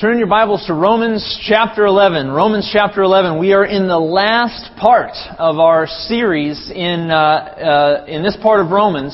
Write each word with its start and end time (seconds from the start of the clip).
Turn 0.00 0.18
your 0.18 0.28
Bibles 0.28 0.64
to 0.68 0.74
Romans 0.74 1.40
chapter 1.42 1.84
11. 1.84 2.30
Romans 2.30 2.70
chapter 2.72 3.02
11. 3.02 3.36
We 3.40 3.52
are 3.52 3.64
in 3.64 3.88
the 3.88 3.98
last 3.98 4.76
part 4.76 5.16
of 5.40 5.58
our 5.58 5.88
series 5.88 6.70
in, 6.72 7.10
uh, 7.10 7.16
uh, 7.16 8.04
in 8.06 8.22
this 8.22 8.36
part 8.40 8.60
of 8.60 8.70
Romans. 8.70 9.12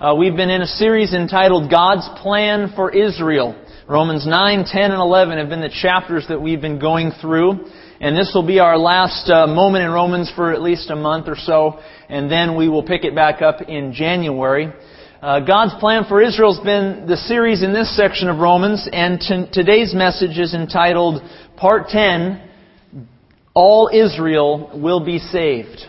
Uh, 0.00 0.14
we've 0.18 0.34
been 0.34 0.48
in 0.48 0.62
a 0.62 0.66
series 0.66 1.12
entitled 1.12 1.70
God's 1.70 2.08
Plan 2.22 2.72
for 2.74 2.90
Israel. 2.90 3.54
Romans 3.86 4.26
9, 4.26 4.64
10, 4.64 4.92
and 4.92 4.94
11 4.94 5.36
have 5.36 5.50
been 5.50 5.60
the 5.60 5.68
chapters 5.68 6.24
that 6.30 6.40
we've 6.40 6.62
been 6.62 6.78
going 6.78 7.10
through. 7.20 7.66
And 8.00 8.16
this 8.16 8.32
will 8.34 8.46
be 8.46 8.60
our 8.60 8.78
last 8.78 9.28
uh, 9.28 9.46
moment 9.46 9.84
in 9.84 9.90
Romans 9.90 10.32
for 10.34 10.54
at 10.54 10.62
least 10.62 10.88
a 10.88 10.96
month 10.96 11.28
or 11.28 11.36
so. 11.36 11.80
And 12.08 12.30
then 12.30 12.56
we 12.56 12.70
will 12.70 12.82
pick 12.82 13.04
it 13.04 13.14
back 13.14 13.42
up 13.42 13.60
in 13.68 13.92
January. 13.92 14.72
Uh, 15.24 15.40
God's 15.40 15.72
plan 15.80 16.04
for 16.06 16.20
Israel 16.20 16.54
has 16.54 16.62
been 16.62 17.06
the 17.06 17.16
series 17.16 17.62
in 17.62 17.72
this 17.72 17.96
section 17.96 18.28
of 18.28 18.40
Romans, 18.40 18.86
and 18.92 19.18
t- 19.18 19.46
today's 19.54 19.94
message 19.94 20.38
is 20.38 20.52
entitled 20.52 21.22
Part 21.56 21.88
10 21.88 22.46
All 23.54 23.88
Israel 23.90 24.70
Will 24.74 25.02
Be 25.02 25.18
Saved. 25.18 25.80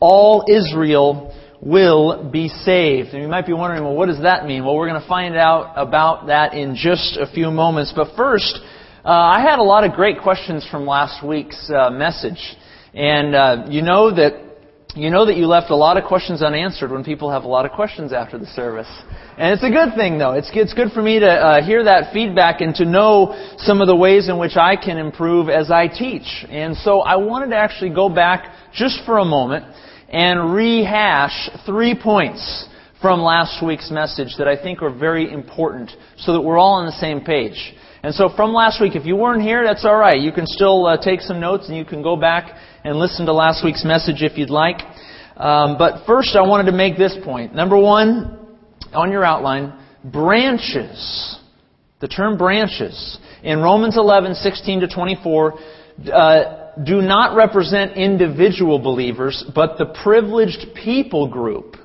All 0.00 0.44
Israel 0.54 1.34
will 1.62 2.28
be 2.30 2.48
saved. 2.48 3.14
And 3.14 3.22
you 3.22 3.28
might 3.28 3.46
be 3.46 3.54
wondering, 3.54 3.84
well, 3.84 3.94
what 3.94 4.08
does 4.08 4.20
that 4.20 4.44
mean? 4.44 4.66
Well, 4.66 4.76
we're 4.76 4.90
going 4.90 5.00
to 5.00 5.08
find 5.08 5.34
out 5.34 5.72
about 5.76 6.26
that 6.26 6.52
in 6.52 6.76
just 6.76 7.16
a 7.16 7.26
few 7.32 7.50
moments. 7.50 7.90
But 7.96 8.14
first, 8.18 8.60
uh, 9.02 9.08
I 9.08 9.40
had 9.40 9.60
a 9.60 9.62
lot 9.62 9.84
of 9.84 9.92
great 9.92 10.20
questions 10.20 10.68
from 10.70 10.84
last 10.84 11.26
week's 11.26 11.72
uh, 11.74 11.88
message. 11.88 12.54
And 12.92 13.34
uh, 13.34 13.64
you 13.70 13.80
know 13.80 14.14
that 14.14 14.53
you 14.94 15.10
know 15.10 15.26
that 15.26 15.36
you 15.36 15.46
left 15.46 15.70
a 15.70 15.76
lot 15.76 15.96
of 15.96 16.04
questions 16.04 16.40
unanswered 16.40 16.92
when 16.92 17.02
people 17.02 17.30
have 17.30 17.42
a 17.42 17.48
lot 17.48 17.66
of 17.66 17.72
questions 17.72 18.12
after 18.12 18.38
the 18.38 18.46
service. 18.46 18.88
And 19.36 19.52
it's 19.52 19.64
a 19.64 19.70
good 19.70 19.96
thing, 19.96 20.18
though. 20.18 20.34
It's, 20.34 20.48
it's 20.54 20.72
good 20.72 20.92
for 20.92 21.02
me 21.02 21.18
to 21.18 21.26
uh, 21.26 21.64
hear 21.64 21.82
that 21.82 22.12
feedback 22.12 22.60
and 22.60 22.72
to 22.76 22.84
know 22.84 23.54
some 23.58 23.80
of 23.80 23.88
the 23.88 23.96
ways 23.96 24.28
in 24.28 24.38
which 24.38 24.56
I 24.56 24.76
can 24.76 24.96
improve 24.96 25.48
as 25.48 25.70
I 25.70 25.88
teach. 25.88 26.46
And 26.48 26.76
so 26.76 27.00
I 27.00 27.16
wanted 27.16 27.50
to 27.50 27.56
actually 27.56 27.92
go 27.92 28.08
back 28.08 28.54
just 28.72 29.04
for 29.04 29.18
a 29.18 29.24
moment 29.24 29.64
and 30.10 30.54
rehash 30.54 31.50
three 31.66 31.98
points 32.00 32.68
from 33.02 33.20
last 33.20 33.66
week's 33.66 33.90
message 33.90 34.36
that 34.38 34.46
I 34.46 34.60
think 34.60 34.80
are 34.80 34.96
very 34.96 35.30
important 35.30 35.90
so 36.18 36.32
that 36.34 36.40
we're 36.40 36.56
all 36.56 36.74
on 36.74 36.86
the 36.86 36.92
same 36.92 37.20
page. 37.20 37.74
And 38.04 38.14
so 38.14 38.28
from 38.36 38.52
last 38.52 38.80
week, 38.80 38.94
if 38.94 39.06
you 39.06 39.16
weren't 39.16 39.42
here, 39.42 39.64
that's 39.64 39.84
all 39.84 39.96
right. 39.96 40.20
You 40.20 40.30
can 40.30 40.46
still 40.46 40.86
uh, 40.86 41.02
take 41.02 41.20
some 41.20 41.40
notes 41.40 41.68
and 41.68 41.76
you 41.76 41.84
can 41.84 42.02
go 42.02 42.16
back 42.16 42.54
and 42.84 42.98
listen 42.98 43.26
to 43.26 43.32
last 43.32 43.64
week's 43.64 43.84
message 43.84 44.22
if 44.22 44.36
you'd 44.36 44.50
like. 44.50 44.76
Um, 45.36 45.76
but 45.78 46.06
first, 46.06 46.36
I 46.36 46.42
wanted 46.42 46.70
to 46.70 46.76
make 46.76 46.96
this 46.96 47.16
point. 47.24 47.54
Number 47.54 47.78
one, 47.78 48.38
on 48.92 49.10
your 49.10 49.24
outline, 49.24 49.72
branches. 50.04 51.38
The 52.00 52.08
term 52.08 52.36
branches 52.36 53.18
in 53.42 53.60
Romans 53.60 53.96
11, 53.96 54.34
16 54.34 54.80
to 54.80 54.88
24 54.88 55.54
uh, 56.12 56.74
do 56.84 57.00
not 57.00 57.36
represent 57.36 57.96
individual 57.96 58.78
believers, 58.78 59.44
but 59.54 59.78
the 59.78 59.86
privileged 60.02 60.74
people 60.74 61.28
group, 61.28 61.76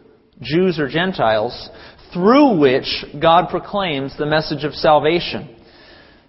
Jews 0.41 0.79
or 0.79 0.89
Gentiles, 0.89 1.69
through 2.13 2.59
which 2.59 3.05
God 3.21 3.49
proclaims 3.49 4.17
the 4.17 4.25
message 4.25 4.63
of 4.63 4.73
salvation. 4.73 5.55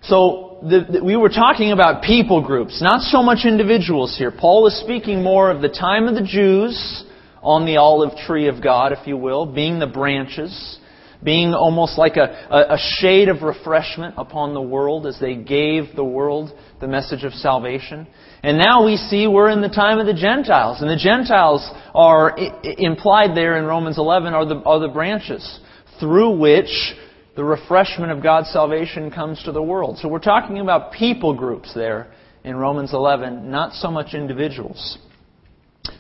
So 0.03 0.59
the, 0.63 0.87
the, 0.93 1.05
we 1.05 1.17
were 1.17 1.29
talking 1.29 1.73
about 1.73 2.03
people 2.03 2.45
groups, 2.45 2.81
not 2.83 3.03
so 3.03 3.23
much 3.23 3.45
individuals 3.45 4.17
here. 4.17 4.31
Paul 4.31 4.67
is 4.67 4.81
speaking 4.81 5.23
more 5.23 5.51
of 5.51 5.61
the 5.61 5.69
time 5.69 6.09
of 6.09 6.15
the 6.15 6.23
Jews 6.23 7.05
on 7.43 7.67
the 7.67 7.77
olive 7.77 8.17
tree 8.27 8.49
of 8.49 8.63
God, 8.63 8.93
if 8.93 9.07
you 9.07 9.17
will, 9.17 9.47
being 9.47 9.79
the 9.79 9.87
branches, 9.87 10.79
being 11.23 11.53
almost 11.53 11.99
like 11.99 12.17
a, 12.17 12.47
a, 12.51 12.75
a 12.75 12.79
shade 12.99 13.29
of 13.29 13.43
refreshment 13.43 14.15
upon 14.17 14.55
the 14.55 14.61
world 14.61 15.07
as 15.07 15.19
they 15.21 15.35
gave 15.35 15.95
the 15.95 16.05
world 16.05 16.51
the 16.81 16.89
message 16.89 17.25
of 17.25 17.33
salvation. 17.35 18.07
And 18.43 18.59
now 18.59 18.85
we 18.85 18.97
see 18.97 19.27
we're 19.27 19.51
in 19.51 19.61
the 19.61 19.69
time 19.69 19.99
of 19.99 20.07
the 20.07 20.15
Gentiles. 20.15 20.81
And 20.81 20.89
the 20.89 20.97
Gentiles 20.97 21.69
are 21.95 22.37
implied 22.63 23.37
there 23.37 23.59
in 23.59 23.65
Romans 23.65 23.99
11 23.99 24.33
are 24.33 24.47
the, 24.47 24.57
are 24.57 24.81
the 24.81 24.89
branches 24.89 25.61
through 25.99 26.39
which 26.39 26.95
the 27.41 27.47
refreshment 27.47 28.13
of 28.13 28.23
God's 28.23 28.51
salvation 28.51 29.11
comes 29.11 29.43
to 29.45 29.51
the 29.51 29.63
world. 29.63 29.97
So 29.97 30.09
we're 30.09 30.19
talking 30.19 30.59
about 30.59 30.93
people 30.93 31.33
groups 31.33 31.73
there 31.75 32.13
in 32.45 32.55
Romans 32.55 32.93
11, 32.93 33.51
not 33.51 33.73
so 33.73 33.91
much 33.91 34.13
individuals. 34.13 34.99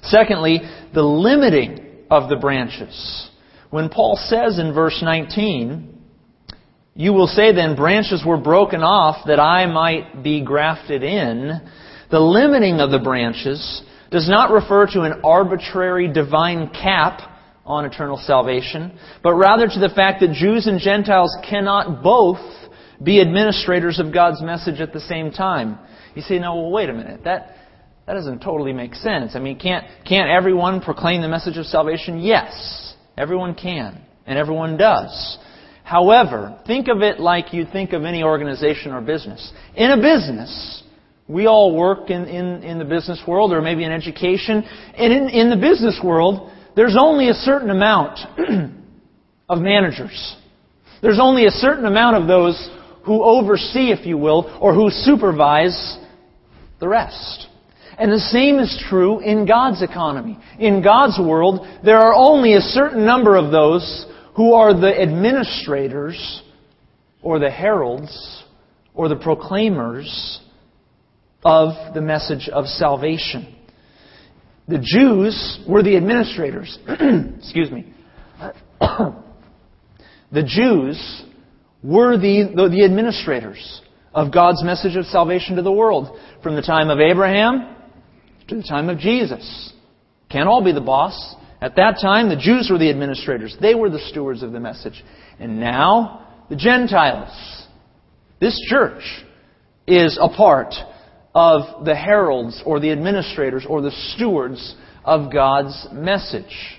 Secondly, 0.03 0.61
the 0.93 1.03
limiting 1.03 2.05
of 2.11 2.29
the 2.29 2.37
branches. 2.37 3.31
When 3.71 3.89
Paul 3.89 4.17
says 4.23 4.59
in 4.59 4.75
verse 4.75 5.01
19, 5.03 5.99
you 6.95 7.15
will 7.15 7.27
say 7.27 7.55
then, 7.55 7.75
branches 7.75 8.23
were 8.23 8.37
broken 8.37 8.83
off 8.83 9.27
that 9.27 9.41
I 9.41 9.65
might 9.65 10.23
be 10.23 10.45
grafted 10.45 11.03
in. 11.03 11.59
The 12.11 12.21
limiting 12.21 12.81
of 12.81 12.91
the 12.91 12.99
branches 12.99 13.83
does 14.11 14.29
not 14.29 14.51
refer 14.51 14.89
to 14.89 15.05
an 15.05 15.23
arbitrary 15.25 16.13
divine 16.13 16.69
cap 16.69 17.30
on 17.71 17.85
eternal 17.85 18.19
salvation, 18.19 18.99
but 19.23 19.35
rather 19.35 19.67
to 19.67 19.79
the 19.79 19.89
fact 19.89 20.21
that 20.21 20.33
Jews 20.33 20.67
and 20.67 20.81
Gentiles 20.81 21.37
cannot 21.49 22.03
both 22.03 22.41
be 23.03 23.21
administrators 23.21 23.99
of 23.99 24.13
God's 24.13 24.43
message 24.43 24.81
at 24.81 24.93
the 24.93 25.01
same 25.01 25.31
time. 25.31 25.79
You 26.15 26.23
say, 26.23 26.39
no, 26.39 26.57
well, 26.57 26.71
wait 26.71 26.89
a 26.89 26.93
minute. 26.93 27.25
That, 27.25 27.57
that 28.07 28.15
doesn't 28.15 28.41
totally 28.41 28.73
make 28.73 28.95
sense. 28.95 29.33
I 29.35 29.39
mean, 29.39 29.59
can't, 29.59 29.87
can't 30.07 30.29
everyone 30.29 30.81
proclaim 30.81 31.23
the 31.23 31.29
message 31.29 31.57
of 31.57 31.67
salvation? 31.67 32.21
Yes. 32.21 32.95
Everyone 33.17 33.55
can. 33.55 34.03
And 34.27 34.39
everyone 34.39 34.77
does. 34.77 35.39
However, 35.85 36.61
think 36.67 36.89
of 36.89 37.03
it 37.03 37.19
like 37.21 37.53
you 37.53 37.67
think 37.73 37.93
of 37.93 38.05
any 38.05 38.23
organization 38.23 38.93
or 38.93 39.01
business. 39.01 39.53
In 39.75 39.91
a 39.91 39.97
business, 39.97 40.83
we 41.27 41.47
all 41.47 41.75
work 41.75 42.11
in, 42.11 42.27
in, 42.27 42.63
in 42.63 42.79
the 42.79 42.85
business 42.85 43.21
world 43.27 43.53
or 43.53 43.63
maybe 43.63 43.85
in 43.85 43.93
education. 43.93 44.63
And 44.97 45.13
in, 45.13 45.29
in 45.29 45.51
the 45.51 45.57
business 45.57 46.01
world, 46.03 46.51
there's 46.81 46.97
only 46.99 47.29
a 47.29 47.35
certain 47.35 47.69
amount 47.69 48.21
of 49.51 49.59
managers. 49.59 50.35
There's 51.03 51.19
only 51.21 51.45
a 51.45 51.51
certain 51.51 51.85
amount 51.85 52.17
of 52.17 52.27
those 52.27 52.71
who 53.05 53.23
oversee, 53.23 53.91
if 53.91 54.07
you 54.07 54.17
will, 54.17 54.59
or 54.63 54.73
who 54.73 54.89
supervise 54.89 55.99
the 56.81 56.89
rest. 56.89 57.49
And 57.99 58.11
the 58.11 58.19
same 58.19 58.59
is 58.59 58.83
true 58.89 59.21
in 59.21 59.47
God's 59.47 59.83
economy. 59.83 60.39
In 60.59 60.83
God's 60.83 61.19
world, 61.19 61.67
there 61.85 61.99
are 61.99 62.15
only 62.15 62.55
a 62.55 62.63
certain 62.63 63.05
number 63.05 63.37
of 63.37 63.53
those 63.53 64.07
who 64.35 64.55
are 64.55 64.73
the 64.73 65.03
administrators, 65.03 66.43
or 67.21 67.39
the 67.39 67.51
heralds, 67.51 68.43
or 68.95 69.11
the 69.11 69.17
proclaimers 69.17 70.41
of 71.45 71.93
the 71.93 72.01
message 72.01 72.49
of 72.51 72.65
salvation. 72.65 73.55
The 74.71 74.79
Jews 74.79 75.59
were 75.69 75.83
the 75.83 75.97
administrators. 75.97 76.79
Excuse 77.39 77.73
me. 77.73 77.93
the 78.81 80.45
Jews 80.45 81.25
were 81.83 82.17
the, 82.17 82.53
the, 82.55 82.69
the 82.69 82.85
administrators 82.85 83.83
of 84.15 84.33
God's 84.33 84.63
message 84.63 84.95
of 84.97 85.07
salvation 85.07 85.57
to 85.57 85.63
the 85.63 85.73
world 85.73 86.17
from 86.43 86.55
the 86.55 86.63
time 86.63 86.89
of 86.89 87.01
Abraham 87.01 87.77
to 88.47 88.57
the 88.57 88.63
time 88.63 88.89
of 88.89 88.99
Jesus. 88.99 89.73
Can't 90.31 90.49
all 90.49 90.63
be 90.63 90.73
the 90.73 90.81
boss. 90.81 91.35
At 91.61 91.75
that 91.77 91.99
time, 92.01 92.29
the 92.29 92.37
Jews 92.37 92.69
were 92.71 92.79
the 92.79 92.91
administrators. 92.91 93.57
They 93.61 93.75
were 93.75 93.91
the 93.91 93.99
stewards 93.99 94.45
of 94.45 94.53
the 94.53 94.61
message. 94.61 95.03
And 95.41 95.59
now, 95.59 96.29
the 96.49 96.57
Gentiles. 96.57 97.67
This 98.41 98.59
church 98.69 99.03
is 99.87 100.17
a 100.21 100.29
part 100.29 100.75
of 101.35 101.85
the 101.85 101.95
heralds 101.95 102.63
or 102.67 102.81
the 102.81 102.91
administrators 102.91 103.65
or 103.69 103.83
the 103.83 103.93
stewards 104.15 104.75
of 105.05 105.33
God's 105.33 105.89
message. 105.93 106.79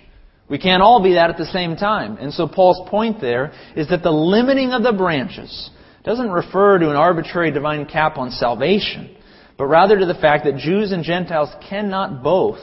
We 0.49 0.59
can't 0.59 0.83
all 0.83 1.01
be 1.01 1.13
that 1.13 1.29
at 1.29 1.37
the 1.37 1.45
same 1.45 1.77
time. 1.77 2.17
And 2.17 2.33
so 2.33 2.47
Paul's 2.47 2.89
point 2.89 3.21
there 3.21 3.53
is 3.75 3.87
that 3.89 4.03
the 4.03 4.11
limiting 4.11 4.73
of 4.73 4.83
the 4.83 4.91
branches 4.91 5.69
doesn't 6.03 6.31
refer 6.31 6.79
to 6.79 6.89
an 6.89 6.95
arbitrary 6.95 7.51
divine 7.51 7.85
cap 7.85 8.17
on 8.17 8.31
salvation, 8.31 9.15
but 9.57 9.67
rather 9.67 9.97
to 9.97 10.05
the 10.05 10.15
fact 10.15 10.43
that 10.45 10.57
Jews 10.57 10.91
and 10.91 11.03
Gentiles 11.03 11.49
cannot 11.69 12.21
both 12.21 12.59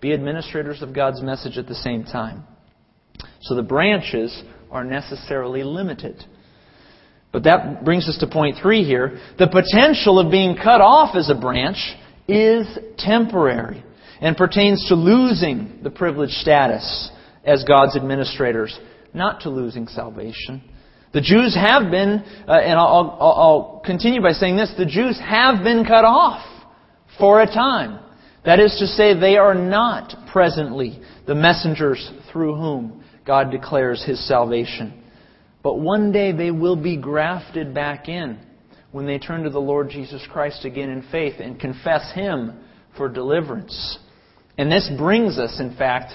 be 0.00 0.12
administrators 0.12 0.82
of 0.82 0.94
God's 0.94 1.22
message 1.22 1.56
at 1.56 1.66
the 1.66 1.74
same 1.74 2.04
time. 2.04 2.44
So 3.40 3.54
the 3.54 3.62
branches 3.62 4.42
are 4.70 4.84
necessarily 4.84 5.62
limited. 5.62 6.22
But 7.36 7.44
that 7.44 7.84
brings 7.84 8.08
us 8.08 8.16
to 8.20 8.26
point 8.26 8.56
three 8.62 8.82
here. 8.82 9.20
The 9.38 9.46
potential 9.46 10.18
of 10.18 10.30
being 10.30 10.56
cut 10.56 10.80
off 10.80 11.14
as 11.14 11.28
a 11.28 11.34
branch 11.34 11.76
is 12.26 12.66
temporary 12.96 13.84
and 14.22 14.38
pertains 14.38 14.86
to 14.88 14.94
losing 14.94 15.80
the 15.82 15.90
privileged 15.90 16.32
status 16.32 17.10
as 17.44 17.62
God's 17.64 17.94
administrators, 17.94 18.80
not 19.12 19.42
to 19.42 19.50
losing 19.50 19.86
salvation. 19.86 20.62
The 21.12 21.20
Jews 21.20 21.54
have 21.54 21.90
been, 21.90 22.24
uh, 22.48 22.52
and 22.52 22.78
I'll, 22.78 23.18
I'll, 23.20 23.32
I'll 23.32 23.82
continue 23.84 24.22
by 24.22 24.32
saying 24.32 24.56
this, 24.56 24.72
the 24.78 24.86
Jews 24.86 25.20
have 25.20 25.62
been 25.62 25.84
cut 25.84 26.06
off 26.06 26.40
for 27.18 27.42
a 27.42 27.46
time. 27.46 27.98
That 28.46 28.60
is 28.60 28.74
to 28.78 28.86
say, 28.86 29.12
they 29.12 29.36
are 29.36 29.54
not 29.54 30.30
presently 30.32 31.02
the 31.26 31.34
messengers 31.34 32.10
through 32.32 32.54
whom 32.54 33.04
God 33.26 33.50
declares 33.50 34.02
His 34.02 34.26
salvation. 34.26 35.02
But 35.66 35.80
one 35.80 36.12
day 36.12 36.30
they 36.30 36.52
will 36.52 36.76
be 36.76 36.96
grafted 36.96 37.74
back 37.74 38.08
in. 38.08 38.38
when 38.92 39.04
they 39.04 39.18
turn 39.18 39.42
to 39.42 39.50
the 39.50 39.58
Lord 39.58 39.90
Jesus 39.90 40.24
Christ 40.32 40.64
again 40.64 40.90
in 40.90 41.02
faith 41.10 41.40
and 41.40 41.58
confess 41.58 42.12
Him 42.14 42.52
for 42.96 43.08
deliverance. 43.08 43.98
And 44.56 44.70
this 44.70 44.88
brings 44.96 45.38
us, 45.38 45.58
in 45.58 45.74
fact, 45.76 46.12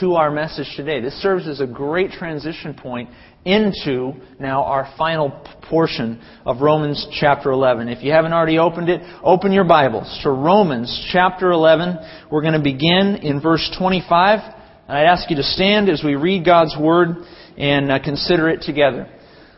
to 0.00 0.16
our 0.16 0.30
message 0.30 0.66
today. 0.76 1.00
This 1.00 1.14
serves 1.22 1.48
as 1.48 1.60
a 1.60 1.66
great 1.66 2.10
transition 2.10 2.74
point 2.74 3.08
into 3.46 4.12
now 4.38 4.64
our 4.64 4.92
final 4.98 5.30
portion 5.70 6.22
of 6.44 6.60
Romans 6.60 7.08
chapter 7.18 7.52
11. 7.52 7.88
If 7.88 8.04
you 8.04 8.12
haven't 8.12 8.34
already 8.34 8.58
opened 8.58 8.90
it, 8.90 9.00
open 9.24 9.50
your 9.50 9.64
Bibles 9.64 10.20
to 10.24 10.30
Romans 10.30 11.08
chapter 11.10 11.50
11. 11.50 11.96
We're 12.30 12.42
going 12.42 12.52
to 12.52 12.62
begin 12.62 13.20
in 13.22 13.40
verse 13.40 13.74
25. 13.78 14.40
And 14.88 14.98
I'd 14.98 15.06
ask 15.06 15.30
you 15.30 15.36
to 15.36 15.42
stand 15.42 15.88
as 15.88 16.02
we 16.04 16.16
read 16.16 16.44
God's 16.44 16.76
Word 16.78 17.24
and 17.60 17.92
uh, 17.92 17.98
consider 18.02 18.48
it 18.48 18.62
together. 18.62 19.06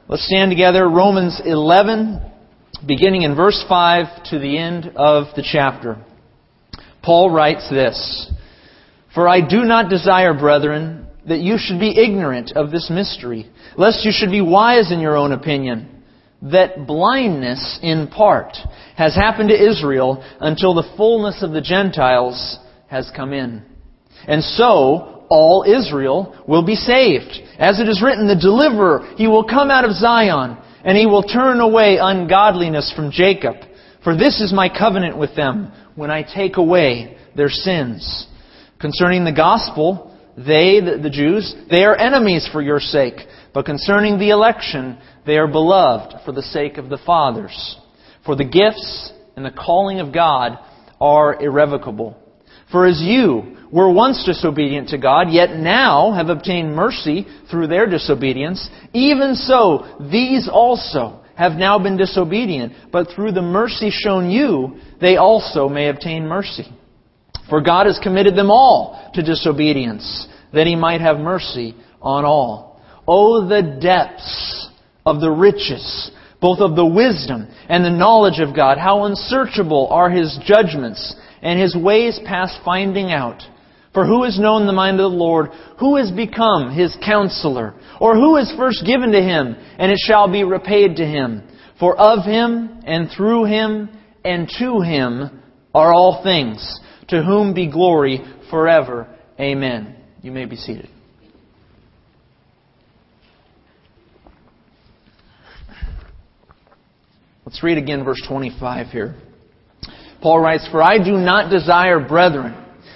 Let's 0.08 0.26
stand 0.26 0.50
together. 0.50 0.88
Romans 0.88 1.40
11, 1.44 2.20
beginning 2.86 3.22
in 3.22 3.36
verse 3.36 3.64
5 3.68 4.24
to 4.30 4.38
the 4.40 4.58
end 4.58 4.92
of 4.96 5.26
the 5.36 5.46
chapter. 5.50 6.04
Paul 7.00 7.30
writes 7.30 7.68
this 7.70 8.30
For 9.14 9.28
I 9.28 9.40
do 9.40 9.62
not 9.62 9.88
desire, 9.88 10.34
brethren, 10.34 11.06
that 11.28 11.38
you 11.38 11.56
should 11.58 11.78
be 11.78 11.96
ignorant 11.96 12.52
of 12.56 12.72
this 12.72 12.90
mystery, 12.90 13.48
lest 13.76 14.04
you 14.04 14.10
should 14.12 14.32
be 14.32 14.40
wise 14.40 14.90
in 14.90 14.98
your 14.98 15.16
own 15.16 15.30
opinion, 15.30 16.02
that 16.42 16.88
blindness 16.88 17.78
in 17.84 18.08
part 18.08 18.56
has 18.96 19.14
happened 19.14 19.50
to 19.50 19.70
Israel 19.70 20.24
until 20.40 20.74
the 20.74 20.92
fullness 20.96 21.40
of 21.40 21.52
the 21.52 21.60
Gentiles 21.60 22.58
has 22.88 23.12
come 23.14 23.32
in. 23.32 23.62
And 24.26 24.42
so, 24.42 25.21
all 25.28 25.64
Israel 25.66 26.42
will 26.46 26.64
be 26.64 26.74
saved. 26.74 27.32
As 27.58 27.80
it 27.80 27.88
is 27.88 28.02
written, 28.02 28.26
the 28.26 28.36
deliverer, 28.36 29.14
he 29.16 29.26
will 29.26 29.44
come 29.44 29.70
out 29.70 29.84
of 29.84 29.92
Zion, 29.92 30.58
and 30.84 30.96
he 30.96 31.06
will 31.06 31.22
turn 31.22 31.60
away 31.60 31.98
ungodliness 32.00 32.92
from 32.94 33.10
Jacob. 33.10 33.56
For 34.04 34.16
this 34.16 34.40
is 34.40 34.52
my 34.52 34.68
covenant 34.68 35.16
with 35.16 35.36
them 35.36 35.72
when 35.94 36.10
I 36.10 36.22
take 36.22 36.56
away 36.56 37.16
their 37.36 37.48
sins. 37.48 38.26
Concerning 38.80 39.24
the 39.24 39.32
gospel, 39.32 40.16
they, 40.36 40.80
the 40.80 41.10
Jews, 41.12 41.54
they 41.70 41.84
are 41.84 41.96
enemies 41.96 42.48
for 42.52 42.62
your 42.62 42.80
sake. 42.80 43.20
But 43.54 43.66
concerning 43.66 44.18
the 44.18 44.30
election, 44.30 44.98
they 45.26 45.36
are 45.36 45.46
beloved 45.46 46.24
for 46.24 46.32
the 46.32 46.42
sake 46.42 46.78
of 46.78 46.88
the 46.88 46.98
fathers. 47.04 47.76
For 48.24 48.34
the 48.34 48.44
gifts 48.44 49.12
and 49.36 49.44
the 49.44 49.50
calling 49.50 50.00
of 50.00 50.12
God 50.12 50.58
are 51.00 51.40
irrevocable. 51.40 52.16
For 52.72 52.86
as 52.86 53.00
you 53.00 53.58
were 53.70 53.92
once 53.92 54.24
disobedient 54.24 54.88
to 54.88 54.98
God, 54.98 55.30
yet 55.30 55.56
now 55.56 56.12
have 56.12 56.28
obtained 56.28 56.74
mercy 56.74 57.26
through 57.50 57.68
their 57.68 57.86
disobedience, 57.86 58.68
even 58.92 59.34
so 59.34 60.06
these 60.10 60.48
also 60.50 61.20
have 61.34 61.52
now 61.52 61.78
been 61.78 61.96
disobedient, 61.96 62.72
but 62.90 63.08
through 63.10 63.32
the 63.32 63.42
mercy 63.42 63.90
shown 63.90 64.30
you, 64.30 64.78
they 65.00 65.16
also 65.16 65.68
may 65.68 65.88
obtain 65.88 66.26
mercy. 66.26 66.64
For 67.48 67.60
God 67.60 67.86
has 67.86 67.98
committed 68.02 68.36
them 68.36 68.50
all 68.50 69.10
to 69.14 69.22
disobedience, 69.22 70.28
that 70.52 70.66
he 70.66 70.76
might 70.76 71.00
have 71.00 71.18
mercy 71.18 71.74
on 72.00 72.24
all. 72.24 72.82
Oh, 73.08 73.48
the 73.48 73.78
depths 73.80 74.68
of 75.04 75.20
the 75.20 75.30
riches, 75.30 76.10
both 76.40 76.60
of 76.60 76.76
the 76.76 76.86
wisdom 76.86 77.48
and 77.68 77.84
the 77.84 77.90
knowledge 77.90 78.38
of 78.38 78.54
God. 78.54 78.78
How 78.78 79.04
unsearchable 79.04 79.88
are 79.90 80.10
his 80.10 80.38
judgments 80.44 81.16
and 81.42 81.60
his 81.60 81.76
ways 81.76 82.20
past 82.24 82.60
finding 82.64 83.10
out. 83.10 83.42
For 83.92 84.06
who 84.06 84.22
has 84.22 84.38
known 84.38 84.66
the 84.66 84.72
mind 84.72 84.98
of 85.00 85.10
the 85.10 85.16
Lord? 85.16 85.50
Who 85.78 85.96
has 85.96 86.10
become 86.10 86.72
his 86.72 86.96
counselor? 87.04 87.74
Or 88.00 88.14
who 88.14 88.36
is 88.36 88.54
first 88.56 88.86
given 88.86 89.12
to 89.12 89.20
him, 89.20 89.54
and 89.78 89.92
it 89.92 89.98
shall 89.98 90.32
be 90.32 90.44
repaid 90.44 90.96
to 90.96 91.04
him? 91.04 91.42
For 91.78 91.96
of 91.98 92.24
him, 92.24 92.80
and 92.86 93.10
through 93.10 93.44
him, 93.44 93.90
and 94.24 94.48
to 94.58 94.80
him 94.80 95.42
are 95.74 95.92
all 95.92 96.22
things, 96.22 96.80
to 97.08 97.22
whom 97.22 97.52
be 97.52 97.70
glory 97.70 98.20
forever. 98.50 99.08
Amen. 99.38 99.96
You 100.22 100.32
may 100.32 100.46
be 100.46 100.56
seated. 100.56 100.88
Let's 107.44 107.62
read 107.62 107.76
again 107.76 108.04
verse 108.04 108.22
25 108.26 108.86
here. 108.86 109.16
Paul 110.22 110.40
writes, 110.40 110.66
For 110.70 110.82
I 110.82 110.98
do 110.98 111.12
not 111.12 111.50
desire, 111.50 112.00
brethren, 112.00 112.54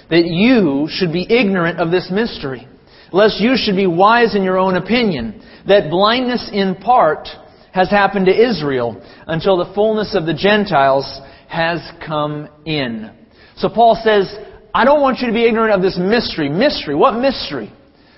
that 0.09 0.25
you 0.25 0.87
should 0.89 1.11
be 1.11 1.27
ignorant 1.29 1.79
of 1.79 1.91
this 1.91 2.09
mystery, 2.11 2.67
lest 3.11 3.41
you 3.41 3.55
should 3.57 3.75
be 3.75 3.85
wise 3.87 4.35
in 4.35 4.43
your 4.43 4.57
own 4.57 4.75
opinion, 4.75 5.43
that 5.67 5.89
blindness 5.89 6.49
in 6.51 6.75
part 6.75 7.27
has 7.73 7.89
happened 7.89 8.27
to 8.27 8.49
Israel 8.49 9.01
until 9.27 9.57
the 9.57 9.73
fullness 9.75 10.15
of 10.15 10.25
the 10.25 10.33
Gentiles 10.33 11.19
has 11.49 11.79
come 12.05 12.47
in. 12.65 13.11
So 13.57 13.69
Paul 13.69 13.99
says, 14.01 14.33
I 14.73 14.85
don't 14.85 15.01
want 15.01 15.19
you 15.19 15.27
to 15.27 15.33
be 15.33 15.45
ignorant 15.45 15.73
of 15.73 15.81
this 15.81 15.97
mystery. 15.99 16.49
Mystery. 16.49 16.95
What 16.95 17.19
mystery? 17.19 17.71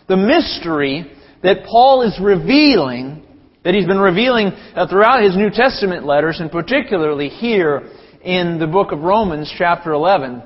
The 0.08 0.18
mystery 0.18 1.12
that 1.44 1.66
Paul 1.66 2.04
is 2.04 2.20
revealing, 2.22 3.24
that 3.64 3.74
he's 3.74 3.86
been 3.86 4.00
revealing 4.00 4.52
throughout 4.90 5.24
his 5.24 5.36
New 5.36 5.50
Testament 5.50 6.06
letters, 6.06 6.40
and 6.40 6.52
particularly 6.52 7.30
here 7.30 7.90
in 8.24 8.60
the 8.60 8.68
book 8.68 8.92
of 8.92 9.00
Romans, 9.00 9.54
chapter 9.58 9.94
11, 9.94 10.44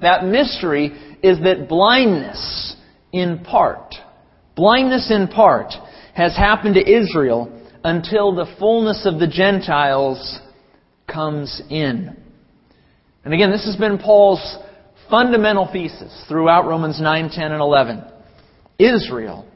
that 0.00 0.24
mystery 0.24 0.86
is 1.22 1.38
that 1.44 1.68
blindness 1.68 2.76
in 3.12 3.40
part, 3.44 3.94
blindness 4.56 5.10
in 5.10 5.28
part, 5.28 5.72
has 6.14 6.36
happened 6.36 6.74
to 6.74 6.80
Israel 6.80 7.60
until 7.84 8.34
the 8.34 8.52
fullness 8.58 9.06
of 9.06 9.18
the 9.18 9.26
Gentiles 9.26 10.40
comes 11.06 11.62
in. 11.70 12.16
And 13.24 13.32
again, 13.32 13.50
this 13.50 13.64
has 13.66 13.76
been 13.76 13.98
Paul's 13.98 14.58
fundamental 15.08 15.68
thesis 15.72 16.24
throughout 16.28 16.66
Romans 16.66 17.00
9, 17.00 17.30
10, 17.30 17.52
and 17.52 17.60
11. 17.60 18.04
Israel, 18.78 19.46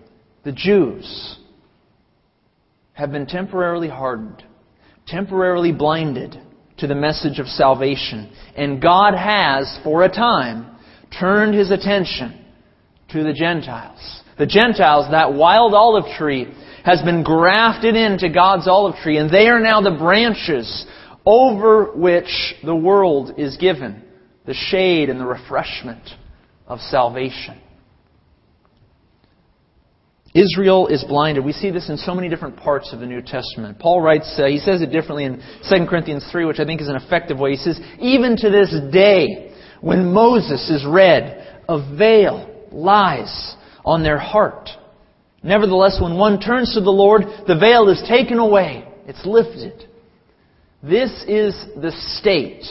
the 0.44 0.52
Jews, 0.52 1.38
have 2.92 3.10
been 3.10 3.26
temporarily 3.26 3.88
hardened, 3.88 4.44
temporarily 5.06 5.72
blinded 5.72 6.40
to 6.78 6.86
the 6.86 6.94
message 6.94 7.38
of 7.38 7.46
salvation. 7.46 8.32
And 8.56 8.80
God 8.80 9.14
has, 9.14 9.78
for 9.82 10.04
a 10.04 10.08
time, 10.08 10.76
turned 11.18 11.54
his 11.54 11.70
attention 11.70 12.44
to 13.10 13.22
the 13.22 13.32
Gentiles. 13.32 14.22
The 14.38 14.46
Gentiles, 14.46 15.10
that 15.10 15.32
wild 15.32 15.74
olive 15.74 16.16
tree, 16.18 16.52
has 16.84 17.02
been 17.02 17.22
grafted 17.22 17.96
into 17.96 18.28
God's 18.28 18.68
olive 18.68 18.96
tree, 18.96 19.18
and 19.18 19.30
they 19.30 19.48
are 19.48 19.60
now 19.60 19.80
the 19.80 19.96
branches 19.98 20.86
over 21.24 21.92
which 21.96 22.54
the 22.64 22.76
world 22.76 23.32
is 23.38 23.56
given 23.56 24.02
the 24.46 24.54
shade 24.54 25.08
and 25.08 25.20
the 25.20 25.26
refreshment 25.26 26.08
of 26.68 26.78
salvation. 26.78 27.60
Israel 30.36 30.88
is 30.88 31.02
blinded. 31.02 31.42
We 31.42 31.52
see 31.52 31.70
this 31.70 31.88
in 31.88 31.96
so 31.96 32.14
many 32.14 32.28
different 32.28 32.58
parts 32.58 32.92
of 32.92 33.00
the 33.00 33.06
New 33.06 33.22
Testament. 33.22 33.78
Paul 33.78 34.02
writes, 34.02 34.34
uh, 34.38 34.46
he 34.46 34.58
says 34.58 34.82
it 34.82 34.92
differently 34.92 35.24
in 35.24 35.42
2 35.68 35.86
Corinthians 35.88 36.28
3, 36.30 36.44
which 36.44 36.60
I 36.60 36.66
think 36.66 36.82
is 36.82 36.88
an 36.88 36.96
effective 36.96 37.38
way. 37.38 37.52
He 37.52 37.56
says, 37.56 37.80
Even 37.98 38.36
to 38.36 38.50
this 38.50 38.74
day, 38.92 39.54
when 39.80 40.12
Moses 40.12 40.68
is 40.68 40.84
read, 40.86 41.62
a 41.68 41.96
veil 41.96 42.66
lies 42.70 43.56
on 43.82 44.02
their 44.02 44.18
heart. 44.18 44.68
Nevertheless, 45.42 45.98
when 46.02 46.18
one 46.18 46.38
turns 46.38 46.74
to 46.74 46.80
the 46.80 46.90
Lord, 46.90 47.22
the 47.46 47.58
veil 47.58 47.88
is 47.88 48.02
taken 48.06 48.38
away. 48.38 48.86
It's 49.06 49.24
lifted. 49.24 49.88
This 50.82 51.24
is 51.26 51.56
the 51.80 51.92
state 52.18 52.64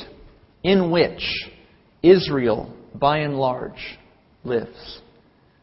in 0.62 0.92
which 0.92 1.50
Israel, 2.04 2.76
by 2.94 3.20
and 3.20 3.38
large, 3.38 3.98
lives. 4.44 5.02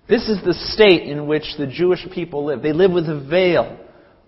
This 0.08 0.28
is 0.28 0.42
the 0.44 0.54
state 0.54 1.02
in 1.02 1.26
which 1.26 1.54
the 1.58 1.66
Jewish 1.66 2.06
people 2.12 2.44
live. 2.44 2.62
They 2.62 2.72
live 2.72 2.92
with 2.92 3.08
a 3.08 3.20
veil 3.20 3.78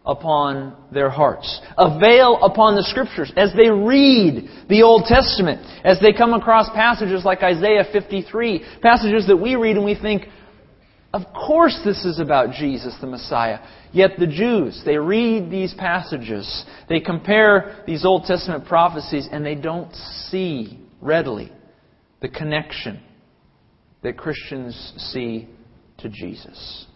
upon 0.07 0.76
their 0.93 1.09
hearts, 1.09 1.61
a 1.78 1.99
veil 1.99 2.38
upon 2.43 2.76
the 2.76 2.83
Scriptures. 2.83 3.33
As 3.37 3.52
they 3.57 3.71
read 3.71 4.66
the 4.69 4.83
Old 4.83 5.04
Testament, 5.07 5.62
as 5.85 5.99
they 6.00 6.12
come 6.12 6.35
across 6.35 6.69
passages 6.75 7.25
like 7.25 7.43
Isaiah 7.43 7.85
53, 7.90 8.64
passages 8.83 9.26
that 9.26 9.37
we 9.37 9.57
read 9.57 9.76
and 9.76 9.85
we 9.85 9.95
think, 9.95 10.28
of 11.12 11.23
course 11.33 11.81
this 11.85 12.04
is 12.04 12.21
about 12.21 12.54
Jesus 12.54 12.95
the 13.00 13.07
Messiah. 13.07 13.61
Yet 13.93 14.12
the 14.19 14.26
Jews, 14.26 14.83
they 14.85 14.99
read 14.99 15.50
these 15.50 15.73
passages, 15.75 16.64
they 16.88 17.00
compare 17.00 17.83
these 17.87 18.04
Old 18.04 18.25
Testament 18.25 18.66
prophecies, 18.66 19.28
and 19.31 19.45
they 19.45 19.54
don't 19.54 19.95
see 20.28 20.81
readily 21.00 21.50
the 22.21 22.28
connection 22.28 23.00
that 24.02 24.19
Christians 24.19 24.93
see 25.12 25.49
to 25.98 26.08
Jesus. 26.08 26.86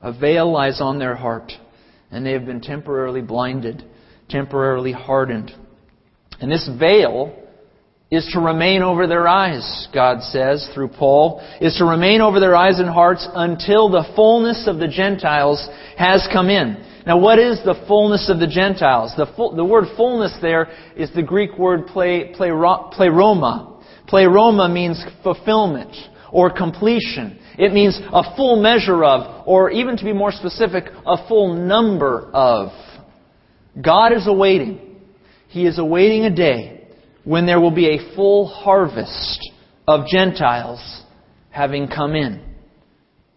A 0.00 0.12
veil 0.12 0.50
lies 0.50 0.80
on 0.80 0.98
their 0.98 1.14
heart, 1.14 1.52
and 2.10 2.26
they 2.26 2.32
have 2.32 2.46
been 2.46 2.60
temporarily 2.60 3.22
blinded, 3.22 3.84
temporarily 4.28 4.92
hardened. 4.92 5.52
And 6.40 6.50
this 6.50 6.68
veil 6.78 7.38
is 8.10 8.28
to 8.34 8.40
remain 8.40 8.82
over 8.82 9.06
their 9.06 9.26
eyes, 9.26 9.88
God 9.94 10.22
says 10.22 10.68
through 10.74 10.88
Paul, 10.88 11.40
is 11.60 11.76
to 11.78 11.84
remain 11.84 12.20
over 12.20 12.40
their 12.40 12.54
eyes 12.54 12.78
and 12.78 12.90
hearts 12.90 13.26
until 13.34 13.88
the 13.88 14.04
fullness 14.14 14.66
of 14.66 14.78
the 14.78 14.88
Gentiles 14.88 15.66
has 15.96 16.28
come 16.30 16.50
in. 16.50 16.84
Now, 17.06 17.18
what 17.18 17.38
is 17.38 17.60
the 17.64 17.82
fullness 17.88 18.28
of 18.28 18.38
the 18.38 18.46
Gentiles? 18.46 19.14
The, 19.16 19.32
full, 19.34 19.56
the 19.56 19.64
word 19.64 19.86
fullness 19.96 20.36
there 20.42 20.68
is 20.94 21.10
the 21.14 21.22
Greek 21.22 21.56
word 21.58 21.86
pleroma. 21.86 23.80
Pleroma 24.06 24.68
means 24.68 25.02
fulfillment 25.22 25.96
or 26.30 26.50
completion. 26.50 27.38
It 27.58 27.72
means 27.72 28.00
a 28.12 28.36
full 28.36 28.62
measure 28.62 29.04
of, 29.04 29.46
or 29.46 29.70
even 29.70 29.96
to 29.96 30.04
be 30.04 30.12
more 30.12 30.32
specific, 30.32 30.84
a 31.06 31.28
full 31.28 31.54
number 31.54 32.30
of. 32.32 32.70
God 33.80 34.12
is 34.12 34.26
awaiting. 34.26 34.96
He 35.48 35.66
is 35.66 35.78
awaiting 35.78 36.24
a 36.24 36.34
day 36.34 36.88
when 37.24 37.46
there 37.46 37.60
will 37.60 37.70
be 37.70 37.88
a 37.90 38.14
full 38.14 38.46
harvest 38.46 39.50
of 39.86 40.06
Gentiles 40.06 41.02
having 41.50 41.88
come 41.88 42.14
in. 42.14 42.42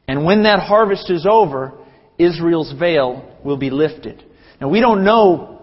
And 0.08 0.26
when 0.26 0.44
that 0.44 0.60
harvest 0.60 1.10
is 1.10 1.26
over, 1.30 1.74
Israel's 2.18 2.74
veil 2.78 3.38
will 3.44 3.58
be 3.58 3.70
lifted. 3.70 4.24
Now, 4.62 4.70
we 4.70 4.80
don't 4.80 5.04
know 5.04 5.62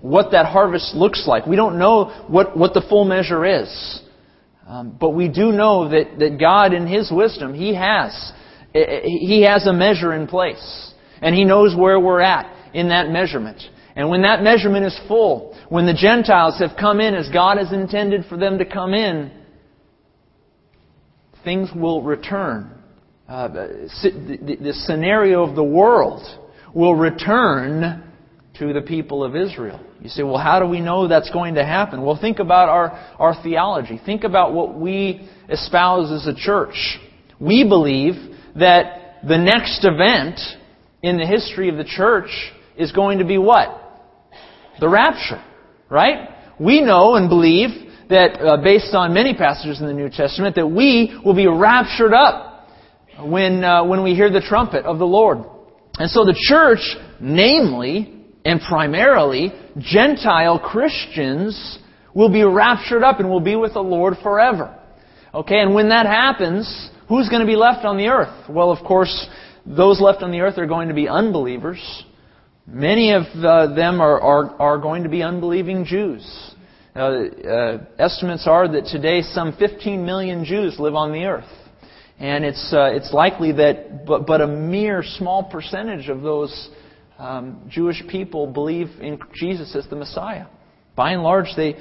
what 0.00 0.32
that 0.32 0.46
harvest 0.46 0.94
looks 0.94 1.26
like. 1.26 1.46
We 1.46 1.56
don't 1.56 1.78
know 1.78 2.24
what, 2.26 2.56
what 2.56 2.74
the 2.74 2.82
full 2.88 3.04
measure 3.04 3.44
is. 3.44 4.02
Um, 4.66 4.96
but 4.98 5.10
we 5.10 5.28
do 5.28 5.52
know 5.52 5.88
that, 5.88 6.18
that 6.18 6.38
God, 6.38 6.72
in 6.72 6.86
His 6.86 7.10
wisdom, 7.10 7.54
He 7.54 7.74
has, 7.74 8.32
He 8.72 9.42
has 9.42 9.66
a 9.66 9.72
measure 9.72 10.12
in 10.14 10.26
place. 10.26 10.92
And 11.20 11.34
He 11.34 11.44
knows 11.44 11.76
where 11.76 11.98
we're 11.98 12.20
at 12.20 12.54
in 12.74 12.88
that 12.88 13.10
measurement. 13.10 13.60
And 13.94 14.08
when 14.08 14.22
that 14.22 14.42
measurement 14.42 14.86
is 14.86 14.98
full, 15.06 15.56
when 15.68 15.86
the 15.86 15.94
Gentiles 15.94 16.58
have 16.60 16.76
come 16.78 17.00
in 17.00 17.14
as 17.14 17.28
God 17.28 17.58
has 17.58 17.72
intended 17.72 18.24
for 18.26 18.38
them 18.38 18.58
to 18.58 18.64
come 18.64 18.94
in, 18.94 19.30
things 21.44 21.68
will 21.74 22.02
return. 22.02 22.70
Uh, 23.28 23.48
the, 23.48 24.56
the 24.60 24.72
scenario 24.72 25.42
of 25.42 25.54
the 25.54 25.64
world 25.64 26.22
will 26.74 26.94
return 26.94 28.11
to 28.58 28.72
the 28.72 28.82
people 28.82 29.24
of 29.24 29.34
Israel. 29.34 29.80
You 30.00 30.08
say, 30.08 30.22
well, 30.22 30.38
how 30.38 30.60
do 30.60 30.66
we 30.66 30.80
know 30.80 31.08
that's 31.08 31.30
going 31.30 31.54
to 31.54 31.64
happen? 31.64 32.02
Well, 32.02 32.18
think 32.20 32.38
about 32.38 32.68
our, 32.68 32.90
our 33.18 33.42
theology. 33.42 34.00
Think 34.04 34.24
about 34.24 34.52
what 34.52 34.78
we 34.78 35.28
espouse 35.48 36.12
as 36.12 36.26
a 36.26 36.34
church. 36.34 36.98
We 37.40 37.66
believe 37.66 38.14
that 38.56 39.20
the 39.26 39.38
next 39.38 39.84
event 39.84 40.38
in 41.02 41.16
the 41.16 41.26
history 41.26 41.68
of 41.68 41.76
the 41.76 41.84
church 41.84 42.30
is 42.76 42.92
going 42.92 43.18
to 43.18 43.24
be 43.24 43.38
what? 43.38 43.68
The 44.80 44.88
rapture. 44.88 45.42
Right? 45.88 46.28
We 46.60 46.82
know 46.82 47.14
and 47.14 47.28
believe 47.28 47.70
that, 48.10 48.40
uh, 48.40 48.62
based 48.62 48.94
on 48.94 49.14
many 49.14 49.34
passages 49.34 49.80
in 49.80 49.86
the 49.86 49.94
New 49.94 50.10
Testament, 50.10 50.56
that 50.56 50.66
we 50.66 51.18
will 51.24 51.34
be 51.34 51.46
raptured 51.46 52.12
up 52.12 52.68
when, 53.20 53.64
uh, 53.64 53.84
when 53.84 54.02
we 54.02 54.14
hear 54.14 54.30
the 54.30 54.40
trumpet 54.40 54.84
of 54.84 54.98
the 54.98 55.06
Lord. 55.06 55.38
And 55.98 56.10
so 56.10 56.24
the 56.24 56.36
church, 56.36 56.96
namely 57.20 58.21
and 58.44 58.60
primarily 58.60 59.52
Gentile 59.78 60.58
Christians, 60.58 61.78
will 62.14 62.30
be 62.30 62.42
raptured 62.42 63.02
up 63.02 63.20
and 63.20 63.30
will 63.30 63.40
be 63.40 63.56
with 63.56 63.74
the 63.74 63.80
Lord 63.80 64.14
forever. 64.22 64.78
Okay, 65.34 65.60
and 65.60 65.74
when 65.74 65.88
that 65.88 66.06
happens, 66.06 66.90
who's 67.08 67.28
going 67.28 67.40
to 67.40 67.46
be 67.46 67.56
left 67.56 67.84
on 67.84 67.96
the 67.96 68.08
earth? 68.08 68.48
Well, 68.48 68.70
of 68.70 68.84
course, 68.84 69.26
those 69.64 70.00
left 70.00 70.22
on 70.22 70.30
the 70.30 70.40
earth 70.40 70.58
are 70.58 70.66
going 70.66 70.88
to 70.88 70.94
be 70.94 71.08
unbelievers. 71.08 72.04
Many 72.66 73.12
of 73.12 73.22
uh, 73.42 73.74
them 73.74 74.00
are, 74.00 74.20
are, 74.20 74.60
are 74.60 74.78
going 74.78 75.04
to 75.04 75.08
be 75.08 75.22
unbelieving 75.22 75.84
Jews. 75.84 76.22
Uh, 76.94 76.98
uh, 77.00 77.78
estimates 77.98 78.46
are 78.46 78.68
that 78.68 78.84
today 78.86 79.22
some 79.22 79.56
15 79.56 80.04
million 80.04 80.44
Jews 80.44 80.78
live 80.78 80.94
on 80.94 81.12
the 81.12 81.24
earth. 81.24 81.48
And 82.18 82.44
it's, 82.44 82.72
uh, 82.72 82.90
it's 82.92 83.12
likely 83.12 83.52
that 83.52 84.04
but, 84.06 84.26
but 84.26 84.42
a 84.42 84.46
mere 84.46 85.02
small 85.02 85.44
percentage 85.44 86.08
of 86.08 86.20
those 86.20 86.68
um, 87.18 87.68
Jewish 87.68 88.02
people 88.08 88.46
believe 88.46 88.88
in 89.00 89.18
Jesus 89.34 89.74
as 89.76 89.86
the 89.88 89.96
Messiah. 89.96 90.46
By 90.96 91.12
and 91.12 91.22
large, 91.22 91.48
they, 91.56 91.76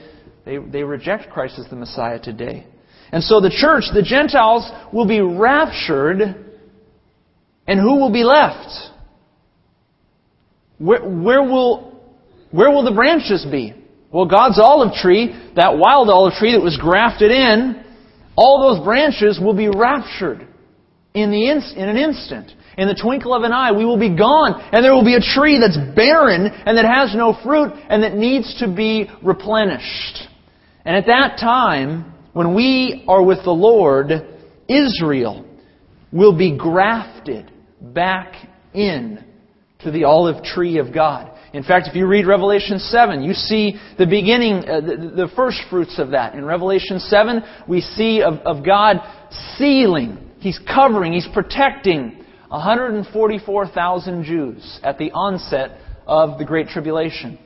they, 0.46 0.58
they 0.58 0.84
reject 0.84 1.32
Christ 1.32 1.60
as 1.60 1.70
the 1.70 1.76
Messiah 1.76 2.20
today. 2.20 2.66
And 3.12 3.24
so 3.24 3.42
the 3.42 3.50
church, 3.50 3.86
the 3.94 4.04
Gentiles, 4.04 4.70
will 4.94 5.08
be 5.08 5.20
raptured, 5.20 6.22
and 7.68 7.80
who 7.80 7.98
will 7.98 8.12
be 8.12 8.24
left? 8.24 8.70
Where, 10.78 11.04
where, 11.04 11.44
will, 11.44 12.02
where 12.52 12.70
will 12.72 12.84
the 12.84 12.94
branches 12.96 13.46
be? 13.50 13.76
Well, 14.12 14.26
God's 14.26 14.60
olive 14.60 14.94
tree, 14.94 15.28
that 15.56 15.78
wild 15.78 16.10
olive 16.10 16.34
tree 16.34 16.54
that 16.54 16.62
was 16.62 16.78
grafted 16.82 17.32
in, 17.32 17.84
all 18.36 18.74
those 18.74 18.84
branches 18.84 19.40
will 19.40 19.56
be 19.56 19.68
raptured 19.68 20.48
in, 21.14 21.32
the 21.32 21.50
in, 21.50 21.62
in 21.76 21.90
an 21.90 21.98
instant. 21.98 22.52
In 22.78 22.88
the 22.88 23.00
twinkle 23.00 23.34
of 23.34 23.44
an 23.44 23.52
eye, 23.52 23.72
we 23.72 23.86
will 23.86 24.00
be 24.00 24.16
gone, 24.16 24.62
and 24.72 24.84
there 24.84 24.94
will 24.94 25.06
be 25.06 25.16
a 25.16 25.20
tree 25.20 25.60
that's 25.60 25.78
barren 25.96 26.48
and 26.48 26.78
that 26.78 26.86
has 26.86 27.14
no 27.16 27.38
fruit 27.44 27.74
and 27.90 28.04
that 28.04 28.16
needs 28.16 28.60
to 28.60 28.74
be 28.74 29.10
replenished. 29.22 30.28
And 30.86 30.96
at 30.96 31.06
that 31.08 31.38
time, 31.40 32.14
when 32.34 32.56
we 32.56 33.04
are 33.08 33.22
with 33.22 33.44
the 33.44 33.52
Lord, 33.52 34.12
Israel 34.68 35.46
will 36.12 36.38
be 36.38 36.58
grafted 36.58 37.52
back 37.82 38.36
in 38.74 39.24
to 39.80 39.92
the 39.92 40.06
olive 40.06 40.44
tree 40.44 40.78
of 40.78 40.94
God. 40.94 41.30
In 41.54 41.64
fact, 41.64 41.88
if 41.90 41.96
you 41.96 42.08
read 42.08 42.26
Revelation 42.26 42.80
7, 42.80 43.24
you 43.24 43.34
see 43.34 43.78
the 43.98 44.06
beginning, 44.06 44.64
uh, 44.70 44.80
the, 44.80 45.14
the, 45.16 45.32
first 45.36 45.58
fruits 45.70 46.00
of 46.00 46.12
that. 46.12 46.34
In 46.34 46.46
Revelation 46.46 47.00
7, 47.00 47.44
we 47.68 47.82
see 47.82 48.22
of, 48.22 48.36
of 48.46 48.66
God 48.66 49.02
sealing, 49.58 50.32
He's 50.40 50.60
covering, 50.60 51.12
He's 51.12 51.28
protecting 51.34 52.21
144,000 52.52 54.24
Jews 54.26 54.80
at 54.84 54.98
the 54.98 55.12
onset 55.12 55.78
of 56.06 56.38
the 56.38 56.44
Great 56.44 56.68
Tribulation. 56.68 57.40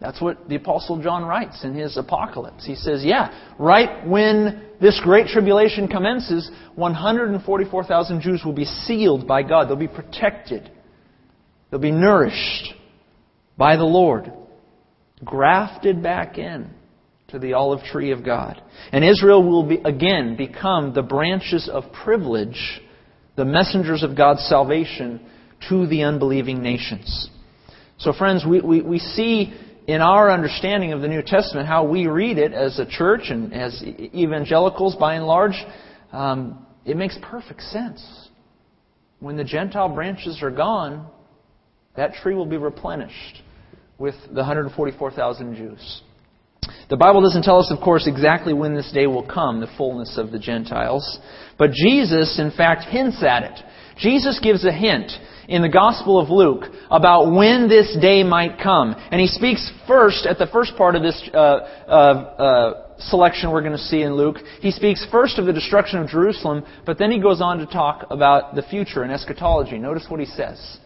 That's 0.00 0.20
what 0.20 0.48
the 0.48 0.56
Apostle 0.56 1.00
John 1.00 1.24
writes 1.24 1.64
in 1.64 1.74
his 1.74 1.96
Apocalypse. 1.96 2.66
He 2.66 2.74
says, 2.74 3.04
yeah, 3.04 3.52
right 3.58 4.06
when 4.06 4.64
this 4.80 5.00
Great 5.02 5.28
Tribulation 5.28 5.86
commences, 5.86 6.50
144,000 6.74 8.20
Jews 8.20 8.42
will 8.44 8.52
be 8.52 8.64
sealed 8.64 9.26
by 9.26 9.42
God. 9.42 9.68
They'll 9.68 9.76
be 9.76 9.88
protected. 9.88 10.70
They'll 11.70 11.80
be 11.80 11.90
nourished 11.90 12.74
by 13.56 13.76
the 13.76 13.84
Lord, 13.84 14.32
grafted 15.24 16.02
back 16.02 16.38
in 16.38 16.70
to 17.28 17.38
the 17.38 17.52
olive 17.52 17.84
tree 17.84 18.10
of 18.10 18.24
God. 18.24 18.60
And 18.90 19.04
Israel 19.04 19.42
will 19.42 19.68
be, 19.68 19.76
again 19.84 20.36
become 20.36 20.92
the 20.94 21.02
branches 21.02 21.68
of 21.72 21.92
privilege, 21.92 22.80
the 23.38 23.44
messengers 23.44 24.02
of 24.02 24.16
God's 24.16 24.42
salvation 24.48 25.20
to 25.68 25.86
the 25.86 26.02
unbelieving 26.02 26.60
nations. 26.60 27.30
So, 27.98 28.12
friends, 28.12 28.44
we, 28.44 28.60
we, 28.60 28.82
we 28.82 28.98
see 28.98 29.54
in 29.86 30.00
our 30.00 30.28
understanding 30.28 30.92
of 30.92 31.00
the 31.00 31.08
New 31.08 31.22
Testament 31.22 31.68
how 31.68 31.86
we 31.86 32.08
read 32.08 32.36
it 32.36 32.52
as 32.52 32.80
a 32.80 32.84
church 32.84 33.30
and 33.30 33.54
as 33.54 33.80
evangelicals 33.80 34.96
by 34.96 35.14
and 35.14 35.24
large, 35.24 35.54
um, 36.10 36.66
it 36.84 36.96
makes 36.96 37.16
perfect 37.22 37.62
sense. 37.62 38.28
When 39.20 39.36
the 39.36 39.44
Gentile 39.44 39.88
branches 39.88 40.42
are 40.42 40.50
gone, 40.50 41.06
that 41.94 42.14
tree 42.14 42.34
will 42.34 42.46
be 42.46 42.56
replenished 42.56 43.42
with 43.98 44.16
the 44.30 44.40
144,000 44.40 45.54
Jews. 45.54 46.02
The 46.90 46.96
Bible 46.96 47.20
doesn't 47.20 47.42
tell 47.42 47.58
us, 47.58 47.70
of 47.70 47.80
course, 47.80 48.06
exactly 48.06 48.54
when 48.54 48.74
this 48.74 48.90
day 48.92 49.06
will 49.06 49.26
come, 49.26 49.60
the 49.60 49.68
fullness 49.76 50.16
of 50.16 50.30
the 50.30 50.38
Gentiles. 50.38 51.18
But 51.58 51.72
Jesus, 51.72 52.38
in 52.38 52.50
fact, 52.50 52.84
hints 52.84 53.22
at 53.22 53.42
it. 53.42 53.64
Jesus 53.98 54.40
gives 54.42 54.64
a 54.64 54.72
hint 54.72 55.12
in 55.48 55.62
the 55.62 55.68
Gospel 55.68 56.18
of 56.18 56.30
Luke 56.30 56.64
about 56.90 57.32
when 57.32 57.68
this 57.68 57.96
day 58.00 58.22
might 58.22 58.58
come. 58.62 58.94
And 59.10 59.20
he 59.20 59.26
speaks 59.26 59.70
first, 59.86 60.24
at 60.24 60.38
the 60.38 60.46
first 60.46 60.76
part 60.76 60.94
of 60.94 61.02
this 61.02 61.28
uh, 61.34 61.36
uh, 61.36 61.90
uh, 61.90 62.96
selection 62.98 63.50
we're 63.50 63.62
going 63.62 63.72
to 63.72 63.78
see 63.78 64.02
in 64.02 64.14
Luke, 64.14 64.36
he 64.60 64.70
speaks 64.70 65.06
first 65.10 65.38
of 65.38 65.46
the 65.46 65.52
destruction 65.52 65.98
of 65.98 66.08
Jerusalem, 66.08 66.64
but 66.86 66.98
then 66.98 67.10
he 67.10 67.20
goes 67.20 67.40
on 67.40 67.58
to 67.58 67.66
talk 67.66 68.06
about 68.10 68.54
the 68.54 68.62
future 68.62 69.02
and 69.02 69.12
eschatology. 69.12 69.78
Notice 69.78 70.06
what 70.08 70.20
he 70.20 70.26
says. 70.26 70.78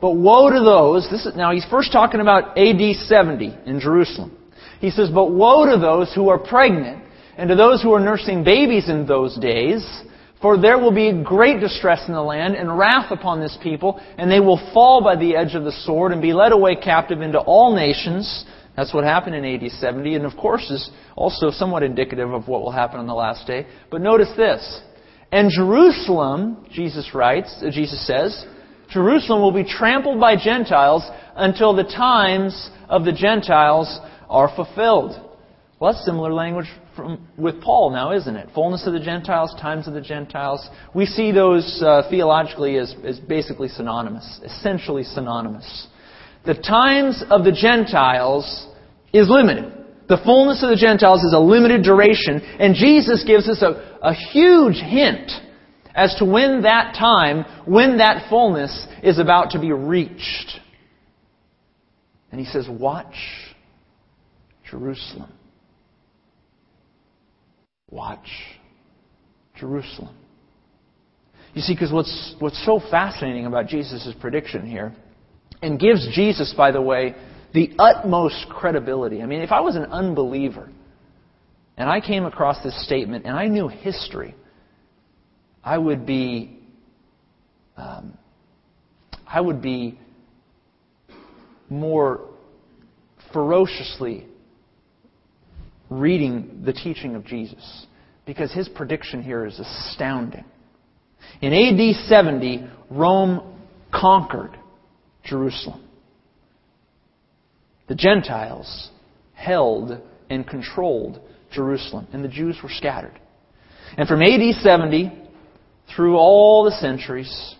But 0.00 0.12
woe 0.12 0.50
to 0.50 0.60
those, 0.60 1.08
this 1.10 1.26
is, 1.26 1.36
now 1.36 1.52
he's 1.52 1.66
first 1.70 1.92
talking 1.92 2.20
about 2.20 2.56
AD 2.58 2.96
70 2.96 3.58
in 3.66 3.80
Jerusalem. 3.80 4.36
He 4.80 4.90
says, 4.90 5.10
but 5.12 5.30
woe 5.30 5.70
to 5.70 5.80
those 5.80 6.12
who 6.14 6.28
are 6.28 6.38
pregnant 6.38 7.04
and 7.36 7.48
to 7.48 7.56
those 7.56 7.82
who 7.82 7.92
are 7.94 8.00
nursing 8.00 8.44
babies 8.44 8.88
in 8.88 9.06
those 9.06 9.36
days, 9.38 9.84
for 10.40 10.60
there 10.60 10.78
will 10.78 10.92
be 10.92 11.22
great 11.24 11.60
distress 11.60 12.06
in 12.06 12.14
the 12.14 12.22
land 12.22 12.54
and 12.54 12.78
wrath 12.78 13.10
upon 13.10 13.40
this 13.40 13.56
people, 13.62 14.00
and 14.18 14.30
they 14.30 14.40
will 14.40 14.58
fall 14.72 15.02
by 15.02 15.16
the 15.16 15.36
edge 15.36 15.54
of 15.54 15.64
the 15.64 15.72
sword 15.72 16.12
and 16.12 16.22
be 16.22 16.32
led 16.32 16.52
away 16.52 16.76
captive 16.76 17.20
into 17.20 17.38
all 17.38 17.74
nations. 17.74 18.44
That's 18.76 18.94
what 18.94 19.02
happened 19.02 19.34
in 19.34 19.44
AD 19.44 19.70
70, 19.70 20.14
and 20.14 20.24
of 20.24 20.36
course 20.36 20.70
is 20.70 20.90
also 21.16 21.50
somewhat 21.50 21.82
indicative 21.82 22.32
of 22.32 22.46
what 22.46 22.62
will 22.62 22.70
happen 22.70 23.00
on 23.00 23.08
the 23.08 23.14
last 23.14 23.46
day. 23.46 23.66
But 23.90 24.00
notice 24.00 24.30
this. 24.36 24.82
And 25.32 25.50
Jerusalem, 25.50 26.66
Jesus 26.70 27.14
writes, 27.14 27.54
uh, 27.60 27.70
Jesus 27.70 28.06
says, 28.06 28.46
Jerusalem 28.90 29.42
will 29.42 29.52
be 29.52 29.64
trampled 29.64 30.20
by 30.20 30.36
Gentiles 30.36 31.02
until 31.36 31.74
the 31.74 31.84
times 31.84 32.70
of 32.88 33.04
the 33.04 33.12
Gentiles 33.12 33.98
are 34.28 34.52
fulfilled. 34.54 35.20
Well, 35.80 35.92
that's 35.92 36.04
similar 36.04 36.32
language 36.32 36.66
from, 36.96 37.28
with 37.36 37.62
Paul 37.62 37.90
now, 37.90 38.12
isn't 38.12 38.34
it? 38.34 38.48
Fullness 38.54 38.86
of 38.86 38.92
the 38.92 39.00
Gentiles, 39.00 39.54
times 39.60 39.86
of 39.86 39.94
the 39.94 40.00
Gentiles. 40.00 40.68
We 40.92 41.06
see 41.06 41.30
those 41.30 41.80
uh, 41.84 42.02
theologically 42.10 42.76
as, 42.76 42.94
as 43.04 43.20
basically 43.20 43.68
synonymous, 43.68 44.40
essentially 44.44 45.04
synonymous. 45.04 45.86
The 46.44 46.54
times 46.54 47.22
of 47.30 47.44
the 47.44 47.52
Gentiles 47.52 48.66
is 49.12 49.28
limited. 49.30 49.72
The 50.08 50.18
fullness 50.24 50.62
of 50.62 50.70
the 50.70 50.76
Gentiles 50.76 51.22
is 51.22 51.34
a 51.34 51.38
limited 51.38 51.84
duration, 51.84 52.40
and 52.58 52.74
Jesus 52.74 53.22
gives 53.24 53.48
us 53.48 53.62
a, 53.62 53.98
a 54.02 54.14
huge 54.14 54.76
hint 54.76 55.30
as 55.94 56.14
to 56.18 56.24
when 56.24 56.62
that 56.62 56.94
time, 56.98 57.44
when 57.66 57.98
that 57.98 58.28
fullness 58.28 58.86
is 59.02 59.18
about 59.18 59.50
to 59.50 59.60
be 59.60 59.72
reached. 59.72 60.60
And 62.32 62.40
he 62.40 62.46
says, 62.46 62.68
Watch 62.68 63.14
Jerusalem. 64.70 65.32
Watch 67.90 68.28
Jerusalem. 69.56 70.14
You 71.54 71.62
see, 71.62 71.74
because 71.74 71.92
what's, 71.92 72.34
what's 72.38 72.64
so 72.64 72.80
fascinating 72.90 73.46
about 73.46 73.66
Jesus' 73.66 74.12
prediction 74.20 74.66
here, 74.66 74.94
and 75.62 75.80
gives 75.80 76.06
Jesus, 76.14 76.54
by 76.56 76.70
the 76.70 76.80
way, 76.80 77.16
the 77.52 77.72
utmost 77.78 78.46
credibility. 78.50 79.22
I 79.22 79.26
mean, 79.26 79.40
if 79.40 79.50
I 79.50 79.60
was 79.60 79.74
an 79.74 79.86
unbeliever 79.86 80.70
and 81.76 81.88
I 81.88 82.00
came 82.00 82.24
across 82.24 82.62
this 82.62 82.84
statement 82.84 83.24
and 83.24 83.36
I 83.36 83.46
knew 83.46 83.66
history, 83.66 84.34
I 85.64 85.78
would 85.78 86.06
be, 86.06 86.60
um, 87.76 88.16
I 89.26 89.40
would 89.40 89.60
be 89.60 89.98
more 91.68 92.20
ferociously 93.32 94.27
reading 95.90 96.62
the 96.64 96.72
teaching 96.72 97.14
of 97.14 97.24
Jesus 97.24 97.86
because 98.26 98.52
his 98.52 98.68
prediction 98.68 99.22
here 99.22 99.46
is 99.46 99.58
astounding. 99.58 100.44
In 101.40 101.52
AD 101.52 102.06
70, 102.06 102.68
Rome 102.90 103.58
conquered 103.92 104.56
Jerusalem. 105.24 105.82
The 107.88 107.94
Gentiles 107.94 108.90
held 109.34 109.98
and 110.28 110.46
controlled 110.46 111.20
Jerusalem, 111.50 112.06
and 112.12 112.22
the 112.22 112.28
Jews 112.28 112.58
were 112.62 112.68
scattered. 112.68 113.18
And 113.96 114.06
from 114.06 114.20
AD 114.20 114.54
70 114.56 115.12
through 115.96 116.16
all 116.16 116.64
the 116.64 116.72
centuries, 116.72 117.54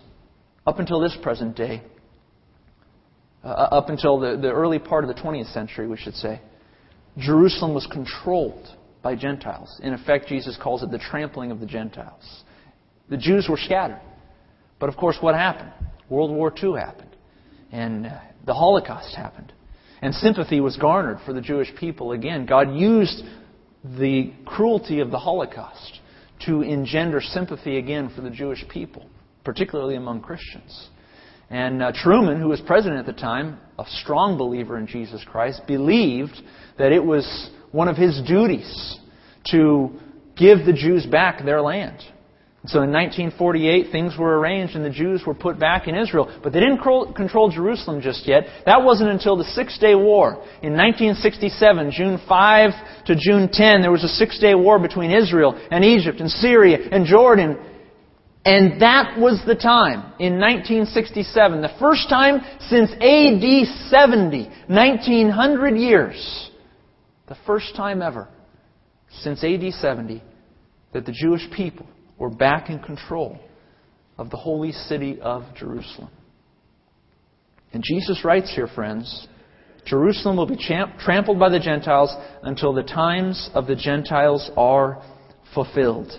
up 0.67 0.77
until 0.77 0.99
this 0.99 1.17
present 1.23 1.55
day, 1.55 1.81
uh, 3.43 3.47
up 3.47 3.89
until 3.89 4.19
the, 4.19 4.37
the 4.37 4.51
early 4.51 4.77
part 4.77 5.03
of 5.03 5.15
the 5.15 5.19
20th 5.19 5.51
century, 5.51 5.87
we 5.87 5.97
should 5.97 6.13
say, 6.13 6.41
Jerusalem 7.19 7.73
was 7.73 7.87
controlled 7.87 8.67
by 9.01 9.15
Gentiles. 9.15 9.79
In 9.83 9.93
effect, 9.93 10.27
Jesus 10.27 10.57
calls 10.61 10.83
it 10.83 10.91
the 10.91 10.99
trampling 10.99 11.51
of 11.51 11.59
the 11.59 11.65
Gentiles. 11.65 12.43
The 13.09 13.17
Jews 13.17 13.47
were 13.49 13.57
scattered. 13.57 14.01
But 14.79 14.89
of 14.89 14.97
course, 14.97 15.17
what 15.19 15.35
happened? 15.35 15.71
World 16.09 16.31
War 16.31 16.53
II 16.61 16.73
happened. 16.73 17.15
And 17.71 18.07
uh, 18.07 18.19
the 18.45 18.53
Holocaust 18.53 19.15
happened. 19.15 19.53
And 20.01 20.13
sympathy 20.13 20.61
was 20.61 20.77
garnered 20.77 21.19
for 21.25 21.33
the 21.33 21.41
Jewish 21.41 21.73
people 21.75 22.13
again. 22.13 22.45
God 22.45 22.73
used 22.73 23.23
the 23.83 24.33
cruelty 24.45 24.99
of 24.99 25.11
the 25.11 25.19
Holocaust 25.19 25.99
to 26.45 26.61
engender 26.61 27.21
sympathy 27.21 27.77
again 27.77 28.11
for 28.15 28.21
the 28.21 28.29
Jewish 28.29 28.65
people, 28.69 29.05
particularly 29.43 29.95
among 29.95 30.21
Christians. 30.21 30.89
And 31.49 31.81
uh, 31.81 31.91
Truman, 31.93 32.39
who 32.39 32.49
was 32.49 32.61
president 32.61 32.99
at 32.99 33.05
the 33.05 33.19
time, 33.19 33.59
a 33.77 33.85
strong 33.87 34.37
believer 34.37 34.77
in 34.77 34.87
Jesus 34.87 35.23
Christ, 35.25 35.61
believed 35.67 36.39
that 36.77 36.91
it 36.91 37.03
was 37.03 37.49
one 37.71 37.87
of 37.87 37.97
his 37.97 38.21
duties 38.27 38.97
to 39.51 39.89
give 40.37 40.65
the 40.65 40.73
Jews 40.73 41.05
back 41.05 41.43
their 41.43 41.61
land. 41.61 42.03
So 42.65 42.81
in 42.81 42.91
1948, 42.91 43.89
things 43.89 44.17
were 44.19 44.37
arranged 44.37 44.75
and 44.75 44.83
the 44.83 44.89
Jews 44.89 45.23
were 45.25 45.33
put 45.33 45.57
back 45.57 45.87
in 45.87 45.95
Israel. 45.95 46.27
But 46.43 46.51
they 46.51 46.59
didn't 46.59 46.79
control 47.15 47.49
Jerusalem 47.49 48.01
just 48.01 48.27
yet. 48.27 48.43
That 48.65 48.83
wasn't 48.83 49.11
until 49.11 49.37
the 49.37 49.45
Six 49.45 49.79
Day 49.79 49.95
War. 49.95 50.33
In 50.61 50.75
1967, 50.75 51.91
June 51.91 52.19
5 52.27 52.69
to 53.05 53.15
June 53.15 53.49
10, 53.51 53.81
there 53.81 53.91
was 53.91 54.03
a 54.03 54.09
Six 54.09 54.39
Day 54.39 54.55
War 54.55 54.77
between 54.77 55.09
Israel 55.09 55.57
and 55.71 55.85
Egypt 55.85 56.19
and 56.19 56.29
Syria 56.29 56.79
and 56.91 57.05
Jordan. 57.05 57.57
And 58.45 58.81
that 58.81 59.19
was 59.19 59.41
the 59.45 59.55
time, 59.55 60.13
in 60.17 60.39
1967, 60.39 61.61
the 61.61 61.75
first 61.79 62.09
time 62.09 62.41
since 62.61 62.89
AD 62.93 63.89
70, 63.89 64.49
1900 64.67 65.75
years, 65.75 66.49
the 67.27 67.37
first 67.45 67.75
time 67.75 68.01
ever 68.01 68.29
since 69.21 69.43
AD 69.43 69.73
70 69.73 70.23
that 70.93 71.05
the 71.05 71.11
Jewish 71.11 71.47
people 71.55 71.85
were 72.17 72.29
back 72.29 72.69
in 72.69 72.79
control 72.79 73.37
of 74.17 74.29
the 74.29 74.37
holy 74.37 74.71
city 74.71 75.19
of 75.21 75.43
Jerusalem. 75.55 76.09
And 77.73 77.83
Jesus 77.83 78.23
writes 78.23 78.51
here, 78.53 78.67
friends, 78.67 79.27
Jerusalem 79.85 80.37
will 80.37 80.47
be 80.47 80.57
trampled 80.57 81.39
by 81.39 81.49
the 81.49 81.59
Gentiles 81.59 82.13
until 82.43 82.73
the 82.73 82.83
times 82.83 83.49
of 83.53 83.67
the 83.67 83.75
Gentiles 83.75 84.49
are 84.55 85.03
fulfilled. 85.53 86.11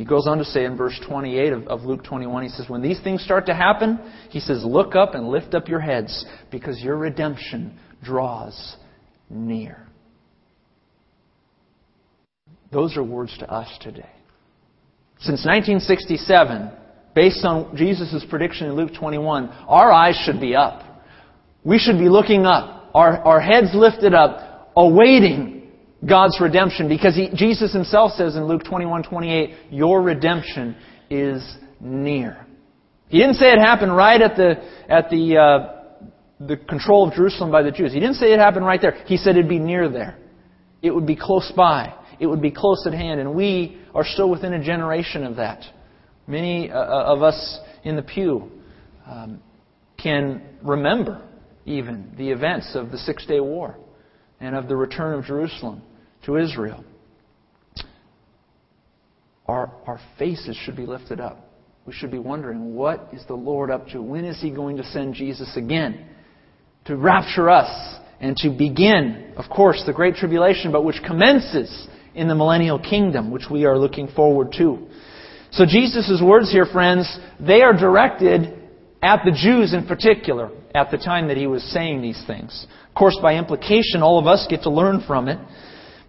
He 0.00 0.06
goes 0.06 0.26
on 0.26 0.38
to 0.38 0.46
say 0.46 0.64
in 0.64 0.78
verse 0.78 0.98
28 1.06 1.52
of, 1.52 1.68
of, 1.68 1.82
Luke 1.82 2.02
21, 2.02 2.44
he 2.44 2.48
says, 2.48 2.70
When 2.70 2.80
these 2.80 2.98
things 3.02 3.22
start 3.22 3.44
to 3.44 3.54
happen, 3.54 3.98
he 4.30 4.40
says, 4.40 4.64
Look 4.64 4.94
up 4.94 5.14
and 5.14 5.28
lift 5.28 5.52
up 5.52 5.68
your 5.68 5.78
heads, 5.78 6.24
because 6.50 6.80
your 6.80 6.96
redemption 6.96 7.78
draws 8.02 8.76
near. 9.28 9.86
Those 12.72 12.96
are 12.96 13.04
words 13.04 13.36
to 13.40 13.52
us 13.52 13.68
today. 13.82 14.08
Since 15.18 15.44
1967, 15.44 16.70
based 17.14 17.44
on 17.44 17.76
Jesus' 17.76 18.24
prediction 18.30 18.68
in 18.68 18.76
Luke 18.76 18.94
21, 18.98 19.50
our 19.68 19.92
eyes 19.92 20.18
should 20.24 20.40
be 20.40 20.56
up. 20.56 20.82
We 21.62 21.78
should 21.78 21.98
be 21.98 22.08
looking 22.08 22.46
up, 22.46 22.90
our, 22.94 23.18
our 23.18 23.40
heads 23.42 23.74
lifted 23.74 24.14
up, 24.14 24.72
awaiting 24.74 25.59
God's 26.06 26.38
redemption, 26.40 26.88
because 26.88 27.14
he, 27.14 27.28
Jesus 27.34 27.72
himself 27.72 28.12
says 28.12 28.36
in 28.36 28.46
Luke 28.46 28.64
21, 28.64 29.02
28, 29.02 29.56
your 29.70 30.00
redemption 30.00 30.76
is 31.10 31.56
near. 31.80 32.46
He 33.08 33.18
didn't 33.18 33.34
say 33.34 33.46
it 33.52 33.58
happened 33.58 33.94
right 33.94 34.20
at 34.20 34.36
the, 34.36 34.54
at 34.88 35.10
the, 35.10 35.36
uh, 35.36 36.46
the 36.46 36.56
control 36.56 37.08
of 37.08 37.14
Jerusalem 37.14 37.50
by 37.50 37.62
the 37.62 37.70
Jews. 37.70 37.92
He 37.92 38.00
didn't 38.00 38.14
say 38.16 38.32
it 38.32 38.38
happened 38.38 38.64
right 38.64 38.80
there. 38.80 39.02
He 39.06 39.16
said 39.16 39.36
it'd 39.36 39.48
be 39.48 39.58
near 39.58 39.88
there. 39.88 40.16
It 40.80 40.94
would 40.94 41.06
be 41.06 41.16
close 41.16 41.52
by 41.54 41.94
it 42.20 42.26
would 42.26 42.42
be 42.42 42.50
close 42.50 42.86
at 42.86 42.92
hand. 42.92 43.18
And 43.18 43.34
we 43.34 43.80
are 43.94 44.04
still 44.04 44.30
within 44.30 44.52
a 44.52 44.62
generation 44.62 45.24
of 45.24 45.36
that. 45.36 45.64
Many 46.26 46.70
uh, 46.70 46.78
uh, 46.78 47.04
of 47.06 47.22
us 47.22 47.58
in 47.82 47.96
the 47.96 48.02
pew 48.02 48.52
um, 49.06 49.40
can 50.00 50.42
remember 50.62 51.26
even 51.64 52.12
the 52.16 52.30
events 52.30 52.72
of 52.74 52.90
the 52.90 52.98
Six 52.98 53.26
Day 53.26 53.40
War 53.40 53.76
and 54.38 54.54
of 54.54 54.68
the 54.68 54.76
return 54.76 55.18
of 55.18 55.24
Jerusalem 55.24 55.82
to 56.26 56.36
Israel. 56.36 56.84
Our, 59.46 59.72
our 59.86 60.00
faces 60.18 60.56
should 60.64 60.76
be 60.76 60.86
lifted 60.86 61.20
up. 61.20 61.46
We 61.86 61.92
should 61.92 62.10
be 62.10 62.18
wondering, 62.18 62.74
what 62.74 63.08
is 63.12 63.24
the 63.26 63.34
Lord 63.34 63.70
up 63.70 63.88
to? 63.88 64.00
When 64.00 64.24
is 64.24 64.40
He 64.40 64.50
going 64.50 64.76
to 64.76 64.84
send 64.84 65.14
Jesus 65.14 65.56
again 65.56 66.06
to 66.84 66.96
rapture 66.96 67.50
us 67.50 67.96
and 68.20 68.36
to 68.36 68.50
begin, 68.50 69.32
of 69.36 69.50
course, 69.50 69.82
the 69.86 69.92
Great 69.92 70.14
Tribulation, 70.14 70.72
but 70.72 70.84
which 70.84 71.00
commences 71.04 71.88
in 72.14 72.28
the 72.28 72.34
millennial 72.34 72.78
kingdom, 72.78 73.30
which 73.30 73.46
we 73.50 73.64
are 73.64 73.78
looking 73.78 74.08
forward 74.08 74.52
to. 74.58 74.86
So 75.52 75.64
Jesus' 75.66 76.20
words 76.22 76.52
here, 76.52 76.66
friends, 76.66 77.18
they 77.40 77.62
are 77.62 77.72
directed 77.72 78.56
at 79.02 79.22
the 79.24 79.32
Jews 79.32 79.72
in 79.72 79.86
particular 79.86 80.50
at 80.74 80.90
the 80.90 80.98
time 80.98 81.28
that 81.28 81.36
he 81.36 81.46
was 81.46 81.62
saying 81.72 82.02
these 82.02 82.22
things. 82.26 82.66
Of 82.88 82.94
course, 82.94 83.18
by 83.20 83.34
implication, 83.34 84.02
all 84.02 84.18
of 84.18 84.26
us 84.26 84.46
get 84.48 84.62
to 84.62 84.70
learn 84.70 85.02
from 85.06 85.28
it. 85.28 85.38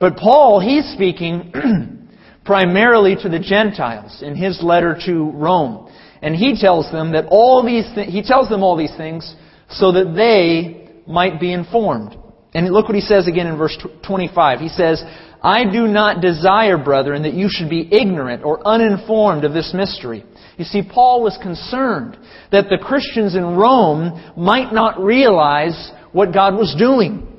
But 0.02 0.18
Paul, 0.18 0.60
he's 0.60 0.92
speaking 0.94 2.10
primarily 2.44 3.16
to 3.22 3.30
the 3.30 3.40
Gentiles 3.40 4.24
in 4.24 4.36
his 4.36 4.62
letter 4.64 4.98
to 5.06 5.30
Rome. 5.30 5.94
And 6.24 6.36
he 6.36 6.60
tells 6.60 6.92
them 6.92 7.12
that 7.12 7.28
all 7.30 7.64
these 7.64 7.86
th- 7.94 8.10
he 8.10 8.24
tells 8.24 8.50
them 8.50 8.64
all 8.64 8.76
these 8.76 8.96
things 8.98 9.36
so 9.70 9.92
that 9.92 10.16
they 10.16 10.90
might 11.06 11.40
be 11.40 11.54
informed. 11.54 12.18
And 12.56 12.68
look 12.72 12.88
what 12.88 12.96
he 12.96 13.02
says 13.02 13.28
again 13.28 13.46
in 13.46 13.58
verse 13.58 13.78
25. 14.06 14.60
He 14.60 14.70
says, 14.70 15.04
I 15.44 15.66
do 15.66 15.88
not 15.88 16.20
desire, 16.20 16.78
brethren, 16.84 17.22
that 17.24 17.34
you 17.34 17.48
should 17.50 17.70
be 17.70 17.88
ignorant 17.92 18.44
or 18.44 18.68
uninformed 18.68 19.44
of 19.44 19.54
this 19.54 19.72
mystery. 19.74 20.26
You 20.58 20.66
see, 20.66 20.82
Paul 20.82 21.22
was 21.22 21.38
concerned 21.42 22.18
that 22.52 22.70
the 22.70 22.78
Christians 22.78 23.36
in 23.36 23.56
Rome 23.56 24.34
might 24.36 24.74
not 24.74 25.00
realize 25.00 25.92
what 26.12 26.34
God 26.34 26.56
was 26.56 26.76
doing. 26.78 27.31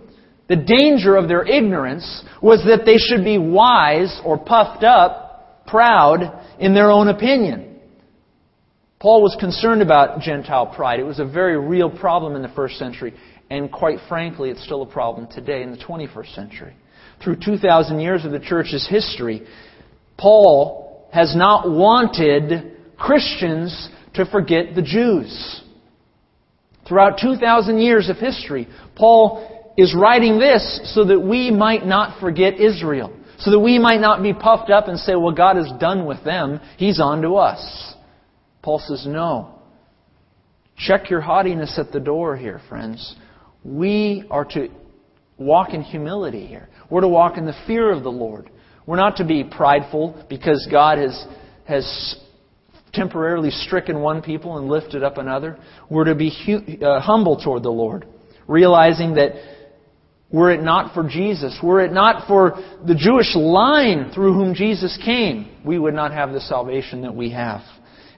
The 0.53 0.57
danger 0.57 1.17
of 1.17 1.29
their 1.29 1.45
ignorance 1.45 2.23
was 2.43 2.63
that 2.67 2.85
they 2.85 2.99
should 2.99 3.25
be 3.25 3.39
wise 3.39 4.21
or 4.23 4.37
puffed 4.37 4.85
up, 4.85 5.65
proud 5.67 6.45
in 6.59 6.75
their 6.75 6.91
own 6.91 7.09
opinion. 7.09 7.81
Paul 9.01 9.23
was 9.23 9.35
concerned 9.41 9.81
about 9.81 10.21
Gentile 10.21 10.67
pride. 10.67 11.01
It 11.01 11.05
was 11.05 11.21
a 11.21 11.25
very 11.25 11.59
real 11.59 11.89
problem 11.89 12.37
in 12.37 12.43
the 12.43 12.51
first 12.51 12.77
century. 12.77 13.15
And 13.49 13.73
quite 13.73 13.97
frankly, 14.11 14.51
it's 14.51 14.63
still 14.63 14.83
a 14.83 14.87
problem 14.87 15.27
today 15.27 15.63
in 15.63 15.71
the 15.71 15.79
21st 15.79 16.35
century. 16.35 16.77
Through 17.25 17.37
2,000 17.43 17.99
years 17.99 18.27
of 18.27 18.33
the 18.33 18.39
church's 18.39 18.87
history, 18.87 19.47
Paul 20.19 21.09
has 21.15 21.35
not 21.35 21.71
wanted 21.71 22.77
Christians 22.99 23.89
to 24.17 24.27
forget 24.27 24.75
the 24.75 24.83
Jews. 24.83 25.63
Throughout 26.87 27.19
2,000 27.23 27.79
years 27.79 28.11
of 28.11 28.19
history, 28.19 28.69
Paul 28.97 29.52
is 29.77 29.95
writing 29.95 30.39
this 30.39 30.81
so 30.95 31.05
that 31.05 31.21
we 31.21 31.51
might 31.51 31.87
not 31.87 32.21
forget 32.21 32.61
Israel. 32.61 33.17
So 33.39 33.51
that 33.51 33.59
we 33.59 33.79
might 33.79 34.01
not 34.01 34.23
be 34.23 34.33
puffed 34.33 34.71
up 34.71 34.89
and 34.89 34.99
say, 34.99 35.15
well, 35.17 35.35
God 35.35 35.59
is 35.59 35.71
done 35.81 36.07
with 36.07 36.23
them. 36.25 36.61
He's 36.77 37.01
on 37.01 37.23
to 37.23 37.37
us. 37.37 37.95
Paul 38.63 38.79
says, 38.79 39.05
no. 39.07 39.59
Check 40.77 41.11
your 41.11 41.21
haughtiness 41.21 41.79
at 41.79 41.93
the 41.93 42.01
door 42.01 42.37
here, 42.37 42.61
friends. 42.69 43.17
We 43.65 44.25
are 44.31 44.45
to 44.47 44.69
walk 45.39 45.75
in 45.75 45.83
humility 45.83 46.47
here. 46.47 46.69
We're 46.89 47.01
to 47.01 47.09
walk 47.09 47.37
in 47.37 47.45
the 47.45 47.55
fear 47.67 47.91
of 47.91 48.03
the 48.03 48.11
Lord. 48.11 48.51
We're 48.87 48.97
not 48.97 49.17
to 49.17 49.25
be 49.25 49.45
prideful 49.45 50.25
because 50.29 50.67
God 50.71 50.99
has, 50.99 51.27
has 51.65 52.17
temporarily 52.93 53.51
stricken 53.51 54.01
one 54.01 54.23
people 54.23 54.59
and 54.59 54.69
lifted 54.69 55.03
up 55.03 55.19
another. 55.19 55.59
We're 55.89 56.05
to 56.05 56.15
be 56.15 56.33
hu- 56.47 56.85
uh, 56.85 57.01
humble 57.01 57.41
toward 57.43 57.63
the 57.63 57.71
Lord, 57.71 58.07
realizing 58.47 59.15
that 59.15 59.33
were 60.33 60.51
it 60.51 60.63
not 60.63 60.95
for 60.95 61.07
Jesus, 61.07 61.59
were 61.63 61.85
it 61.85 61.93
not 61.93 62.27
for 62.27 62.55
the 62.87 62.95
Jewish 62.95 63.37
line 63.37 64.11
through 64.15 64.33
whom 64.33 64.55
Jesus 64.55 64.99
came, 65.05 65.49
we 65.65 65.79
would 65.79 65.95
not 65.95 66.13
have 66.13 66.33
the 66.33 66.41
salvation 66.41 67.03
that 67.03 67.15
we 67.15 67.31
have. 67.31 67.61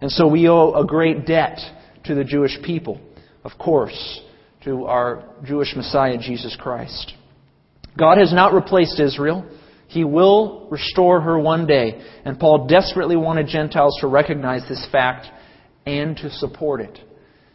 And 0.00 0.10
so 0.10 0.28
we 0.28 0.48
owe 0.48 0.74
a 0.74 0.86
great 0.86 1.26
debt 1.26 1.58
to 2.04 2.14
the 2.14 2.24
Jewish 2.24 2.56
people, 2.62 3.00
of 3.42 3.52
course, 3.58 4.20
to 4.64 4.84
our 4.84 5.24
Jewish 5.44 5.74
Messiah, 5.74 6.16
Jesus 6.18 6.56
Christ. 6.58 7.14
God 7.98 8.18
has 8.18 8.32
not 8.32 8.54
replaced 8.54 9.00
Israel. 9.00 9.46
He 9.88 10.04
will 10.04 10.68
restore 10.70 11.20
her 11.20 11.38
one 11.38 11.66
day. 11.66 12.00
And 12.24 12.38
Paul 12.38 12.66
desperately 12.66 13.16
wanted 13.16 13.48
Gentiles 13.48 13.96
to 14.00 14.06
recognize 14.06 14.62
this 14.68 14.86
fact 14.90 15.26
and 15.86 16.16
to 16.18 16.30
support 16.30 16.80
it. 16.80 16.98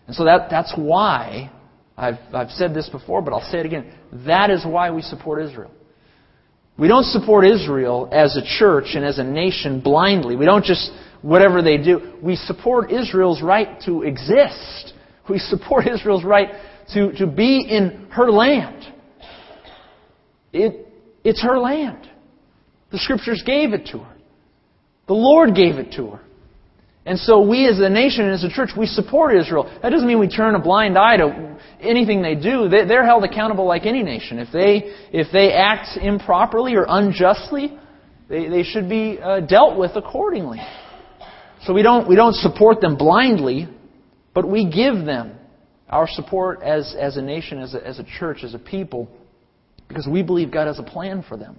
And 0.08 0.15
so 0.15 0.26
that, 0.26 0.50
that's 0.50 0.74
why 0.76 1.52
I've, 2.00 2.18
I've 2.34 2.50
said 2.52 2.74
this 2.74 2.88
before, 2.90 3.22
but 3.22 3.34
I'll 3.34 3.52
say 3.52 3.60
it 3.60 3.66
again. 3.66 3.94
That 4.26 4.50
is 4.50 4.66
why 4.66 4.90
we 4.92 5.02
support 5.02 5.44
Israel. 5.44 5.72
We 6.78 6.88
don't 6.88 7.04
support 7.04 7.46
Israel 7.46 8.08
as 8.10 8.38
a 8.38 8.42
church 8.42 8.96
and 8.96 9.04
as 9.04 9.20
a 9.20 9.24
nation 9.24 9.82
blindly. 9.82 10.38
We 10.38 10.46
don't 10.46 10.64
just, 10.64 10.92
whatever 11.22 11.62
they 11.62 11.78
do. 11.78 12.14
We 12.24 12.38
support 12.38 12.90
Israel's 12.90 13.42
right 13.42 13.82
to 13.86 14.04
exist. 14.04 14.94
We 15.30 15.40
support 15.40 15.88
Israel's 15.94 16.24
right 16.24 16.50
to, 16.94 17.12
to 17.18 17.28
be 17.28 17.68
in 17.70 18.08
her 18.12 18.32
land. 18.32 18.86
It, 20.54 20.88
it's 21.26 21.44
her 21.44 21.60
land. 21.60 22.10
The 22.92 22.98
Scriptures 22.98 23.44
gave 23.46 23.74
it 23.74 23.88
to 23.92 24.00
her. 24.00 24.16
The 25.08 25.14
Lord 25.14 25.54
gave 25.54 25.76
it 25.76 25.92
to 25.98 26.12
her. 26.12 26.22
And 27.10 27.17
so 27.17 27.41
we 27.41 27.67
as 27.67 27.80
a 27.80 27.89
nation 27.89 28.26
and 28.26 28.36
as 28.36 28.43
a 28.43 28.50
church, 28.50 28.69
we 28.78 28.86
support 28.86 29.36
Israel. 29.36 29.63
That 29.82 29.89
doesn't 29.89 30.08
mean 30.08 30.19
we 30.19 30.28
turn 30.28 30.54
a 30.54 30.60
blind 30.60 30.95
eye 30.95 31.17
to 31.17 31.58
anything 31.82 32.22
they 32.22 32.36
do. 32.36 32.69
They're 32.69 33.04
held 33.04 33.24
accountable 33.24 33.65
like 33.65 33.88
any 33.88 34.04
nation. 34.04 34.38
If 34.38 34.50
they, 34.54 34.93
if 35.12 35.26
they 35.34 35.52
act 35.52 35.98
improperly 36.00 36.76
or 36.76 36.86
unjustly, 36.88 37.76
they, 38.30 38.48
they 38.48 38.62
should 38.62 38.88
be 38.88 39.17
uh, 39.17 39.39
dealt 39.39 39.76
with 39.76 39.95
accordingly. 39.95 40.60
So 41.63 41.74
we 41.74 41.82
don't, 41.82 42.08
we 42.08 42.15
don't 42.15 42.36
support 42.36 42.80
them 42.80 42.95
blindly, 42.95 43.67
but 44.36 44.48
we 44.48 44.69
give 44.69 45.04
them 45.04 45.36
our 45.89 46.08
support 46.08 46.62
as, 46.62 46.95
as 46.95 47.17
a 47.17 47.24
nation, 47.24 47.58
as 47.58 47.74
a, 47.74 47.88
as 47.88 47.98
a 47.98 48.04
church, 48.04 48.43
as 48.43 48.54
a 48.54 48.60
people, 48.60 49.10
because 49.88 50.08
we 50.08 50.22
believe 50.22 50.52
God 50.52 50.67
has 50.67 50.78
a 50.78 50.84
plan 50.84 51.26
for 51.28 51.38
them. 51.38 51.58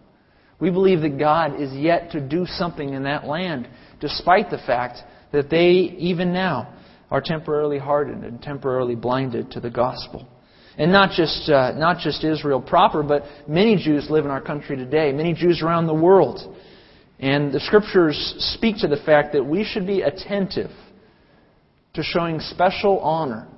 We 0.60 0.70
believe 0.70 1.00
that 1.00 1.18
God 1.18 1.60
is 1.60 1.72
yet 1.72 2.12
to 2.12 2.20
do 2.20 2.46
something 2.46 2.94
in 2.94 3.02
that 3.02 3.26
land, 3.26 3.68
despite 3.98 4.50
the 4.50 4.58
fact 4.58 4.98
that 5.32 5.50
they, 5.50 5.70
even 5.98 6.32
now, 6.32 6.74
are 7.10 7.20
temporarily 7.20 7.78
hardened 7.78 8.24
and 8.24 8.40
temporarily 8.40 8.94
blinded 8.94 9.50
to 9.52 9.60
the 9.60 9.70
gospel. 9.70 10.26
And 10.78 10.92
not 10.92 11.10
just, 11.10 11.48
uh, 11.50 11.72
not 11.72 11.98
just 11.98 12.24
Israel 12.24 12.60
proper, 12.60 13.02
but 13.02 13.24
many 13.48 13.76
Jews 13.76 14.08
live 14.08 14.24
in 14.24 14.30
our 14.30 14.40
country 14.40 14.76
today, 14.76 15.12
many 15.12 15.34
Jews 15.34 15.62
around 15.62 15.86
the 15.86 15.94
world. 15.94 16.56
And 17.18 17.52
the 17.52 17.60
scriptures 17.60 18.34
speak 18.54 18.78
to 18.78 18.88
the 18.88 18.96
fact 18.96 19.32
that 19.32 19.44
we 19.44 19.64
should 19.64 19.86
be 19.86 20.02
attentive 20.02 20.70
to 21.94 22.02
showing 22.02 22.40
special 22.40 22.98
honor. 23.00 23.48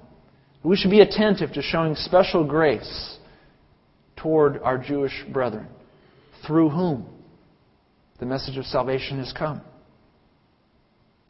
We 0.64 0.76
should 0.76 0.90
be 0.90 1.00
attentive 1.00 1.52
to 1.52 1.62
showing 1.62 1.94
special 1.94 2.44
grace 2.44 3.18
toward 4.16 4.58
our 4.62 4.78
Jewish 4.78 5.24
brethren, 5.32 5.68
through 6.46 6.70
whom 6.70 7.06
the 8.18 8.26
message 8.26 8.56
of 8.56 8.64
salvation 8.64 9.18
has 9.18 9.32
come. 9.32 9.60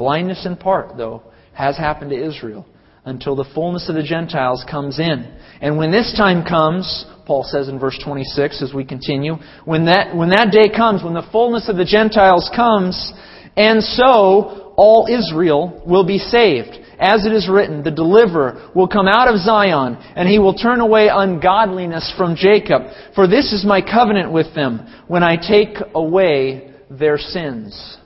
Blindness 0.02 0.46
in 0.46 0.56
part, 0.56 0.96
though, 0.96 1.22
has 1.52 1.76
happened 1.76 2.10
to 2.10 2.20
Israel 2.20 2.66
until 3.04 3.36
the 3.36 3.48
fullness 3.54 3.88
of 3.88 3.94
the 3.94 4.02
Gentiles 4.02 4.64
comes 4.68 4.98
in. 4.98 5.32
And 5.60 5.78
when 5.78 5.92
this 5.92 6.12
time 6.16 6.44
comes, 6.44 7.06
Paul 7.24 7.44
says 7.44 7.68
in 7.68 7.78
verse 7.78 7.96
26 8.04 8.62
as 8.62 8.74
we 8.74 8.84
continue, 8.84 9.36
when 9.64 9.84
that, 9.84 10.16
when 10.16 10.30
that 10.30 10.50
day 10.50 10.74
comes, 10.76 11.04
when 11.04 11.14
the 11.14 11.28
fullness 11.30 11.68
of 11.68 11.76
the 11.76 11.84
Gentiles 11.84 12.50
comes, 12.52 13.12
and 13.56 13.80
so 13.80 14.74
all 14.76 15.06
Israel 15.08 15.80
will 15.86 16.04
be 16.04 16.18
saved. 16.18 16.80
As 16.98 17.24
it 17.24 17.32
is 17.32 17.48
written, 17.48 17.84
the 17.84 17.92
deliverer 17.92 18.72
will 18.74 18.88
come 18.88 19.06
out 19.06 19.32
of 19.32 19.38
Zion, 19.38 19.94
and 20.16 20.28
he 20.28 20.40
will 20.40 20.54
turn 20.54 20.80
away 20.80 21.10
ungodliness 21.12 22.12
from 22.16 22.34
Jacob. 22.34 22.82
For 23.14 23.28
this 23.28 23.52
is 23.52 23.64
my 23.64 23.80
covenant 23.80 24.32
with 24.32 24.52
them, 24.52 25.04
when 25.06 25.22
I 25.22 25.36
take 25.36 25.76
away 25.94 26.72
their 26.90 27.18
sins. 27.18 27.98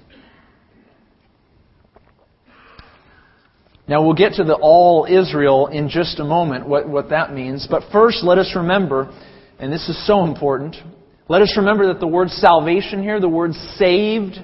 Now 3.88 4.04
we'll 4.04 4.14
get 4.14 4.34
to 4.34 4.44
the 4.44 4.58
all 4.60 5.06
Israel 5.08 5.68
in 5.68 5.88
just 5.88 6.18
a 6.18 6.24
moment, 6.24 6.68
what, 6.68 6.88
what 6.88 7.10
that 7.10 7.32
means. 7.32 7.68
But 7.70 7.84
first, 7.92 8.24
let 8.24 8.38
us 8.38 8.52
remember, 8.56 9.12
and 9.58 9.72
this 9.72 9.88
is 9.88 10.06
so 10.06 10.24
important, 10.24 10.76
let 11.28 11.42
us 11.42 11.54
remember 11.56 11.86
that 11.88 12.00
the 12.00 12.06
word 12.06 12.30
salvation 12.30 13.02
here, 13.02 13.20
the 13.20 13.28
word 13.28 13.52
saved 13.76 14.38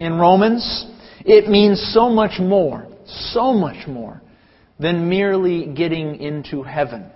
in 0.00 0.14
Romans, 0.14 0.86
it 1.24 1.48
means 1.48 1.80
so 1.94 2.08
much 2.08 2.40
more, 2.40 2.88
so 3.06 3.52
much 3.52 3.86
more 3.86 4.20
than 4.80 5.08
merely 5.08 5.66
getting 5.74 6.16
into 6.16 6.62
heaven. 6.62 7.10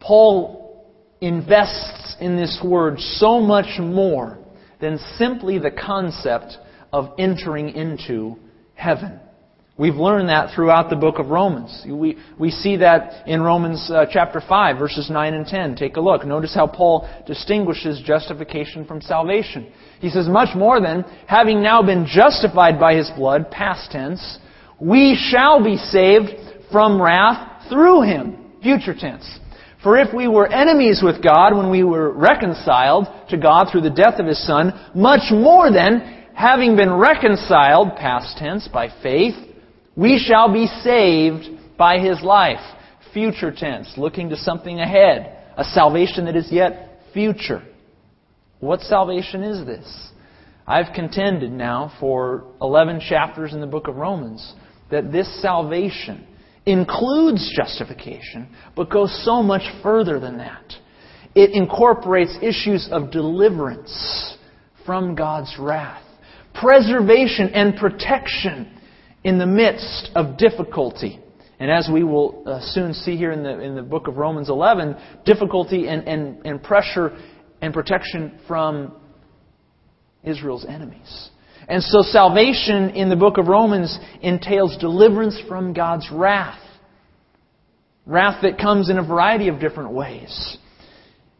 Paul 0.00 0.88
invests 1.20 2.16
in 2.20 2.36
this 2.36 2.60
word 2.64 2.98
so 2.98 3.40
much 3.40 3.78
more 3.78 4.38
than 4.80 4.98
simply 5.16 5.58
the 5.58 5.70
concept 5.70 6.56
of 6.92 7.14
entering 7.18 7.70
into 7.70 8.36
heaven. 8.74 9.20
We've 9.78 9.94
learned 9.94 10.28
that 10.28 10.54
throughout 10.54 10.90
the 10.90 10.96
book 10.96 11.18
of 11.18 11.28
Romans. 11.28 11.84
We, 11.88 12.18
we 12.38 12.50
see 12.50 12.76
that 12.76 13.26
in 13.26 13.40
Romans 13.40 13.90
uh, 13.90 14.04
chapter 14.10 14.42
5, 14.46 14.78
verses 14.78 15.08
9 15.08 15.32
and 15.32 15.46
10. 15.46 15.76
Take 15.76 15.96
a 15.96 16.00
look. 16.00 16.26
Notice 16.26 16.54
how 16.54 16.66
Paul 16.66 17.08
distinguishes 17.26 18.02
justification 18.04 18.84
from 18.84 19.00
salvation. 19.00 19.72
He 20.00 20.10
says, 20.10 20.28
Much 20.28 20.54
more 20.54 20.78
than, 20.78 21.04
having 21.26 21.62
now 21.62 21.82
been 21.82 22.06
justified 22.06 22.78
by 22.78 22.96
his 22.96 23.10
blood, 23.16 23.50
past 23.50 23.90
tense, 23.90 24.38
we 24.78 25.16
shall 25.30 25.64
be 25.64 25.78
saved 25.78 26.32
from 26.70 27.00
wrath 27.00 27.68
through 27.70 28.02
him, 28.02 28.52
future 28.62 28.94
tense. 28.94 29.38
For 29.82 29.98
if 29.98 30.14
we 30.14 30.28
were 30.28 30.46
enemies 30.46 31.00
with 31.02 31.22
God 31.22 31.56
when 31.56 31.70
we 31.70 31.82
were 31.82 32.12
reconciled 32.12 33.06
to 33.30 33.38
God 33.38 33.68
through 33.72 33.80
the 33.80 33.90
death 33.90 34.20
of 34.20 34.26
his 34.26 34.46
Son, 34.46 34.72
much 34.94 35.32
more 35.32 35.72
than, 35.72 36.26
having 36.34 36.76
been 36.76 36.92
reconciled, 36.92 37.96
past 37.96 38.36
tense, 38.36 38.68
by 38.68 38.90
faith, 39.02 39.34
we 39.96 40.18
shall 40.18 40.52
be 40.52 40.66
saved 40.66 41.76
by 41.76 41.98
his 41.98 42.22
life. 42.22 42.60
Future 43.12 43.52
tense, 43.54 43.92
looking 43.96 44.30
to 44.30 44.36
something 44.36 44.80
ahead. 44.80 45.38
A 45.56 45.64
salvation 45.64 46.24
that 46.24 46.36
is 46.36 46.50
yet 46.50 47.00
future. 47.12 47.62
What 48.60 48.80
salvation 48.80 49.42
is 49.42 49.66
this? 49.66 50.10
I've 50.66 50.94
contended 50.94 51.52
now 51.52 51.92
for 52.00 52.44
11 52.60 53.00
chapters 53.08 53.52
in 53.52 53.60
the 53.60 53.66
book 53.66 53.88
of 53.88 53.96
Romans 53.96 54.54
that 54.90 55.10
this 55.12 55.42
salvation 55.42 56.26
includes 56.64 57.52
justification, 57.56 58.48
but 58.76 58.88
goes 58.88 59.24
so 59.24 59.42
much 59.42 59.62
further 59.82 60.20
than 60.20 60.38
that. 60.38 60.72
It 61.34 61.50
incorporates 61.50 62.38
issues 62.40 62.88
of 62.92 63.10
deliverance 63.10 64.36
from 64.86 65.14
God's 65.14 65.54
wrath, 65.58 66.02
preservation 66.54 67.48
and 67.54 67.76
protection 67.76 68.78
in 69.24 69.38
the 69.38 69.46
midst 69.46 70.10
of 70.14 70.36
difficulty. 70.36 71.18
And 71.58 71.70
as 71.70 71.88
we 71.92 72.02
will 72.02 72.42
uh, 72.46 72.60
soon 72.60 72.92
see 72.92 73.16
here 73.16 73.30
in 73.30 73.42
the, 73.44 73.60
in 73.60 73.76
the 73.76 73.82
book 73.82 74.08
of 74.08 74.16
Romans 74.16 74.48
11, 74.48 74.96
difficulty 75.24 75.86
and, 75.86 76.08
and, 76.08 76.44
and 76.44 76.62
pressure 76.62 77.16
and 77.60 77.72
protection 77.72 78.40
from 78.48 78.92
Israel's 80.24 80.66
enemies. 80.68 81.30
And 81.68 81.82
so 81.82 82.02
salvation 82.02 82.90
in 82.90 83.08
the 83.08 83.16
book 83.16 83.38
of 83.38 83.46
Romans 83.46 83.96
entails 84.20 84.76
deliverance 84.78 85.40
from 85.48 85.72
God's 85.72 86.08
wrath. 86.10 86.58
Wrath 88.04 88.42
that 88.42 88.58
comes 88.58 88.90
in 88.90 88.98
a 88.98 89.06
variety 89.06 89.46
of 89.46 89.60
different 89.60 89.92
ways. 89.92 90.58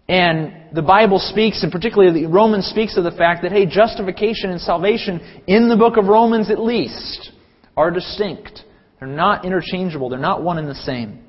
And 0.09 0.75
the 0.75 0.83
Bible 0.83 1.19
speaks, 1.19 1.63
and 1.63 1.73
particularly 1.73 2.23
the 2.23 2.29
Romans 2.29 2.67
speaks 2.67 2.97
of 2.97 3.03
the 3.03 3.11
fact 3.11 3.43
that, 3.43 3.51
hey, 3.51 3.67
justification 3.67 4.51
and 4.51 4.61
salvation, 4.61 5.43
in 5.49 5.69
the 5.69 5.77
book 5.77 5.97
of 5.97 6.07
Romans 6.07 6.51
at 6.51 6.61
least, 6.61 7.33
are 7.77 7.91
distinct. 7.91 8.65
They're 8.99 9.09
not 9.09 9.45
interchangeable. 9.45 10.09
They're 10.09 10.19
not 10.19 10.43
one 10.43 10.59
and 10.59 10.69
the 10.69 10.75
same. 10.75 11.25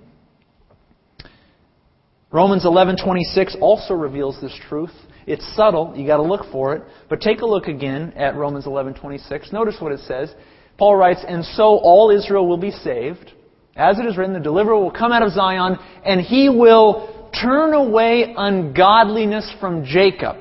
Romans 2.32 2.65
11:26 2.65 3.56
also 3.62 3.93
reveals 3.93 4.39
this 4.41 4.53
truth. 4.67 4.93
It's 5.25 5.45
subtle, 5.56 5.93
you 5.95 6.06
got 6.06 6.17
to 6.17 6.23
look 6.23 6.45
for 6.51 6.75
it, 6.75 6.84
but 7.08 7.21
take 7.21 7.41
a 7.41 7.45
look 7.45 7.67
again 7.67 8.12
at 8.15 8.36
Romans 8.36 8.65
11:26. 8.65 9.53
Notice 9.53 9.79
what 9.79 9.91
it 9.91 9.99
says. 10.01 10.34
Paul 10.77 10.95
writes, 10.95 11.23
"And 11.27 11.45
so 11.45 11.77
all 11.77 12.10
Israel 12.10 12.47
will 12.47 12.58
be 12.58 12.71
saved, 12.71 13.32
as 13.75 13.99
it 13.99 14.06
is 14.06 14.17
written, 14.17 14.34
the 14.34 14.39
deliverer 14.39 14.77
will 14.77 14.91
come 14.91 15.12
out 15.12 15.21
of 15.21 15.32
Zion, 15.32 15.77
and 16.03 16.19
he 16.19 16.49
will 16.49 17.08
turn 17.39 17.73
away 17.73 18.34
ungodliness 18.36 19.49
from 19.60 19.86
Jacob." 19.86 20.38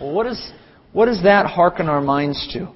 Well, 0.00 0.12
what, 0.12 0.26
is, 0.26 0.52
what 0.92 1.06
does 1.06 1.22
that 1.24 1.46
hearken 1.46 1.88
our 1.88 2.00
minds 2.00 2.46
to? 2.52 2.68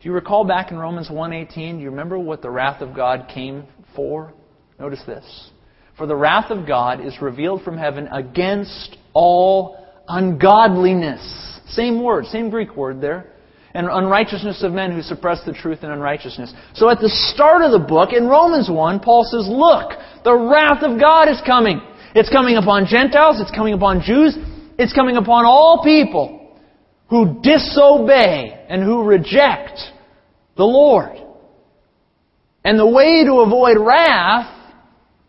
Do 0.00 0.08
you 0.08 0.14
recall 0.14 0.44
back 0.44 0.70
in 0.70 0.78
Romans 0.78 1.08
1:18, 1.08 1.76
do 1.76 1.82
you 1.82 1.90
remember 1.90 2.18
what 2.18 2.42
the 2.42 2.50
wrath 2.50 2.82
of 2.82 2.94
God 2.94 3.28
came 3.28 3.64
for? 3.94 4.32
Notice 4.78 5.02
this. 5.04 5.50
For 5.96 6.06
the 6.06 6.16
wrath 6.16 6.50
of 6.50 6.66
God 6.66 7.00
is 7.00 7.22
revealed 7.22 7.62
from 7.62 7.78
heaven 7.78 8.06
against 8.12 8.98
all 9.14 9.78
ungodliness. 10.08 11.60
Same 11.68 12.02
word, 12.02 12.26
same 12.26 12.50
Greek 12.50 12.76
word 12.76 13.00
there. 13.00 13.32
And 13.72 13.88
unrighteousness 13.90 14.62
of 14.62 14.72
men 14.72 14.92
who 14.92 15.02
suppress 15.02 15.42
the 15.44 15.52
truth 15.52 15.82
in 15.82 15.90
unrighteousness. 15.90 16.52
So 16.74 16.88
at 16.88 16.98
the 16.98 17.10
start 17.10 17.62
of 17.62 17.72
the 17.72 17.78
book, 17.78 18.12
in 18.12 18.26
Romans 18.26 18.70
1, 18.70 19.00
Paul 19.00 19.24
says, 19.24 19.46
Look, 19.48 19.92
the 20.24 20.34
wrath 20.34 20.82
of 20.82 20.98
God 20.98 21.28
is 21.28 21.40
coming. 21.44 21.80
It's 22.14 22.30
coming 22.30 22.56
upon 22.56 22.86
Gentiles, 22.86 23.40
it's 23.40 23.50
coming 23.50 23.74
upon 23.74 24.00
Jews, 24.00 24.36
it's 24.78 24.94
coming 24.94 25.16
upon 25.16 25.44
all 25.44 25.82
people 25.82 26.35
who 27.08 27.40
disobey 27.42 28.66
and 28.68 28.82
who 28.82 29.04
reject 29.04 29.80
the 30.56 30.64
Lord. 30.64 31.16
And 32.64 32.78
the 32.78 32.86
way 32.86 33.24
to 33.24 33.40
avoid 33.40 33.76
wrath 33.78 34.52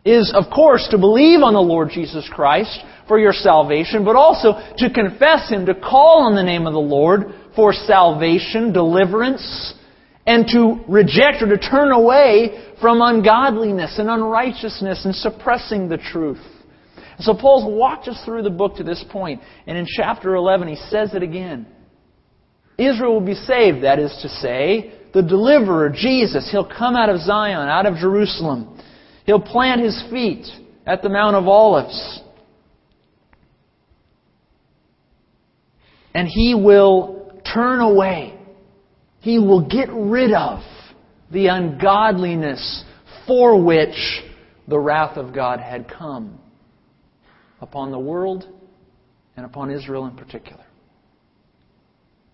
is, 0.04 0.32
of 0.34 0.50
course, 0.52 0.88
to 0.90 0.98
believe 0.98 1.40
on 1.40 1.54
the 1.54 1.60
Lord 1.60 1.90
Jesus 1.90 2.28
Christ 2.32 2.80
for 3.06 3.18
your 3.18 3.32
salvation, 3.32 4.04
but 4.04 4.16
also 4.16 4.54
to 4.78 4.90
confess 4.90 5.48
Him, 5.50 5.66
to 5.66 5.74
call 5.74 6.22
on 6.22 6.34
the 6.34 6.42
name 6.42 6.66
of 6.66 6.72
the 6.72 6.78
Lord 6.78 7.34
for 7.54 7.72
salvation, 7.72 8.72
deliverance, 8.72 9.74
and 10.26 10.46
to 10.48 10.80
reject 10.88 11.42
or 11.42 11.48
to 11.48 11.58
turn 11.58 11.92
away 11.92 12.74
from 12.80 13.00
ungodliness 13.00 13.98
and 13.98 14.10
unrighteousness 14.10 15.04
and 15.04 15.14
suppressing 15.14 15.88
the 15.88 15.96
truth. 15.96 16.44
So 17.20 17.34
Paul's 17.34 17.64
walked 17.64 18.06
us 18.06 18.20
through 18.24 18.42
the 18.42 18.50
book 18.50 18.76
to 18.76 18.84
this 18.84 19.04
point, 19.10 19.40
and 19.66 19.76
in 19.76 19.86
chapter 19.86 20.36
11 20.36 20.68
he 20.68 20.76
says 20.76 21.14
it 21.14 21.22
again. 21.22 21.66
Israel 22.78 23.14
will 23.14 23.26
be 23.26 23.34
saved, 23.34 23.82
that 23.82 23.98
is 23.98 24.16
to 24.22 24.28
say, 24.28 24.92
the 25.12 25.22
deliverer, 25.22 25.90
Jesus, 25.90 26.48
he'll 26.52 26.68
come 26.68 26.94
out 26.94 27.08
of 27.08 27.20
Zion, 27.20 27.68
out 27.68 27.86
of 27.86 27.96
Jerusalem. 27.96 28.78
He'll 29.26 29.40
plant 29.40 29.80
his 29.80 30.00
feet 30.10 30.46
at 30.86 31.02
the 31.02 31.08
Mount 31.08 31.34
of 31.34 31.48
Olives. 31.48 32.20
And 36.14 36.28
he 36.28 36.54
will 36.54 37.32
turn 37.52 37.80
away. 37.80 38.38
He 39.20 39.38
will 39.38 39.68
get 39.68 39.88
rid 39.90 40.32
of 40.32 40.60
the 41.32 41.48
ungodliness 41.48 42.84
for 43.26 43.62
which 43.62 44.22
the 44.68 44.78
wrath 44.78 45.16
of 45.16 45.34
God 45.34 45.58
had 45.58 45.88
come 45.88 46.38
upon 47.60 47.90
the 47.90 47.98
world 47.98 48.46
and 49.36 49.46
upon 49.46 49.70
Israel 49.70 50.06
in 50.06 50.16
particular. 50.16 50.64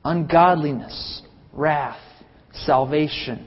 Ungodliness, 0.04 1.22
wrath, 1.52 2.00
salvation, 2.52 3.46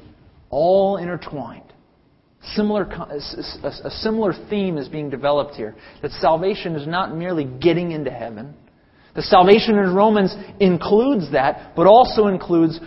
all 0.50 0.98
intertwined. 0.98 1.64
Similar, 2.56 2.84
a 2.84 3.90
similar 3.90 4.34
theme 4.50 4.78
is 4.78 4.88
being 4.88 5.10
developed 5.10 5.56
here. 5.56 5.76
That 6.02 6.12
salvation 6.12 6.76
is 6.76 6.88
not 6.88 7.16
merely 7.16 7.46
getting 7.46 7.92
into 7.92 8.12
heaven. 8.12 8.56
The 9.16 9.22
salvation 9.24 9.78
in 9.78 9.94
Romans 9.94 10.34
includes 10.60 11.32
that, 11.32 11.76
but 11.76 11.88
also 11.88 12.28
includes 12.28 12.80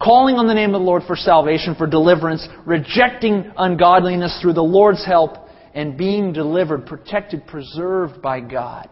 calling 0.00 0.36
on 0.36 0.46
the 0.46 0.54
name 0.54 0.74
of 0.74 0.80
the 0.80 0.86
Lord 0.86 1.02
for 1.06 1.16
salvation, 1.16 1.74
for 1.74 1.86
deliverance, 1.86 2.46
rejecting 2.64 3.52
ungodliness 3.56 4.38
through 4.40 4.54
the 4.54 4.62
Lord's 4.62 5.04
help, 5.04 5.36
and 5.74 5.96
being 5.96 6.32
delivered, 6.32 6.86
protected, 6.86 7.46
preserved 7.46 8.20
by 8.20 8.40
God. 8.40 8.88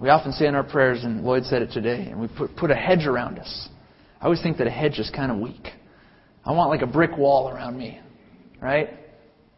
We 0.00 0.08
often 0.08 0.32
say 0.32 0.46
in 0.46 0.54
our 0.54 0.64
prayers, 0.64 1.04
and 1.04 1.22
Lloyd 1.22 1.44
said 1.44 1.62
it 1.62 1.72
today, 1.72 2.08
and 2.10 2.20
we 2.20 2.28
put, 2.28 2.56
put 2.56 2.70
a 2.70 2.74
hedge 2.74 3.06
around 3.06 3.38
us. 3.38 3.68
I 4.20 4.24
always 4.24 4.42
think 4.42 4.56
that 4.58 4.66
a 4.66 4.70
hedge 4.70 4.98
is 4.98 5.10
kind 5.14 5.30
of 5.30 5.38
weak. 5.38 5.68
I 6.44 6.52
want 6.52 6.70
like 6.70 6.82
a 6.82 6.86
brick 6.86 7.16
wall 7.18 7.50
around 7.50 7.76
me, 7.76 8.00
right? 8.60 8.88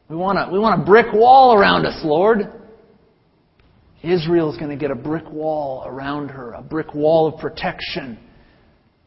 We 0.08 0.16
want 0.16 0.38
a, 0.38 0.52
we 0.52 0.58
want 0.58 0.82
a 0.82 0.84
brick 0.84 1.12
wall 1.12 1.54
around 1.54 1.86
us, 1.86 2.00
Lord. 2.04 2.40
Israel 4.02 4.52
is 4.52 4.58
going 4.58 4.70
to 4.70 4.76
get 4.76 4.90
a 4.90 4.96
brick 4.96 5.30
wall 5.30 5.84
around 5.86 6.30
her, 6.30 6.54
a 6.54 6.62
brick 6.62 6.92
wall 6.92 7.28
of 7.28 7.40
protection 7.40 8.18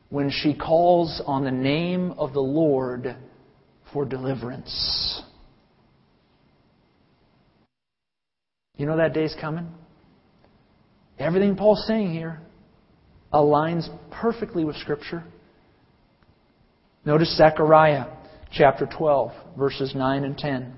when 0.10 0.32
she 0.32 0.54
calls 0.54 1.22
on 1.26 1.44
the 1.44 1.52
name 1.52 2.12
of 2.18 2.32
the 2.32 2.40
Lord 2.40 3.18
for 3.96 4.04
deliverance. 4.04 5.22
You 8.76 8.86
know 8.86 8.98
that 8.98 9.14
day's 9.14 9.34
coming? 9.40 9.70
Everything 11.18 11.56
Paul's 11.56 11.88
saying 11.88 12.12
here 12.12 12.42
aligns 13.32 13.88
perfectly 14.12 14.66
with 14.66 14.76
Scripture. 14.76 15.24
Notice 17.06 17.38
Zechariah 17.38 18.08
chapter 18.52 18.86
12, 18.86 19.32
verses 19.58 19.94
9 19.96 20.26
and 20.26 20.38
10. 20.38 20.74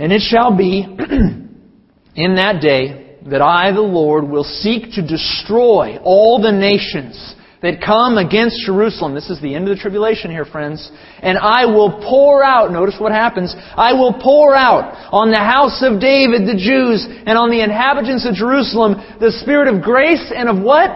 And 0.00 0.12
it 0.12 0.22
shall 0.22 0.56
be 0.56 0.82
in 2.16 2.34
that 2.34 2.60
day 2.60 3.18
that 3.30 3.40
I, 3.40 3.70
the 3.70 3.80
Lord, 3.80 4.28
will 4.28 4.42
seek 4.42 4.90
to 4.94 5.06
destroy 5.06 5.98
all 6.02 6.42
the 6.42 6.50
nations 6.50 7.36
that 7.62 7.80
come 7.80 8.18
against 8.18 8.66
Jerusalem. 8.66 9.14
This 9.14 9.30
is 9.30 9.40
the 9.40 9.54
end 9.54 9.68
of 9.68 9.76
the 9.76 9.80
tribulation 9.80 10.30
here, 10.30 10.44
friends. 10.44 10.90
And 11.20 11.38
I 11.38 11.66
will 11.66 12.02
pour 12.08 12.44
out, 12.44 12.72
notice 12.72 12.96
what 12.98 13.12
happens, 13.12 13.54
I 13.56 13.92
will 13.92 14.12
pour 14.12 14.54
out 14.54 15.10
on 15.12 15.30
the 15.30 15.38
house 15.38 15.82
of 15.82 16.00
David, 16.00 16.42
the 16.42 16.58
Jews, 16.58 17.06
and 17.08 17.38
on 17.38 17.50
the 17.50 17.62
inhabitants 17.62 18.26
of 18.28 18.34
Jerusalem, 18.34 18.94
the 19.20 19.32
spirit 19.42 19.72
of 19.72 19.82
grace 19.82 20.32
and 20.34 20.48
of 20.48 20.62
what? 20.62 20.90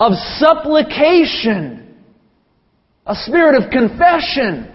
Of 0.00 0.12
supplication 0.38 1.86
a 3.08 3.14
spirit 3.14 3.60
of 3.60 3.70
confession, 3.70 4.70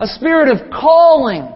a 0.00 0.06
spirit 0.08 0.48
of 0.48 0.68
calling. 0.70 1.48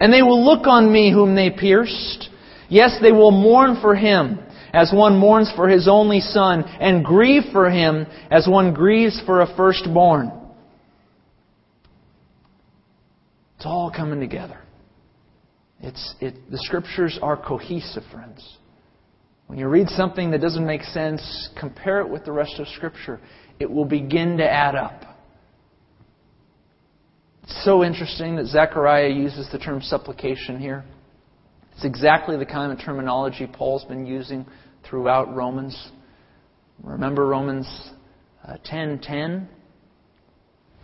And 0.00 0.10
they 0.10 0.22
will 0.22 0.42
look 0.42 0.66
on 0.66 0.90
me 0.90 1.12
whom 1.12 1.34
they 1.34 1.50
pierced. 1.50 2.30
Yes, 2.70 2.96
they 3.02 3.12
will 3.12 3.30
mourn 3.30 3.78
for 3.82 3.94
him 3.94 4.38
as 4.72 4.92
one 4.92 5.16
mourns 5.16 5.50
for 5.54 5.68
his 5.68 5.88
only 5.88 6.20
son, 6.20 6.64
and 6.64 7.04
grieve 7.04 7.44
for 7.52 7.70
him 7.70 8.06
as 8.30 8.46
one 8.48 8.72
grieves 8.74 9.20
for 9.26 9.42
a 9.42 9.56
firstborn. 9.56 10.32
It's 13.56 13.66
all 13.66 13.92
coming 13.94 14.20
together. 14.20 14.58
It's, 15.80 16.14
it, 16.20 16.50
the 16.50 16.58
scriptures 16.58 17.18
are 17.22 17.36
cohesive, 17.36 18.04
friends. 18.12 18.58
When 19.46 19.58
you 19.58 19.66
read 19.66 19.88
something 19.88 20.30
that 20.30 20.40
doesn't 20.40 20.64
make 20.64 20.84
sense, 20.84 21.50
compare 21.58 22.00
it 22.00 22.08
with 22.08 22.24
the 22.24 22.32
rest 22.32 22.58
of 22.58 22.68
Scripture 22.68 23.20
it 23.60 23.70
will 23.70 23.84
begin 23.84 24.38
to 24.38 24.50
add 24.50 24.74
up. 24.74 25.04
It's 27.42 27.64
so 27.64 27.84
interesting 27.84 28.36
that 28.36 28.46
Zechariah 28.46 29.10
uses 29.10 29.50
the 29.52 29.58
term 29.58 29.82
supplication 29.82 30.58
here. 30.58 30.84
It's 31.80 31.86
exactly 31.86 32.36
the 32.36 32.44
kind 32.44 32.70
of 32.70 32.84
terminology 32.84 33.46
Paul's 33.46 33.84
been 33.84 34.04
using 34.04 34.44
throughout 34.84 35.34
Romans. 35.34 35.92
Remember 36.82 37.26
Romans 37.26 37.66
10:10? 38.66 39.44
Uh, 39.44 39.46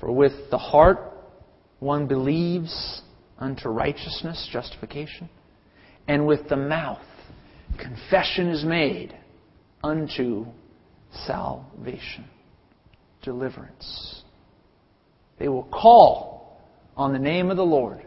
For 0.00 0.10
with 0.10 0.32
the 0.50 0.56
heart 0.56 1.12
one 1.80 2.06
believes 2.06 3.02
unto 3.38 3.68
righteousness, 3.68 4.48
justification, 4.50 5.28
and 6.08 6.26
with 6.26 6.48
the 6.48 6.56
mouth 6.56 7.04
confession 7.76 8.48
is 8.48 8.64
made 8.64 9.14
unto 9.84 10.46
salvation 11.26 12.24
deliverance. 13.20 14.22
They 15.38 15.48
will 15.48 15.64
call 15.64 16.58
on 16.96 17.12
the 17.12 17.18
name 17.18 17.50
of 17.50 17.58
the 17.58 17.66
Lord, 17.66 18.02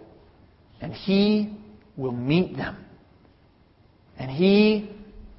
and 0.81 0.91
He 0.91 1.58
will 1.99 2.11
meet 2.13 2.55
them. 2.55 2.77
And 4.17 4.31
He, 4.31 4.89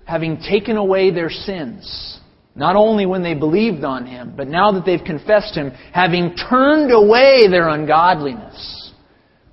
having 0.05 0.39
taken 0.39 0.77
away 0.77 1.11
their 1.11 1.31
sins, 1.31 2.21
Not 2.55 2.77
only 2.77 3.07
when 3.07 3.23
they 3.23 3.35
believed 3.35 3.85
on 3.85 4.07
Him, 4.07 4.35
but 4.37 4.49
now 4.49 4.73
that 4.73 4.85
they've 4.85 5.05
confessed 5.05 5.55
Him, 5.55 5.71
having 5.93 6.35
turned 6.35 6.93
away 6.93 7.47
their 7.49 7.69
ungodliness, 7.69 8.93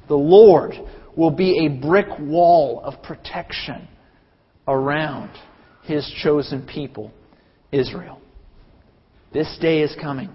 the 0.07 0.15
Lord 0.15 0.73
will 1.15 1.31
be 1.31 1.65
a 1.65 1.69
brick 1.69 2.07
wall 2.19 2.81
of 2.83 3.01
protection 3.03 3.87
around 4.67 5.29
His 5.83 6.11
chosen 6.23 6.65
people, 6.65 7.11
Israel. 7.71 8.19
This 9.31 9.57
day 9.61 9.81
is 9.81 9.95
coming. 10.01 10.29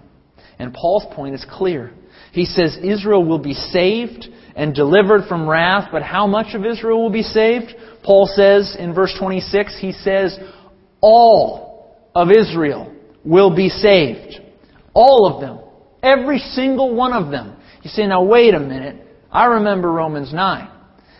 And 0.59 0.73
Paul's 0.73 1.05
point 1.13 1.35
is 1.35 1.45
clear. 1.51 1.91
He 2.31 2.45
says 2.45 2.77
Israel 2.81 3.25
will 3.25 3.39
be 3.39 3.53
saved 3.53 4.27
and 4.55 4.73
delivered 4.73 5.27
from 5.27 5.49
wrath, 5.49 5.89
but 5.91 6.03
how 6.03 6.27
much 6.27 6.53
of 6.53 6.65
Israel 6.65 7.01
will 7.01 7.11
be 7.11 7.23
saved? 7.23 7.73
Paul 8.03 8.27
says 8.27 8.75
in 8.77 8.93
verse 8.93 9.15
26, 9.19 9.77
he 9.79 9.91
says, 9.91 10.37
all 11.01 11.99
of 12.15 12.29
Israel 12.31 12.93
will 13.25 13.55
be 13.55 13.69
saved. 13.69 14.39
All 14.93 15.33
of 15.33 15.41
them. 15.41 15.59
Every 16.01 16.39
single 16.39 16.93
one 16.93 17.13
of 17.13 17.31
them. 17.31 17.57
You 17.81 17.89
say, 17.89 18.05
now 18.07 18.23
wait 18.23 18.53
a 18.53 18.59
minute. 18.59 19.07
I 19.31 19.45
remember 19.45 19.91
Romans 19.91 20.33
9. 20.33 20.69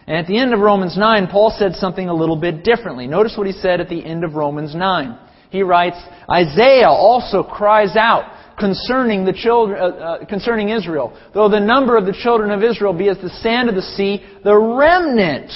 And 0.05 0.17
at 0.17 0.27
the 0.27 0.37
end 0.37 0.53
of 0.53 0.59
Romans 0.59 0.97
9, 0.97 1.27
Paul 1.27 1.55
said 1.57 1.73
something 1.73 2.07
a 2.07 2.13
little 2.13 2.35
bit 2.35 2.63
differently. 2.63 3.07
Notice 3.07 3.35
what 3.37 3.47
he 3.47 3.53
said 3.53 3.79
at 3.79 3.89
the 3.89 4.05
end 4.05 4.23
of 4.23 4.35
Romans 4.35 4.75
9. 4.75 5.17
He 5.49 5.63
writes, 5.63 5.97
Isaiah 6.29 6.89
also 6.89 7.43
cries 7.43 7.95
out 7.95 8.32
concerning 8.57 9.25
the 9.25 9.33
children, 9.33 9.79
uh, 9.79 9.85
uh, 9.85 10.25
concerning 10.25 10.69
Israel. 10.69 11.17
Though 11.33 11.49
the 11.49 11.59
number 11.59 11.97
of 11.97 12.05
the 12.05 12.13
children 12.13 12.51
of 12.51 12.63
Israel 12.63 12.93
be 12.93 13.09
as 13.09 13.17
the 13.17 13.29
sand 13.29 13.69
of 13.69 13.75
the 13.75 13.81
sea, 13.81 14.23
the 14.43 14.55
remnant 14.55 15.51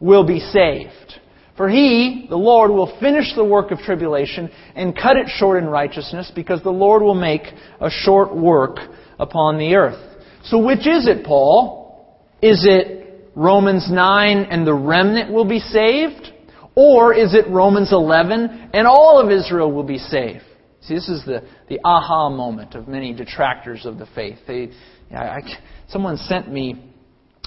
will 0.00 0.24
be 0.24 0.40
saved. 0.40 1.20
For 1.56 1.68
he, 1.68 2.26
the 2.28 2.36
Lord, 2.36 2.70
will 2.70 2.98
finish 2.98 3.32
the 3.34 3.44
work 3.44 3.70
of 3.70 3.78
tribulation 3.78 4.50
and 4.74 4.96
cut 4.96 5.16
it 5.16 5.28
short 5.28 5.62
in 5.62 5.68
righteousness, 5.68 6.32
because 6.34 6.62
the 6.62 6.70
Lord 6.70 7.02
will 7.02 7.14
make 7.14 7.42
a 7.80 7.90
short 7.90 8.34
work 8.34 8.78
upon 9.20 9.58
the 9.58 9.74
earth. 9.76 10.00
So 10.44 10.58
which 10.58 10.86
is 10.86 11.06
it, 11.06 11.24
Paul? 11.24 12.18
Is 12.42 12.66
it 12.68 13.30
Romans 13.34 13.88
9 13.90 14.38
and 14.50 14.66
the 14.66 14.74
remnant 14.74 15.32
will 15.32 15.44
be 15.44 15.60
saved? 15.60 16.32
Or 16.74 17.14
is 17.14 17.34
it 17.34 17.48
Romans 17.48 17.92
11 17.92 18.70
and 18.74 18.86
all 18.86 19.20
of 19.20 19.30
Israel 19.30 19.70
will 19.70 19.84
be 19.84 19.98
saved? 19.98 20.42
See, 20.86 20.94
this 20.94 21.08
is 21.08 21.24
the, 21.24 21.42
the 21.68 21.80
aha 21.82 22.28
moment 22.28 22.74
of 22.74 22.88
many 22.88 23.14
detractors 23.14 23.86
of 23.86 23.96
the 23.96 24.06
faith. 24.14 24.38
They, 24.46 24.70
I, 25.10 25.16
I, 25.16 25.40
someone 25.88 26.18
sent 26.18 26.52
me, 26.52 26.92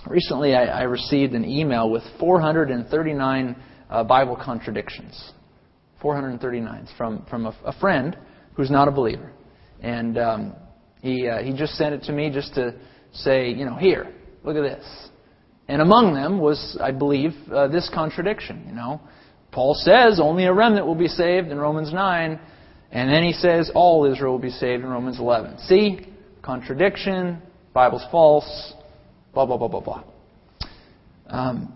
recently 0.08 0.56
I, 0.56 0.66
I, 0.66 0.82
received 0.84 1.34
an 1.34 1.46
email 1.46 1.92
with 1.92 2.02
439 2.20 3.56
uh, 3.92 4.04
Bible 4.06 4.36
contradictions. 4.44 5.34
439 6.02 6.88
from, 6.98 7.26
from 7.30 7.46
a, 7.46 7.56
a, 7.66 7.80
friend 7.80 8.18
who's 8.56 8.72
not 8.72 8.88
a 8.88 8.92
believer. 8.92 9.32
And 9.82 10.18
um, 10.18 10.56
he, 11.02 11.28
uh, 11.28 11.44
he 11.44 11.54
just 11.54 11.74
sent 11.74 11.94
it 11.94 12.04
to 12.04 12.12
me 12.12 12.32
just 12.32 12.56
to 12.56 12.74
say, 13.14 13.50
you 13.52 13.66
know, 13.66 13.76
here, 13.76 14.12
look 14.44 14.56
at 14.56 14.62
this. 14.62 15.10
And 15.68 15.82
among 15.82 16.16
them 16.16 16.40
was, 16.40 16.76
I 16.82 16.90
believe, 16.90 17.34
uh, 17.54 17.68
this 17.68 17.88
contradiction. 17.94 18.66
You 18.68 18.74
know, 18.74 19.02
Paul 19.52 19.76
says 19.76 20.20
only 20.20 20.46
a 20.46 20.54
remnant 20.54 20.88
will 20.88 20.96
be 20.96 21.08
saved 21.08 21.50
in 21.50 21.60
Romans 21.60 21.94
9. 21.94 22.40
And 22.92 23.10
then 23.10 23.24
he 23.24 23.34
says 23.34 23.70
all 23.76 24.06
Israel 24.06 24.34
will 24.34 24.40
be 24.40 24.50
saved 24.50 24.84
in 24.84 24.90
Romans 24.90 25.20
11. 25.20 25.60
See? 25.60 26.08
Contradiction. 26.42 27.42
Bible's 27.74 28.06
false. 28.12 28.74
Blah, 29.34 29.46
blah, 29.46 29.58
blah, 29.58 29.68
blah, 29.68 29.82
blah. 29.82 30.04
Um, 31.28 31.74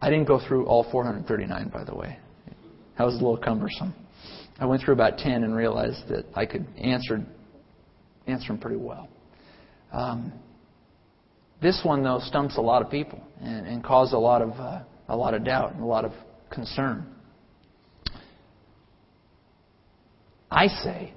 I 0.00 0.10
didn't 0.10 0.26
go 0.26 0.40
through 0.46 0.66
all 0.66 0.90
439, 0.90 1.68
by 1.68 1.84
the 1.84 1.94
way. 1.94 2.18
That 2.98 3.04
was 3.04 3.14
a 3.14 3.18
little 3.18 3.36
cumbersome. 3.36 3.94
I 4.58 4.64
went 4.64 4.82
through 4.82 4.94
about 4.94 5.18
10 5.18 5.44
and 5.44 5.54
realized 5.54 6.08
that 6.08 6.24
I 6.34 6.46
could 6.46 6.66
answer, 6.78 7.24
answer 8.26 8.48
them 8.48 8.58
pretty 8.58 8.78
well. 8.78 9.08
Um, 9.92 10.32
this 11.60 11.80
one, 11.84 12.02
though, 12.02 12.20
stumps 12.22 12.56
a 12.56 12.60
lot 12.60 12.82
of 12.82 12.90
people 12.90 13.20
and, 13.40 13.66
and 13.66 13.84
causes 13.84 14.14
a 14.14 14.18
lot 14.18 14.42
of, 14.42 14.50
uh, 14.52 14.80
a 15.08 15.16
lot 15.16 15.34
of 15.34 15.44
doubt 15.44 15.74
and 15.74 15.82
a 15.82 15.86
lot 15.86 16.04
of 16.04 16.12
concern. 16.50 17.06
I 20.56 20.68
say 20.68 21.12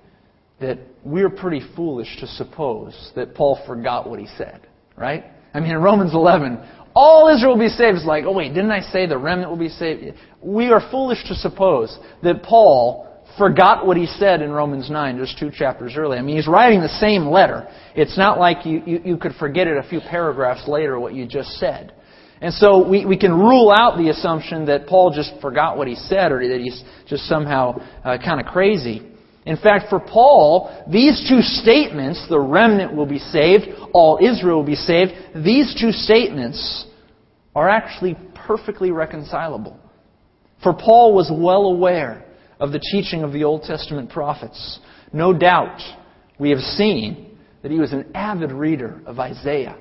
that 0.59 0.79
we're 1.05 1.29
pretty 1.29 1.61
foolish 1.75 2.17
to 2.19 2.27
suppose 2.27 3.11
that 3.15 3.33
Paul 3.33 3.57
forgot 3.65 4.09
what 4.09 4.19
he 4.19 4.27
said, 4.37 4.67
right? 4.97 5.23
I 5.53 5.61
mean, 5.61 5.71
in 5.71 5.81
Romans 5.81 6.13
11, 6.13 6.59
all 6.93 7.33
Israel 7.33 7.53
will 7.53 7.65
be 7.65 7.69
saved. 7.69 7.95
It's 7.95 8.05
like, 8.05 8.25
oh 8.25 8.33
wait, 8.33 8.49
didn't 8.49 8.71
I 8.71 8.81
say 8.81 9.05
the 9.05 9.17
remnant 9.17 9.49
will 9.49 9.57
be 9.57 9.69
saved? 9.69 10.17
We 10.43 10.71
are 10.71 10.81
foolish 10.91 11.23
to 11.29 11.35
suppose 11.35 11.97
that 12.21 12.43
Paul 12.43 13.07
forgot 13.37 13.87
what 13.87 13.95
he 13.95 14.07
said 14.07 14.41
in 14.41 14.51
Romans 14.51 14.89
9, 14.89 15.17
just 15.17 15.39
two 15.39 15.51
chapters 15.51 15.93
earlier. 15.95 16.19
I 16.19 16.21
mean, 16.21 16.35
he's 16.35 16.47
writing 16.47 16.81
the 16.81 16.89
same 16.99 17.27
letter. 17.27 17.69
It's 17.95 18.17
not 18.17 18.39
like 18.39 18.65
you, 18.65 18.83
you, 18.85 19.01
you 19.05 19.17
could 19.17 19.35
forget 19.39 19.67
it 19.67 19.77
a 19.77 19.87
few 19.87 20.01
paragraphs 20.01 20.67
later 20.67 20.99
what 20.99 21.13
you 21.13 21.25
just 21.25 21.51
said. 21.51 21.93
And 22.41 22.53
so 22.53 22.87
we, 22.87 23.05
we 23.05 23.17
can 23.17 23.33
rule 23.33 23.73
out 23.73 23.97
the 23.97 24.09
assumption 24.09 24.65
that 24.65 24.87
Paul 24.87 25.11
just 25.13 25.33
forgot 25.41 25.77
what 25.77 25.87
he 25.87 25.95
said 25.95 26.31
or 26.31 26.45
that 26.47 26.59
he's 26.59 26.83
just 27.07 27.23
somehow 27.23 27.81
uh, 28.03 28.17
kind 28.17 28.39
of 28.39 28.47
crazy. 28.47 29.08
In 29.49 29.57
fact, 29.57 29.89
for 29.89 29.99
Paul, 29.99 30.69
these 30.87 31.27
two 31.27 31.41
statements, 31.41 32.23
the 32.29 32.39
remnant 32.39 32.95
will 32.95 33.07
be 33.07 33.17
saved, 33.17 33.65
all 33.95 34.19
Israel 34.21 34.57
will 34.57 34.63
be 34.63 34.75
saved, 34.75 35.11
these 35.43 35.75
two 35.81 35.91
statements 35.91 36.85
are 37.55 37.67
actually 37.67 38.15
perfectly 38.35 38.91
reconcilable. 38.91 39.75
For 40.61 40.71
Paul 40.71 41.15
was 41.15 41.31
well 41.33 41.65
aware 41.65 42.25
of 42.59 42.71
the 42.71 42.79
teaching 42.91 43.23
of 43.23 43.33
the 43.33 43.43
Old 43.43 43.63
Testament 43.63 44.11
prophets. 44.11 44.79
No 45.13 45.33
doubt 45.33 45.81
we 46.37 46.51
have 46.51 46.59
seen 46.59 47.35
that 47.63 47.71
he 47.71 47.79
was 47.79 47.91
an 47.91 48.05
avid 48.13 48.51
reader 48.51 49.01
of 49.07 49.19
Isaiah, 49.19 49.79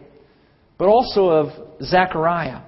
but 0.79 0.89
also 0.89 1.29
of 1.29 1.83
Zechariah, 1.83 2.63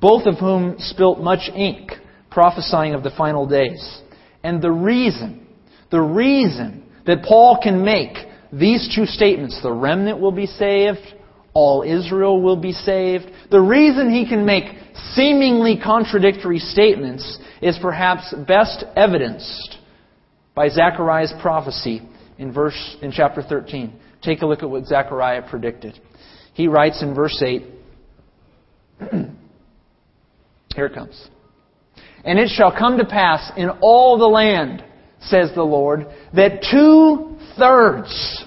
both 0.00 0.24
of 0.26 0.38
whom 0.38 0.76
spilt 0.78 1.18
much 1.18 1.50
ink 1.52 1.90
prophesying 2.30 2.94
of 2.94 3.02
the 3.02 3.10
final 3.18 3.44
days. 3.44 4.02
And 4.44 4.62
the 4.62 4.70
reason 4.70 5.43
the 5.90 6.00
reason 6.00 6.84
that 7.06 7.22
Paul 7.22 7.58
can 7.62 7.84
make 7.84 8.16
these 8.52 8.92
two 8.94 9.06
statements, 9.06 9.60
the 9.62 9.72
remnant 9.72 10.20
will 10.20 10.32
be 10.32 10.46
saved, 10.46 11.00
all 11.52 11.82
Israel 11.82 12.40
will 12.40 12.56
be 12.56 12.72
saved, 12.72 13.26
the 13.50 13.60
reason 13.60 14.10
he 14.10 14.28
can 14.28 14.44
make 14.44 14.64
seemingly 15.14 15.78
contradictory 15.82 16.58
statements 16.58 17.38
is 17.62 17.78
perhaps 17.80 18.34
best 18.46 18.84
evidenced 18.96 19.78
by 20.54 20.68
Zechariah's 20.68 21.32
prophecy 21.40 22.02
in 22.38 22.52
verse 22.52 22.96
in 23.02 23.12
chapter 23.12 23.42
13. 23.42 23.92
Take 24.22 24.42
a 24.42 24.46
look 24.46 24.62
at 24.62 24.70
what 24.70 24.86
Zechariah 24.86 25.48
predicted. 25.48 25.98
He 26.54 26.68
writes 26.68 27.02
in 27.02 27.14
verse 27.14 27.42
8, 27.44 27.64
Here 30.74 30.86
it 30.86 30.94
comes. 30.94 31.28
And 32.24 32.38
it 32.38 32.48
shall 32.48 32.72
come 32.76 32.98
to 32.98 33.04
pass 33.04 33.52
in 33.56 33.68
all 33.80 34.18
the 34.18 34.26
land 34.26 34.82
says 35.28 35.50
the 35.54 35.62
Lord, 35.62 36.06
that 36.34 36.66
two 36.70 37.36
thirds 37.58 38.44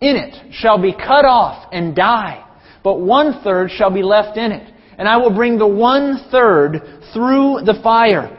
in 0.00 0.16
it 0.16 0.54
shall 0.54 0.80
be 0.80 0.92
cut 0.92 1.24
off 1.24 1.68
and 1.72 1.94
die, 1.94 2.44
but 2.82 3.00
one 3.00 3.40
third 3.42 3.70
shall 3.70 3.90
be 3.90 4.02
left 4.02 4.36
in 4.36 4.52
it. 4.52 4.74
And 4.96 5.08
I 5.08 5.16
will 5.18 5.34
bring 5.34 5.58
the 5.58 5.66
one 5.66 6.26
third 6.30 6.80
through 7.12 7.60
the 7.64 7.78
fire. 7.82 8.34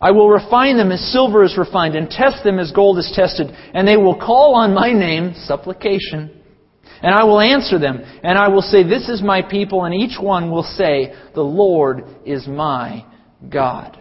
I 0.00 0.10
will 0.10 0.28
refine 0.28 0.76
them 0.76 0.92
as 0.92 1.00
silver 1.12 1.44
is 1.44 1.56
refined 1.56 1.96
and 1.96 2.10
test 2.10 2.44
them 2.44 2.58
as 2.58 2.70
gold 2.72 2.98
is 2.98 3.12
tested. 3.14 3.48
And 3.72 3.86
they 3.86 3.96
will 3.96 4.18
call 4.18 4.54
on 4.54 4.74
my 4.74 4.92
name, 4.92 5.34
supplication. 5.34 6.42
And 7.02 7.14
I 7.14 7.24
will 7.24 7.40
answer 7.40 7.78
them. 7.78 8.00
And 8.22 8.38
I 8.38 8.48
will 8.48 8.62
say, 8.62 8.82
This 8.82 9.08
is 9.08 9.22
my 9.22 9.42
people. 9.42 9.84
And 9.84 9.94
each 9.94 10.18
one 10.20 10.50
will 10.50 10.62
say, 10.62 11.14
The 11.34 11.42
Lord 11.42 12.04
is 12.24 12.46
my 12.46 13.04
God. 13.48 13.98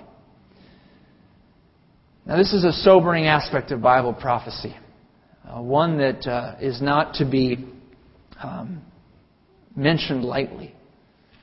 Now, 2.25 2.37
this 2.37 2.53
is 2.53 2.63
a 2.63 2.71
sobering 2.71 3.25
aspect 3.25 3.71
of 3.71 3.81
Bible 3.81 4.13
prophecy, 4.13 4.73
uh, 5.45 5.61
one 5.61 5.97
that 5.97 6.25
uh, 6.25 6.55
is 6.61 6.81
not 6.81 7.15
to 7.15 7.25
be 7.25 7.67
um, 8.41 8.81
mentioned 9.75 10.23
lightly, 10.23 10.73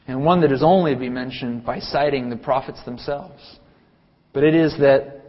and 0.06 0.24
one 0.24 0.40
that 0.40 0.52
is 0.52 0.62
only 0.62 0.94
to 0.94 0.98
be 1.00 1.10
mentioned 1.10 1.66
by 1.66 1.80
citing 1.80 2.30
the 2.30 2.36
prophets 2.36 2.82
themselves. 2.86 3.58
But 4.32 4.42
it 4.42 4.54
is 4.54 4.74
that 4.78 5.20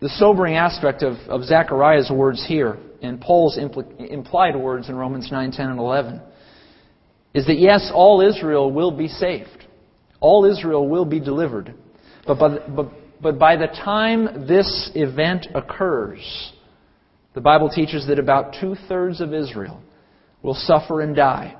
the 0.00 0.10
sobering 0.10 0.56
aspect 0.56 1.02
of, 1.02 1.14
of 1.28 1.44
Zechariah's 1.44 2.10
words 2.10 2.44
here 2.46 2.76
and 3.00 3.18
Paul's 3.18 3.56
impl- 3.56 4.10
implied 4.10 4.54
words 4.54 4.90
in 4.90 4.96
Romans 4.96 5.30
9, 5.32 5.50
10, 5.50 5.66
and 5.66 5.78
11 5.78 6.20
is 7.32 7.46
that 7.46 7.58
yes, 7.58 7.90
all 7.94 8.20
Israel 8.20 8.70
will 8.70 8.90
be 8.90 9.08
saved. 9.08 9.64
All 10.20 10.44
Israel 10.44 10.86
will 10.86 11.06
be 11.06 11.20
delivered. 11.20 11.74
But, 12.26 12.38
by 12.38 12.48
the, 12.50 12.60
but 12.68 12.92
but 13.22 13.38
by 13.38 13.56
the 13.56 13.66
time 13.66 14.46
this 14.46 14.90
event 14.94 15.46
occurs, 15.54 16.52
the 17.34 17.40
Bible 17.40 17.68
teaches 17.68 18.06
that 18.06 18.18
about 18.18 18.56
two 18.60 18.74
thirds 18.88 19.20
of 19.20 19.34
Israel 19.34 19.80
will 20.42 20.54
suffer 20.54 21.00
and 21.00 21.14
die 21.14 21.56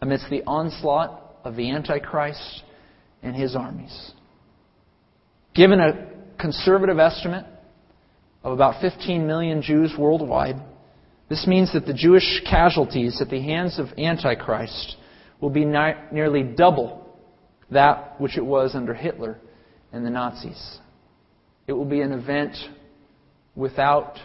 amidst 0.00 0.30
the 0.30 0.42
onslaught 0.46 1.36
of 1.44 1.56
the 1.56 1.70
Antichrist 1.70 2.62
and 3.22 3.36
his 3.36 3.54
armies. 3.54 4.12
Given 5.54 5.80
a 5.80 6.08
conservative 6.38 6.98
estimate 6.98 7.46
of 8.44 8.52
about 8.52 8.80
15 8.80 9.26
million 9.26 9.62
Jews 9.62 9.92
worldwide. 9.98 10.56
This 11.28 11.46
means 11.46 11.72
that 11.72 11.86
the 11.86 11.94
Jewish 11.94 12.42
casualties 12.48 13.20
at 13.20 13.30
the 13.30 13.40
hands 13.40 13.78
of 13.78 13.86
Antichrist 13.98 14.96
will 15.40 15.50
be 15.50 15.64
nearly 15.64 16.42
double 16.42 17.08
that 17.70 18.20
which 18.20 18.36
it 18.36 18.44
was 18.44 18.74
under 18.74 18.92
Hitler 18.92 19.38
and 19.92 20.04
the 20.04 20.10
Nazis. 20.10 20.78
It 21.66 21.72
will 21.72 21.84
be 21.84 22.00
an 22.00 22.12
event 22.12 22.56
without 23.56 24.18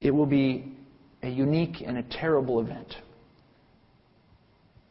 it 0.00 0.10
will 0.10 0.26
be 0.26 0.72
a 1.22 1.28
unique 1.28 1.82
and 1.84 1.98
a 1.98 2.02
terrible 2.02 2.60
event, 2.60 2.94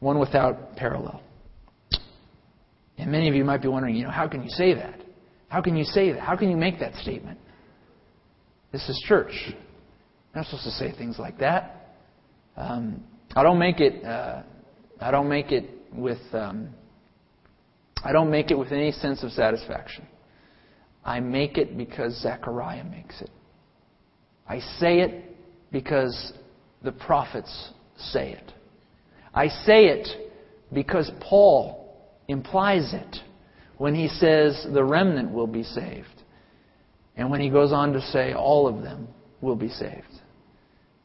one 0.00 0.18
without 0.18 0.76
parallel. 0.76 1.22
And 2.98 3.10
many 3.10 3.28
of 3.28 3.34
you 3.34 3.44
might 3.44 3.62
be 3.62 3.68
wondering, 3.68 3.94
you 3.94 4.04
know, 4.04 4.10
how 4.10 4.28
can 4.28 4.42
you 4.42 4.50
say 4.50 4.74
that? 4.74 5.00
How 5.48 5.62
can 5.62 5.76
you 5.76 5.84
say 5.84 6.12
that? 6.12 6.20
How 6.20 6.36
can 6.36 6.50
you 6.50 6.56
make 6.56 6.80
that 6.80 6.94
statement? 6.96 7.38
This 8.70 8.86
is 8.88 9.02
church. 9.06 9.32
You're 9.46 9.56
not 10.34 10.46
supposed 10.46 10.64
to 10.64 10.70
say 10.72 10.92
things 10.96 11.18
like 11.18 11.38
that. 11.38 11.94
Um, 12.56 13.02
I 13.34 13.42
don't 13.42 13.58
make 13.58 13.80
it. 13.80 14.04
Uh, 14.04 14.42
I 15.00 15.10
don't 15.10 15.28
make 15.28 15.52
it 15.52 15.70
with. 15.92 16.18
Um, 16.32 16.70
I 18.04 18.12
don't 18.12 18.30
make 18.30 18.50
it 18.50 18.58
with 18.58 18.72
any 18.72 18.92
sense 18.92 19.22
of 19.22 19.32
satisfaction. 19.32 20.06
I 21.04 21.20
make 21.20 21.58
it 21.58 21.76
because 21.76 22.20
Zechariah 22.22 22.84
makes 22.84 23.20
it. 23.20 23.30
I 24.48 24.60
say 24.60 25.00
it 25.00 25.36
because 25.72 26.32
the 26.82 26.92
prophets 26.92 27.70
say 27.96 28.32
it. 28.32 28.52
I 29.34 29.48
say 29.48 29.86
it 29.86 30.08
because 30.72 31.10
Paul 31.20 31.96
implies 32.28 32.92
it 32.92 33.16
when 33.78 33.94
he 33.94 34.08
says 34.08 34.66
the 34.72 34.84
remnant 34.84 35.32
will 35.32 35.46
be 35.46 35.62
saved. 35.62 36.06
And 37.16 37.30
when 37.30 37.40
he 37.40 37.50
goes 37.50 37.72
on 37.72 37.92
to 37.92 38.00
say 38.00 38.32
all 38.32 38.68
of 38.68 38.82
them 38.82 39.08
will 39.40 39.56
be 39.56 39.68
saved. 39.68 40.06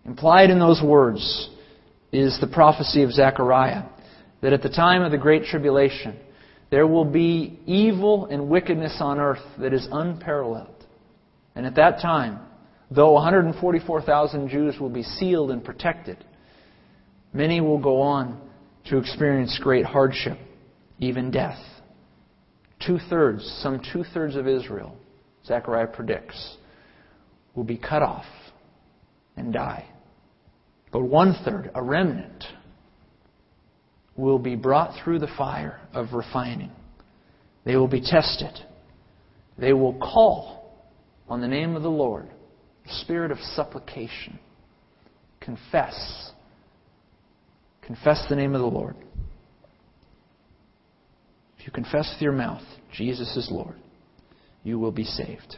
Implied 0.05 0.49
in 0.49 0.59
those 0.59 0.81
words 0.84 1.49
is 2.11 2.38
the 2.39 2.47
prophecy 2.47 3.03
of 3.03 3.11
Zechariah 3.11 3.84
that 4.44 4.54
at 4.54 4.62
the 4.62 4.70
time 4.70 5.02
of 5.02 5.12
the 5.12 5.18
Great 5.18 5.46
Tribulation, 5.46 6.20
there 6.70 6.86
will 6.86 7.06
be 7.06 7.60
evil 7.66 8.28
and 8.28 8.48
wickedness 8.48 8.98
on 9.00 9.20
earth 9.20 9.44
that 9.58 9.74
is 9.74 9.88
unparalleled. 9.91 10.86
And 11.56 11.66
at 11.66 11.76
that 11.76 12.00
time, 12.00 12.39
Though 12.94 13.14
144,000 13.14 14.50
Jews 14.50 14.80
will 14.80 14.89
be 14.89 15.02
sealed 15.04 15.50
and 15.50 15.64
protected, 15.64 16.24
many 17.34 17.60
will 17.60 17.80
go 17.80 18.02
on 18.02 18.39
to 18.86 18.98
experience 18.98 19.60
great 19.62 19.86
hardship, 19.86 20.38
even 21.00 21.32
death. 21.32 21.58
Two 22.86 23.00
thirds, 23.10 23.44
some 23.64 23.82
two 23.91 24.04
thirds 24.14 24.36
of 24.36 24.48
Israel, 24.48 24.96
Zechariah 25.46 25.88
predicts, 25.88 26.58
will 27.56 27.64
be 27.64 27.78
cut 27.78 28.04
off 28.04 28.26
and 29.38 29.52
die. 29.52 29.88
But 30.91 31.04
one 31.04 31.36
third, 31.44 31.72
a 31.74 31.82
remnant, 31.82 32.44
will 34.16 34.39
be 34.39 34.55
brought 34.55 34.93
through 35.03 35.20
the 35.20 35.32
fire 35.38 35.80
of 35.93 36.14
refining. 36.14 36.72
They 37.66 37.76
will 37.76 37.88
be 37.88 38.01
tested. 38.01 38.53
They 39.57 39.74
will 39.74 39.93
call 39.93 40.72
on 41.30 41.41
the 41.41 41.47
name 41.47 41.76
of 41.76 41.84
the 41.84 41.89
Lord 41.89 42.30
spirit 42.86 43.32
of 43.32 43.39
supplication. 43.55 44.39
Confess. 45.39 46.32
Confess 47.82 48.26
the 48.30 48.36
name 48.36 48.55
of 48.55 48.61
the 48.61 48.68
Lord. 48.68 48.95
If 51.57 51.66
you 51.66 51.72
confess 51.72 52.11
with 52.14 52.22
your 52.22 52.34
mouth, 52.34 52.64
Jesus 52.93 53.36
is 53.38 53.49
Lord, 53.49 53.76
you 54.64 54.80
will 54.80 54.91
be 54.91 55.05
saved. 55.05 55.57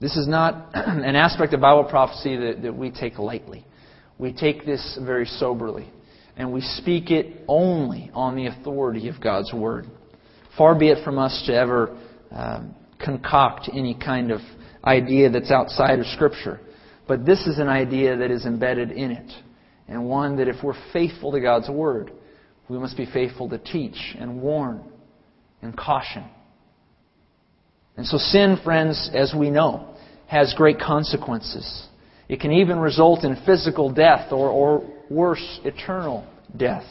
This 0.00 0.16
is 0.16 0.28
not 0.28 0.70
an 0.74 1.16
aspect 1.16 1.52
of 1.54 1.60
Bible 1.60 1.84
prophecy 1.84 2.36
that, 2.36 2.62
that 2.62 2.76
we 2.76 2.90
take 2.90 3.18
lightly. 3.18 3.64
We 4.18 4.32
take 4.32 4.66
this 4.66 4.98
very 5.00 5.26
soberly, 5.26 5.90
and 6.38 6.52
we 6.52 6.60
speak 6.60 7.10
it 7.10 7.42
only 7.48 8.10
on 8.14 8.36
the 8.36 8.46
authority 8.46 9.08
of 9.08 9.20
God's 9.20 9.52
Word. 9.52 9.86
Far 10.56 10.78
be 10.78 10.88
it 10.88 11.04
from 11.04 11.18
us 11.18 11.42
to 11.46 11.54
ever 11.54 11.98
um, 12.30 12.74
concoct 13.04 13.68
any 13.74 13.94
kind 13.94 14.30
of 14.30 14.40
idea 14.84 15.28
that's 15.30 15.50
outside 15.50 15.98
of 15.98 16.06
Scripture. 16.06 16.60
But 17.08 17.26
this 17.26 17.40
is 17.46 17.58
an 17.58 17.68
idea 17.68 18.16
that 18.16 18.30
is 18.30 18.46
embedded 18.46 18.92
in 18.92 19.10
it, 19.10 19.32
and 19.88 20.06
one 20.08 20.36
that 20.36 20.46
if 20.46 20.62
we're 20.62 20.78
faithful 20.92 21.32
to 21.32 21.40
God's 21.40 21.68
Word, 21.68 22.12
we 22.68 22.78
must 22.78 22.96
be 22.96 23.06
faithful 23.06 23.48
to 23.48 23.58
teach 23.58 24.16
and 24.18 24.40
warn 24.40 24.82
and 25.60 25.76
caution. 25.76 26.24
And 27.96 28.06
so, 28.06 28.16
sin, 28.16 28.58
friends, 28.62 29.10
as 29.12 29.34
we 29.36 29.50
know, 29.50 29.88
has 30.28 30.54
great 30.56 30.78
consequences. 30.78 31.88
It 32.28 32.38
can 32.38 32.52
even 32.52 32.78
result 32.78 33.24
in 33.24 33.36
physical 33.44 33.90
death 33.90 34.30
or, 34.30 34.50
or 34.50 34.97
worse, 35.10 35.60
eternal 35.64 36.26
death. 36.56 36.86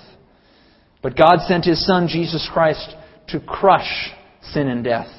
But 1.01 1.17
God 1.17 1.39
sent 1.47 1.65
His 1.65 1.85
Son, 1.85 2.07
Jesus 2.07 2.49
Christ, 2.51 2.95
to 3.29 3.39
crush 3.39 4.11
sin 4.53 4.67
and 4.67 4.83
death 4.83 5.09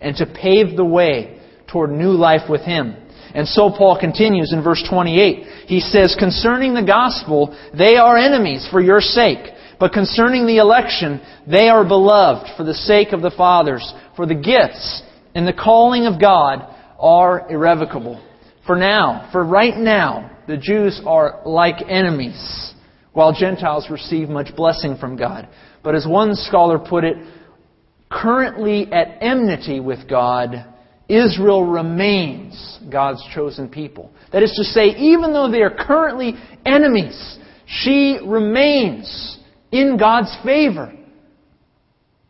and 0.00 0.16
to 0.16 0.26
pave 0.26 0.76
the 0.76 0.84
way 0.84 1.40
toward 1.68 1.90
new 1.90 2.10
life 2.10 2.48
with 2.48 2.62
Him. 2.62 2.96
And 3.34 3.46
so 3.46 3.70
Paul 3.70 3.98
continues 4.00 4.52
in 4.52 4.62
verse 4.62 4.82
28. 4.88 5.66
He 5.66 5.80
says, 5.80 6.16
Concerning 6.18 6.74
the 6.74 6.82
gospel, 6.82 7.56
they 7.76 7.96
are 7.96 8.16
enemies 8.16 8.66
for 8.70 8.80
your 8.80 9.00
sake. 9.00 9.52
But 9.78 9.92
concerning 9.92 10.46
the 10.46 10.56
election, 10.56 11.20
they 11.46 11.68
are 11.68 11.86
beloved 11.86 12.48
for 12.56 12.64
the 12.64 12.74
sake 12.74 13.12
of 13.12 13.20
the 13.20 13.32
fathers. 13.36 13.92
For 14.16 14.26
the 14.26 14.34
gifts 14.34 15.02
and 15.34 15.46
the 15.46 15.52
calling 15.52 16.06
of 16.06 16.20
God 16.20 16.74
are 16.98 17.50
irrevocable. 17.50 18.24
For 18.66 18.76
now, 18.76 19.28
for 19.32 19.44
right 19.44 19.76
now, 19.76 20.35
the 20.46 20.56
Jews 20.56 21.00
are 21.06 21.42
like 21.44 21.76
enemies, 21.88 22.74
while 23.12 23.32
Gentiles 23.32 23.88
receive 23.90 24.28
much 24.28 24.54
blessing 24.56 24.96
from 24.96 25.16
God. 25.16 25.48
But 25.82 25.94
as 25.94 26.06
one 26.06 26.34
scholar 26.34 26.78
put 26.78 27.04
it, 27.04 27.16
currently 28.10 28.92
at 28.92 29.18
enmity 29.20 29.80
with 29.80 30.08
God, 30.08 30.66
Israel 31.08 31.64
remains 31.64 32.78
God's 32.90 33.22
chosen 33.34 33.68
people. 33.68 34.10
That 34.32 34.42
is 34.42 34.52
to 34.56 34.64
say, 34.64 34.88
even 34.96 35.32
though 35.32 35.50
they 35.50 35.62
are 35.62 35.74
currently 35.74 36.34
enemies, 36.64 37.38
she 37.66 38.18
remains 38.24 39.38
in 39.70 39.96
God's 39.98 40.36
favor. 40.44 40.92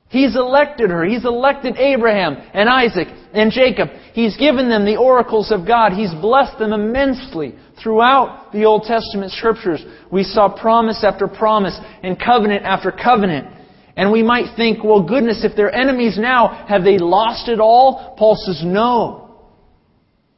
He's 0.08 0.36
elected 0.36 0.90
her. 0.90 1.04
He's 1.04 1.24
elected 1.24 1.76
Abraham 1.76 2.36
and 2.54 2.68
Isaac 2.68 3.08
and 3.32 3.50
Jacob. 3.50 3.88
He's 4.12 4.36
given 4.36 4.68
them 4.68 4.84
the 4.84 4.96
oracles 4.96 5.50
of 5.50 5.66
God. 5.66 5.92
He's 5.92 6.14
blessed 6.14 6.58
them 6.58 6.72
immensely 6.72 7.54
throughout 7.82 8.52
the 8.52 8.64
Old 8.64 8.84
Testament 8.84 9.32
scriptures. 9.32 9.84
We 10.10 10.22
saw 10.22 10.48
promise 10.48 11.02
after 11.02 11.26
promise 11.26 11.78
and 12.02 12.18
covenant 12.18 12.64
after 12.64 12.92
covenant. 12.92 13.48
And 13.96 14.12
we 14.12 14.22
might 14.22 14.56
think, 14.56 14.84
well, 14.84 15.02
goodness, 15.02 15.42
if 15.42 15.56
they're 15.56 15.74
enemies 15.74 16.18
now, 16.18 16.66
have 16.68 16.84
they 16.84 16.98
lost 16.98 17.48
it 17.48 17.58
all? 17.58 18.14
Paul 18.16 18.36
says, 18.36 18.62
no. 18.64 19.44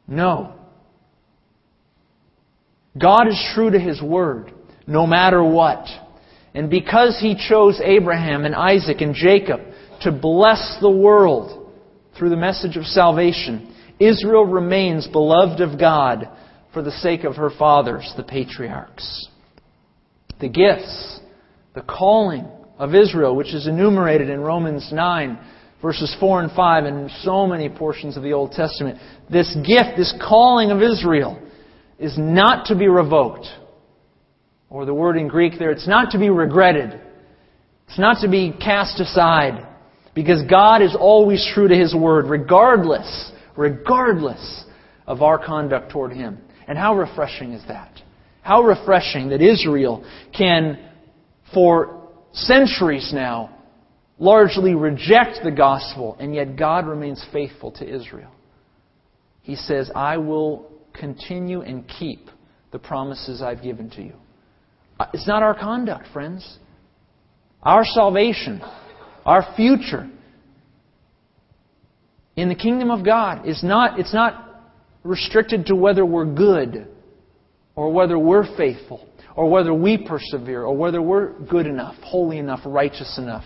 No. 0.06 0.54
God 2.96 3.28
is 3.28 3.52
true 3.54 3.70
to 3.70 3.78
His 3.78 4.00
Word, 4.00 4.52
no 4.86 5.06
matter 5.06 5.42
what. 5.44 5.86
And 6.59 6.68
because 6.68 7.16
He 7.20 7.36
chose 7.36 7.80
Abraham 7.82 8.44
and 8.44 8.52
Isaac 8.52 9.00
and 9.00 9.14
Jacob 9.14 9.61
to 10.00 10.11
bless 10.11 10.78
the 10.80 10.90
world 10.90 11.72
through 12.18 12.30
the 12.30 12.36
message 12.36 12.76
of 12.76 12.84
salvation, 12.84 13.72
Israel 14.00 14.44
remains 14.44 15.06
beloved 15.06 15.61
of 15.61 15.78
God 15.78 16.28
for 16.74 16.82
the 16.82 16.90
sake 16.90 17.22
of 17.22 17.36
her 17.36 17.50
fathers, 17.56 18.12
the 18.16 18.24
patriarchs. 18.24 19.28
The 20.40 20.48
gifts, 20.48 21.20
the 21.74 21.82
calling, 21.82 22.48
of 22.76 22.92
Israel, 22.92 23.36
which 23.36 23.54
is 23.54 23.68
enumerated 23.68 24.28
in 24.28 24.40
Romans 24.40 24.90
9, 24.92 25.38
verses 25.80 26.16
4 26.18 26.42
and 26.42 26.52
5, 26.52 26.84
and 26.86 27.11
so 27.22 27.46
many 27.46 27.68
portions 27.68 28.16
of 28.16 28.24
the 28.24 28.32
Old 28.32 28.50
Testament. 28.50 28.98
This 29.30 29.56
gift, 29.64 29.96
this 29.96 30.12
calling 30.20 30.72
of 30.72 30.82
Israel, 30.82 31.40
is 32.00 32.18
not 32.18 32.66
to 32.66 32.76
be 32.76 32.88
revoked. 32.88 33.46
Or 34.70 34.84
the 34.84 34.94
word 34.94 35.16
in 35.16 35.28
Greek 35.28 35.58
there, 35.58 35.70
it's 35.70 35.88
not 35.88 36.10
to 36.12 36.18
be 36.18 36.30
regretted. 36.30 37.00
It's 37.88 37.98
not 37.98 38.20
to 38.20 38.28
be 38.28 38.52
cast 38.52 39.00
aside. 39.00 39.66
Because 40.14 40.42
God 40.48 40.82
is 40.82 40.96
always 40.98 41.46
true 41.54 41.68
to 41.68 41.74
His 41.74 41.94
word, 41.94 42.26
regardless, 42.26 43.32
regardless 43.56 44.64
of 45.06 45.22
our 45.22 45.38
conduct 45.44 45.90
toward 45.90 46.12
Him. 46.12 46.38
And 46.66 46.76
how 46.76 46.96
refreshing 46.96 47.52
is 47.52 47.62
that? 47.68 47.90
How 48.42 48.62
refreshing 48.62 49.30
that 49.30 49.40
Israel 49.40 50.04
can, 50.36 50.78
for 51.54 52.08
centuries 52.32 53.10
now, 53.14 53.56
largely 54.18 54.74
reject 54.74 55.38
the 55.44 55.50
gospel, 55.50 56.16
and 56.18 56.34
yet 56.34 56.56
God 56.56 56.86
remains 56.86 57.24
faithful 57.32 57.70
to 57.72 57.88
Israel. 57.88 58.32
He 59.42 59.56
says, 59.56 59.90
I 59.94 60.18
will 60.18 60.70
continue 60.92 61.62
and 61.62 61.86
keep 61.88 62.28
the 62.70 62.78
promises 62.78 63.40
I've 63.40 63.62
given 63.62 63.88
to 63.90 64.02
you. 64.02 64.14
Uh, 64.99 65.07
it's 65.12 65.26
not 65.26 65.42
our 65.42 65.55
conduct, 65.55 66.07
friends. 66.12 66.59
Our 67.62 67.84
salvation, 67.84 68.61
our 69.24 69.55
future 69.57 70.09
in 72.36 72.49
the 72.49 72.55
kingdom 72.55 72.90
of 72.90 73.05
God 73.05 73.49
is 73.49 73.64
not, 73.64 73.99
it's 73.99 74.14
not 74.14 74.62
restricted 75.03 75.66
to 75.66 75.74
whether 75.74 76.07
we're 76.07 76.24
good 76.24 76.86
or 77.74 77.92
whether 77.92 78.18
we're 78.18 78.57
faithful 78.57 79.09
or 79.34 79.51
whether 79.51 79.74
we 79.74 79.99
persevere 79.99 80.62
or 80.62 80.76
whether 80.76 81.03
we're 81.03 81.32
good 81.40 81.66
enough, 81.66 81.96
holy 82.03 82.38
enough, 82.38 82.61
righteous 82.64 83.18
enough. 83.18 83.44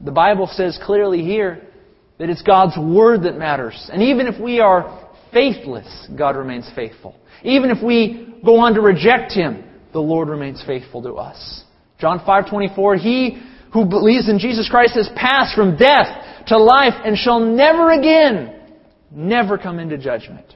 The 0.00 0.12
Bible 0.12 0.48
says 0.52 0.78
clearly 0.82 1.22
here 1.22 1.62
that 2.18 2.28
it's 2.28 2.42
God's 2.42 2.76
Word 2.76 3.22
that 3.22 3.36
matters. 3.36 3.88
And 3.92 4.02
even 4.02 4.26
if 4.26 4.40
we 4.40 4.60
are 4.60 5.08
faithless, 5.32 6.08
God 6.16 6.36
remains 6.36 6.70
faithful. 6.74 7.16
Even 7.42 7.70
if 7.70 7.82
we 7.82 8.38
go 8.44 8.58
on 8.58 8.74
to 8.74 8.80
reject 8.80 9.32
Him, 9.32 9.64
the 9.92 10.00
Lord 10.00 10.28
remains 10.28 10.62
faithful 10.66 11.02
to 11.02 11.14
us. 11.14 11.64
John 11.98 12.20
5:24 12.20 12.96
He 12.98 13.42
who 13.72 13.84
believes 13.84 14.28
in 14.28 14.38
Jesus 14.38 14.68
Christ 14.68 14.94
has 14.94 15.08
passed 15.14 15.54
from 15.54 15.76
death 15.76 16.46
to 16.46 16.58
life 16.58 16.94
and 17.04 17.16
shall 17.16 17.40
never 17.40 17.90
again 17.90 18.54
never 19.10 19.58
come 19.58 19.78
into 19.78 19.98
judgment. 19.98 20.46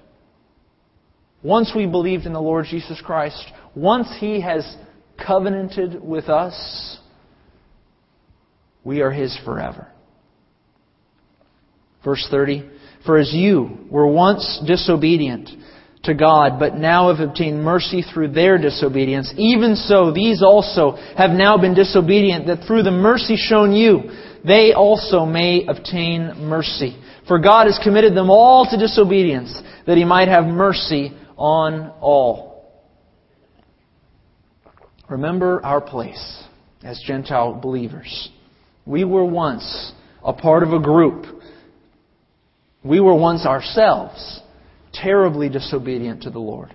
Once 1.43 1.73
we 1.75 1.87
believed 1.87 2.27
in 2.27 2.33
the 2.33 2.41
Lord 2.41 2.67
Jesus 2.67 3.01
Christ, 3.05 3.45
once 3.75 4.09
He 4.19 4.41
has 4.41 4.77
covenanted 5.25 6.03
with 6.03 6.29
us, 6.29 6.99
we 8.85 9.01
are 9.01 9.11
His 9.11 9.37
forever. 9.45 9.89
Verse 12.05 12.27
30 12.31 12.69
For 13.05 13.19
as 13.19 13.33
you 13.33 13.87
were 13.91 14.07
once 14.07 14.63
disobedient 14.67 15.51
to 16.05 16.15
God, 16.15 16.59
but 16.59 16.75
now 16.75 17.15
have 17.15 17.27
obtained 17.27 17.63
mercy 17.63 18.03
through 18.03 18.29
their 18.29 18.59
disobedience, 18.59 19.33
even 19.37 19.77
so 19.77 20.13
these 20.13 20.43
also 20.43 20.97
have 21.17 21.31
now 21.31 21.57
been 21.57 21.75
disobedient, 21.75 22.47
that 22.47 22.67
through 22.67 22.83
the 22.83 22.91
mercy 22.91 23.37
shown 23.37 23.73
you, 23.73 24.11
they 24.45 24.73
also 24.73 25.25
may 25.25 25.65
obtain 25.67 26.49
mercy. 26.49 27.01
For 27.29 27.39
God 27.39 27.67
has 27.67 27.79
committed 27.83 28.17
them 28.17 28.31
all 28.31 28.67
to 28.69 28.77
disobedience, 28.77 29.57
that 29.87 29.97
He 29.97 30.05
might 30.05 30.29
have 30.29 30.45
mercy 30.45 31.13
on 31.37 31.93
all. 32.01 32.53
Remember 35.09 35.65
our 35.65 35.81
place 35.81 36.43
as 36.83 37.01
Gentile 37.07 37.55
believers. 37.55 38.31
We 38.85 39.05
were 39.05 39.25
once 39.25 39.93
a 40.25 40.33
part 40.33 40.65
of 40.65 40.73
a 40.73 40.81
group. 40.81 41.27
We 42.83 42.99
were 42.99 43.15
once 43.15 43.47
ourselves 43.47 44.41
terribly 44.93 45.49
disobedient 45.49 46.23
to 46.23 46.31
the 46.31 46.39
Lord. 46.39 46.75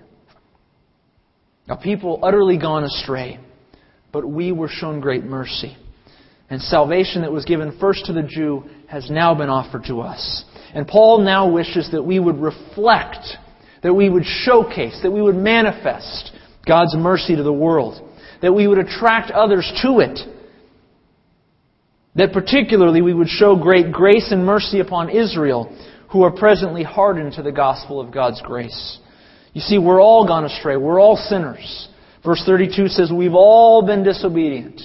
A 1.68 1.76
people 1.76 2.20
utterly 2.22 2.58
gone 2.58 2.84
astray, 2.84 3.38
but 4.12 4.26
we 4.26 4.52
were 4.52 4.68
shown 4.68 5.00
great 5.00 5.24
mercy. 5.24 5.76
And 6.50 6.62
salvation 6.62 7.22
that 7.22 7.32
was 7.32 7.44
given 7.44 7.78
first 7.78 8.06
to 8.06 8.12
the 8.12 8.22
Jew 8.22 8.64
has 8.88 9.10
now 9.10 9.34
been 9.34 9.50
offered 9.50 9.84
to 9.84 10.00
us. 10.00 10.44
And 10.74 10.86
Paul 10.86 11.18
now 11.18 11.50
wishes 11.50 11.90
that 11.92 12.02
we 12.02 12.18
would 12.18 12.38
reflect, 12.38 13.26
that 13.82 13.92
we 13.92 14.08
would 14.08 14.24
showcase, 14.24 14.98
that 15.02 15.10
we 15.10 15.20
would 15.20 15.36
manifest 15.36 16.32
God's 16.66 16.96
mercy 16.96 17.36
to 17.36 17.42
the 17.42 17.52
world, 17.52 18.00
that 18.40 18.54
we 18.54 18.66
would 18.66 18.78
attract 18.78 19.30
others 19.30 19.70
to 19.82 20.00
it 20.00 20.18
that 22.18 22.32
particularly 22.32 23.00
we 23.00 23.14
would 23.14 23.28
show 23.28 23.54
great 23.54 23.92
grace 23.92 24.32
and 24.32 24.44
mercy 24.44 24.80
upon 24.80 25.08
Israel, 25.08 25.72
who 26.10 26.22
are 26.22 26.30
presently 26.30 26.82
hardened 26.82 27.34
to 27.34 27.42
the 27.42 27.52
gospel 27.52 28.00
of 28.00 28.12
God's 28.12 28.40
grace. 28.42 28.98
You 29.52 29.60
see, 29.60 29.78
we're 29.78 30.00
all 30.00 30.26
gone 30.26 30.44
astray. 30.44 30.76
We're 30.76 31.00
all 31.00 31.16
sinners. 31.16 31.88
Verse 32.24 32.42
32 32.44 32.88
says, 32.88 33.10
We've 33.12 33.34
all 33.34 33.86
been 33.86 34.04
disobedient. 34.04 34.80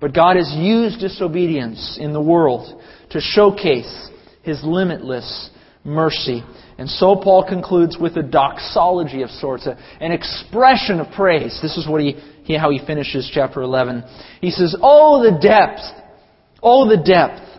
But 0.00 0.14
God 0.14 0.36
has 0.36 0.50
used 0.56 1.00
disobedience 1.00 1.98
in 2.00 2.12
the 2.12 2.22
world 2.22 2.80
to 3.10 3.20
showcase 3.20 4.08
His 4.42 4.62
limitless 4.64 5.50
mercy. 5.84 6.42
And 6.78 6.88
so 6.88 7.16
Paul 7.16 7.44
concludes 7.46 7.98
with 8.00 8.16
a 8.16 8.22
doxology 8.22 9.22
of 9.22 9.30
sorts, 9.30 9.66
an 9.66 10.12
expression 10.12 11.00
of 11.00 11.12
praise. 11.12 11.58
This 11.60 11.76
is 11.76 11.86
what 11.86 12.00
he, 12.00 12.16
how 12.56 12.70
he 12.70 12.80
finishes 12.86 13.30
chapter 13.32 13.60
11. 13.60 14.02
He 14.40 14.50
says, 14.50 14.74
Oh, 14.80 15.22
the 15.22 15.38
depth 15.38 15.82
Oh, 16.62 16.88
the 16.88 17.02
depth 17.02 17.49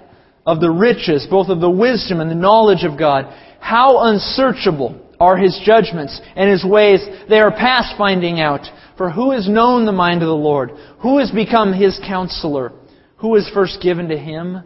of 0.46 0.60
the 0.60 0.72
riches, 0.72 1.28
both 1.30 1.50
of 1.50 1.60
the 1.60 1.70
wisdom 1.70 2.20
and 2.20 2.30
the 2.30 2.36
knowledge 2.36 2.84
of 2.84 2.98
God. 2.98 3.26
How 3.60 4.00
unsearchable 4.06 5.00
are 5.20 5.38
His 5.38 5.60
judgments 5.64 6.20
and 6.36 6.50
His 6.50 6.66
ways. 6.66 7.00
They 7.30 7.40
are 7.40 7.52
past 7.52 7.96
finding 7.98 8.40
out. 8.40 8.66
For 8.98 9.12
who 9.12 9.32
has 9.32 9.48
known 9.48 9.86
the 9.86 9.92
mind 9.92 10.24
of 10.24 10.28
the 10.28 10.34
Lord? 10.34 10.72
Who 11.02 11.20
has 11.20 11.32
become 11.32 11.74
His 11.74 12.00
counselor? 12.06 12.74
Who 13.18 13.36
is 13.36 13.50
first 13.54 13.82
given 13.82 14.10
to 14.10 14.18
Him, 14.18 14.64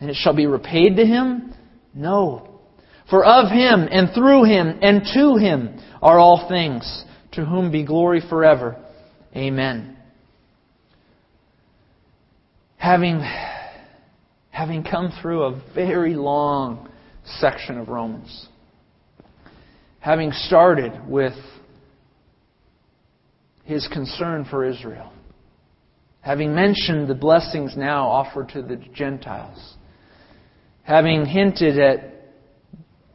and 0.00 0.10
it 0.10 0.16
shall 0.16 0.34
be 0.34 0.46
repaid 0.46 0.96
to 0.96 1.04
Him? 1.04 1.54
No. 1.94 2.48
For 3.10 3.22
of 3.22 3.50
Him, 3.50 3.86
and 3.90 4.08
through 4.14 4.44
Him, 4.44 4.78
and 4.80 5.02
to 5.12 5.36
Him 5.36 5.78
are 6.00 6.18
all 6.18 6.48
things, 6.48 7.04
to 7.32 7.44
whom 7.44 7.70
be 7.70 7.84
glory 7.84 8.22
forever. 8.26 8.82
Amen. 9.36 9.98
Having 12.78 13.22
having 14.52 14.84
come 14.84 15.10
through 15.20 15.44
a 15.44 15.62
very 15.74 16.14
long 16.14 16.88
section 17.24 17.78
of 17.78 17.88
Romans, 17.88 18.48
having 19.98 20.30
started 20.30 20.92
with 21.08 21.32
his 23.64 23.88
concern 23.90 24.44
for 24.44 24.64
Israel, 24.64 25.10
having 26.20 26.54
mentioned 26.54 27.08
the 27.08 27.14
blessings 27.14 27.76
now 27.76 28.06
offered 28.06 28.50
to 28.50 28.60
the 28.60 28.76
Gentiles, 28.94 29.74
having 30.82 31.24
hinted 31.24 31.78
at 31.78 32.12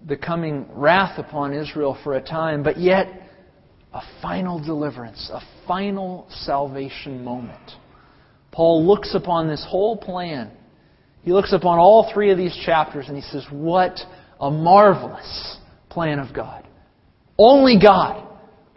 the 0.08 0.18
coming 0.18 0.66
wrath 0.72 1.20
upon 1.20 1.54
Israel 1.54 1.96
for 2.04 2.16
a 2.16 2.22
time, 2.22 2.64
but 2.64 2.80
yet 2.80 3.08
a 3.94 4.02
final 4.24 4.58
deliverance, 4.58 5.30
a 5.32 5.42
final 5.68 6.26
salvation 6.32 7.24
moment. 7.24 7.74
Paul 8.52 8.88
looks 8.88 9.14
upon 9.14 9.48
this 9.48 9.64
whole 9.70 9.98
plan 9.98 10.52
he 11.28 11.34
looks 11.34 11.52
upon 11.52 11.78
all 11.78 12.10
three 12.14 12.32
of 12.32 12.38
these 12.38 12.58
chapters 12.66 13.10
and 13.10 13.18
he 13.18 13.22
says, 13.22 13.46
What 13.52 14.00
a 14.40 14.50
marvelous 14.50 15.58
plan 15.90 16.20
of 16.20 16.34
God. 16.34 16.66
Only 17.38 17.78
God 17.78 18.26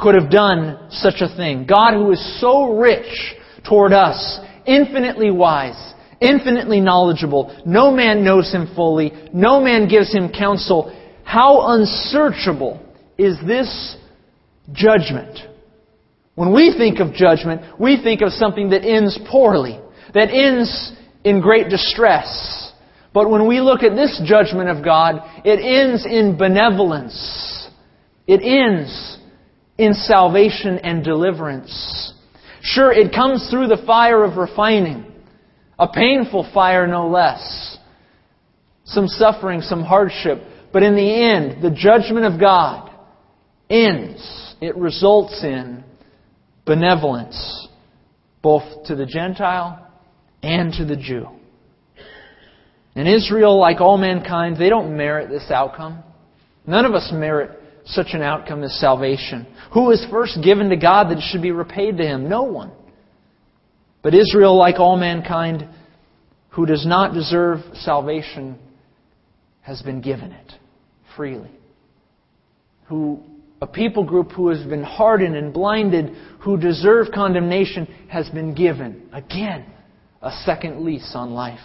could 0.01 0.17
have 0.17 0.33
done 0.33 0.89
such 0.91 1.21
a 1.21 1.33
thing. 1.37 1.65
God 1.65 1.95
who 1.95 2.11
is 2.11 2.41
so 2.41 2.75
rich 2.75 3.37
toward 3.69 3.93
us, 3.93 4.41
infinitely 4.67 5.31
wise, 5.31 5.95
infinitely 6.21 6.81
knowledgeable. 6.81 7.57
No 7.65 7.93
man 7.93 8.25
knows 8.25 8.53
him 8.53 8.69
fully. 8.75 9.13
No 9.33 9.61
man 9.61 9.89
gives 9.89 10.13
him 10.13 10.33
counsel. 10.37 10.93
How 11.23 11.77
unsearchable 11.77 12.85
is 13.17 13.39
this 13.47 13.97
judgment? 14.73 15.39
When 16.35 16.53
we 16.53 16.75
think 16.77 16.99
of 16.99 17.15
judgment, 17.15 17.79
we 17.79 18.03
think 18.03 18.23
of 18.23 18.33
something 18.33 18.71
that 18.71 18.85
ends 18.85 19.17
poorly, 19.31 19.79
that 20.15 20.31
ends 20.33 20.97
in 21.25 21.41
great 21.41 21.69
distress. 21.69 22.73
But 23.13 23.31
when 23.31 23.47
we 23.47 23.61
look 23.61 23.83
at 23.83 23.97
this 23.97 24.21
judgment 24.25 24.69
of 24.69 24.85
God, 24.85 25.23
it 25.45 25.59
ends 25.59 26.07
in 26.07 26.39
benevolence. 26.39 27.69
It 28.27 28.41
ends 28.43 29.19
in 29.77 29.95
salvation 29.95 30.79
and 30.79 31.03
deliverance. 31.03 32.15
Sure, 32.63 32.93
it 32.93 33.13
comes 33.13 33.49
through 33.51 33.67
the 33.67 33.83
fire 33.87 34.23
of 34.23 34.37
refining. 34.37 35.07
A 35.79 35.89
painful 35.89 36.49
fire, 36.53 36.87
no 36.87 37.09
less. 37.09 37.79
Some 38.85 39.09
suffering, 39.09 39.63
some 39.63 39.83
hardship. 39.83 40.43
But 40.73 40.83
in 40.83 40.95
the 40.95 41.25
end, 41.25 41.63
the 41.63 41.71
judgment 41.71 42.27
of 42.27 42.39
God 42.39 42.91
ends. 43.69 44.55
It 44.61 44.77
results 44.77 45.43
in 45.43 45.83
benevolence, 46.67 47.69
both 48.43 48.85
to 48.87 48.95
the 48.95 49.07
Gentile 49.07 49.90
and 50.43 50.73
to 50.75 50.85
the 50.85 50.97
Jew. 50.97 51.27
And 52.95 53.09
Israel, 53.09 53.59
like 53.59 53.81
all 53.81 53.99
mankind, 53.99 54.57
they 54.59 54.69
don't 54.69 54.97
merit 54.97 55.31
this 55.31 55.51
outcome. 55.51 56.03
None 56.67 56.85
of 56.85 56.95
us 56.95 57.11
merit 57.13 57.59
such 57.85 58.09
an 58.13 58.23
outcome 58.23 58.63
as 58.63 58.79
salvation. 58.79 59.47
Who 59.73 59.85
was 59.85 60.05
first 60.11 60.39
given 60.43 60.69
to 60.71 60.77
God 60.77 61.09
that 61.09 61.19
it 61.19 61.25
should 61.31 61.43
be 61.43 61.53
repaid 61.53 61.97
to 61.99 62.05
him? 62.05 62.29
No 62.29 62.43
one. 62.43 62.73
But 64.03 64.15
Israel, 64.15 64.57
like 64.57 64.79
all 64.79 64.97
mankind, 64.97 65.69
who 66.51 66.67
does 66.67 66.87
not 66.87 67.15
deserve 67.15 67.61
salvation, 67.75 68.59
has 69.61 69.83
been 69.83 70.01
given 70.01 70.33
it 70.33 70.53
freely. 71.17 71.51
Who 72.89 73.23
a 73.63 73.67
people 73.67 74.05
group 74.05 74.33
who 74.33 74.49
has 74.49 74.65
been 74.67 74.83
hardened 74.83 75.37
and 75.37 75.53
blinded, 75.53 76.17
who 76.41 76.57
deserve 76.57 77.09
condemnation, 77.15 77.87
has 78.09 78.29
been 78.31 78.55
given 78.55 79.09
again 79.13 79.67
a 80.23 80.31
second 80.45 80.85
lease 80.85 81.13
on 81.15 81.33
life. 81.33 81.59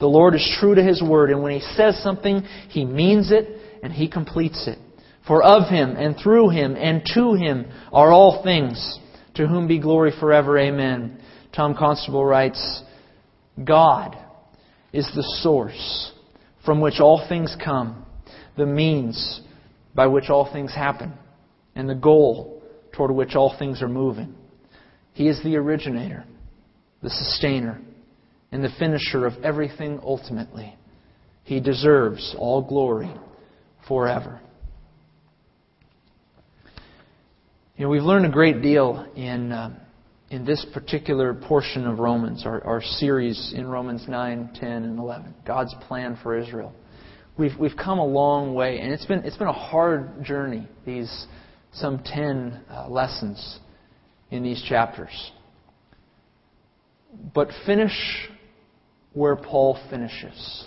The 0.00 0.06
Lord 0.06 0.34
is 0.34 0.56
true 0.58 0.74
to 0.74 0.82
His 0.82 1.02
word, 1.02 1.30
and 1.30 1.42
when 1.42 1.52
He 1.52 1.60
says 1.76 2.02
something, 2.02 2.42
He 2.68 2.84
means 2.84 3.30
it 3.30 3.48
and 3.82 3.92
He 3.92 4.08
completes 4.08 4.66
it. 4.66 4.78
For 5.26 5.42
of 5.42 5.68
Him 5.68 5.96
and 5.96 6.16
through 6.16 6.50
Him 6.50 6.76
and 6.76 7.02
to 7.14 7.34
Him 7.34 7.66
are 7.92 8.10
all 8.10 8.42
things, 8.42 8.98
to 9.34 9.46
whom 9.46 9.68
be 9.68 9.78
glory 9.78 10.12
forever. 10.18 10.58
Amen. 10.58 11.20
Tom 11.54 11.76
Constable 11.78 12.24
writes 12.24 12.82
God 13.64 14.16
is 14.92 15.10
the 15.14 15.22
source 15.42 16.12
from 16.64 16.80
which 16.80 17.00
all 17.00 17.26
things 17.28 17.56
come, 17.62 18.04
the 18.56 18.66
means 18.66 19.40
by 19.94 20.06
which 20.06 20.30
all 20.30 20.50
things 20.52 20.74
happen, 20.74 21.12
and 21.74 21.88
the 21.88 21.94
goal 21.94 22.62
toward 22.92 23.10
which 23.10 23.34
all 23.34 23.56
things 23.58 23.82
are 23.82 23.88
moving. 23.88 24.34
He 25.12 25.28
is 25.28 25.42
the 25.42 25.56
originator, 25.56 26.24
the 27.02 27.10
sustainer, 27.10 27.80
and 28.52 28.62
the 28.62 28.70
finisher 28.78 29.26
of 29.26 29.32
everything 29.42 29.98
ultimately. 30.02 30.76
He 31.44 31.60
deserves 31.60 32.34
all 32.38 32.62
glory 32.62 33.12
forever. 33.88 34.40
You 37.76 37.84
know, 37.84 37.90
we've 37.90 38.02
learned 38.02 38.26
a 38.26 38.30
great 38.30 38.62
deal 38.62 39.06
in, 39.16 39.50
uh, 39.50 39.74
in 40.30 40.44
this 40.44 40.64
particular 40.72 41.34
portion 41.34 41.86
of 41.86 41.98
Romans, 41.98 42.44
our, 42.46 42.62
our 42.64 42.82
series 42.82 43.52
in 43.56 43.66
Romans 43.66 44.04
9, 44.06 44.50
10, 44.54 44.70
and 44.70 44.98
11, 44.98 45.34
God's 45.44 45.74
plan 45.88 46.18
for 46.22 46.36
Israel. 46.38 46.72
We've, 47.38 47.58
we've 47.58 47.76
come 47.76 47.98
a 47.98 48.06
long 48.06 48.54
way, 48.54 48.78
and 48.78 48.92
it's 48.92 49.06
been, 49.06 49.20
it's 49.20 49.38
been 49.38 49.48
a 49.48 49.52
hard 49.52 50.22
journey, 50.22 50.68
these 50.84 51.26
some 51.72 52.02
10 52.04 52.60
uh, 52.70 52.88
lessons 52.88 53.58
in 54.30 54.42
these 54.42 54.62
chapters. 54.68 55.32
But 57.12 57.48
finish 57.66 58.28
where 59.12 59.36
Paul 59.36 59.78
finishes 59.90 60.66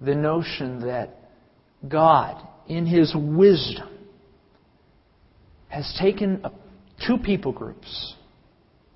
the 0.00 0.14
notion 0.14 0.80
that 0.86 1.16
God, 1.88 2.46
in 2.68 2.86
His 2.86 3.14
wisdom, 3.14 3.88
has 5.68 5.96
taken 6.00 6.44
two 7.06 7.18
people 7.18 7.52
groups, 7.52 8.14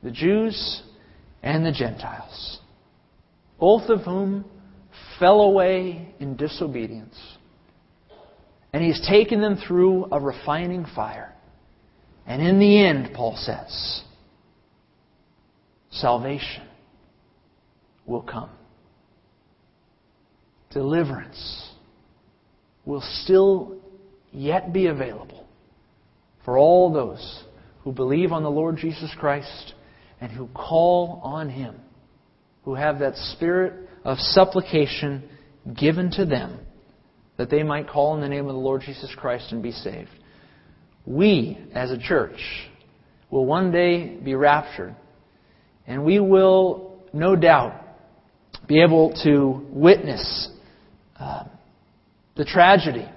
the 0.02 0.10
Jews 0.10 0.82
and 1.42 1.64
the 1.64 1.72
Gentiles, 1.72 2.60
both 3.58 3.88
of 3.90 4.00
whom 4.00 4.44
fell 5.18 5.40
away 5.42 6.14
in 6.20 6.36
disobedience. 6.36 7.16
And 8.72 8.82
He's 8.82 9.06
taken 9.08 9.40
them 9.40 9.56
through 9.56 10.06
a 10.10 10.20
refining 10.20 10.86
fire. 10.94 11.32
And 12.26 12.42
in 12.42 12.58
the 12.58 12.84
end, 12.84 13.10
Paul 13.14 13.36
says, 13.36 14.02
salvation 15.94 16.62
will 18.06 18.22
come. 18.22 18.50
Deliverance 20.70 21.70
will 22.84 23.02
still 23.22 23.78
yet 24.32 24.72
be 24.72 24.86
available 24.86 25.46
for 26.44 26.58
all 26.58 26.92
those 26.92 27.44
who 27.82 27.92
believe 27.92 28.32
on 28.32 28.42
the 28.42 28.50
Lord 28.50 28.76
Jesus 28.76 29.10
Christ 29.18 29.74
and 30.20 30.30
who 30.32 30.48
call 30.48 31.20
on 31.22 31.48
Him, 31.48 31.76
who 32.64 32.74
have 32.74 32.98
that 32.98 33.16
spirit 33.16 33.88
of 34.04 34.18
supplication 34.18 35.28
given 35.78 36.10
to 36.12 36.24
them 36.24 36.58
that 37.36 37.50
they 37.50 37.62
might 37.62 37.88
call 37.88 38.14
in 38.14 38.20
the 38.20 38.28
name 38.28 38.46
of 38.46 38.54
the 38.54 38.60
Lord 38.60 38.82
Jesus 38.82 39.12
Christ 39.16 39.52
and 39.52 39.62
be 39.62 39.72
saved. 39.72 40.10
We, 41.06 41.58
as 41.74 41.90
a 41.90 41.98
church, 41.98 42.38
will 43.30 43.44
one 43.44 43.70
day 43.70 44.16
be 44.16 44.34
raptured, 44.34 44.94
and 45.86 46.04
we 46.04 46.20
will, 46.20 46.98
no 47.12 47.36
doubt, 47.36 47.80
be 48.66 48.82
able 48.82 49.12
to 49.24 49.66
witness 49.70 50.48
uh, 51.18 51.44
the 52.36 52.44
tragedy 52.44 53.08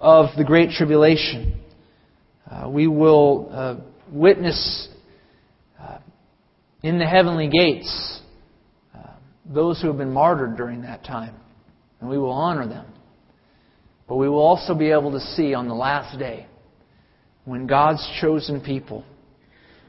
of 0.00 0.26
the 0.36 0.44
Great 0.44 0.70
Tribulation. 0.70 1.60
Uh, 2.50 2.68
we 2.68 2.86
will 2.86 3.48
uh, 3.52 3.76
witness 4.10 4.88
uh, 5.80 5.98
in 6.82 6.98
the 6.98 7.06
heavenly 7.06 7.48
gates 7.48 8.20
uh, 8.94 8.98
those 9.44 9.80
who 9.80 9.88
have 9.88 9.98
been 9.98 10.12
martyred 10.12 10.56
during 10.56 10.82
that 10.82 11.04
time, 11.04 11.34
and 12.00 12.10
we 12.10 12.18
will 12.18 12.32
honor 12.32 12.66
them. 12.66 12.86
But 14.08 14.16
we 14.16 14.28
will 14.28 14.40
also 14.40 14.74
be 14.74 14.90
able 14.90 15.12
to 15.12 15.20
see 15.20 15.54
on 15.54 15.68
the 15.68 15.74
last 15.74 16.18
day 16.18 16.46
when 17.44 17.66
God's 17.66 18.06
chosen 18.20 18.60
people, 18.60 19.04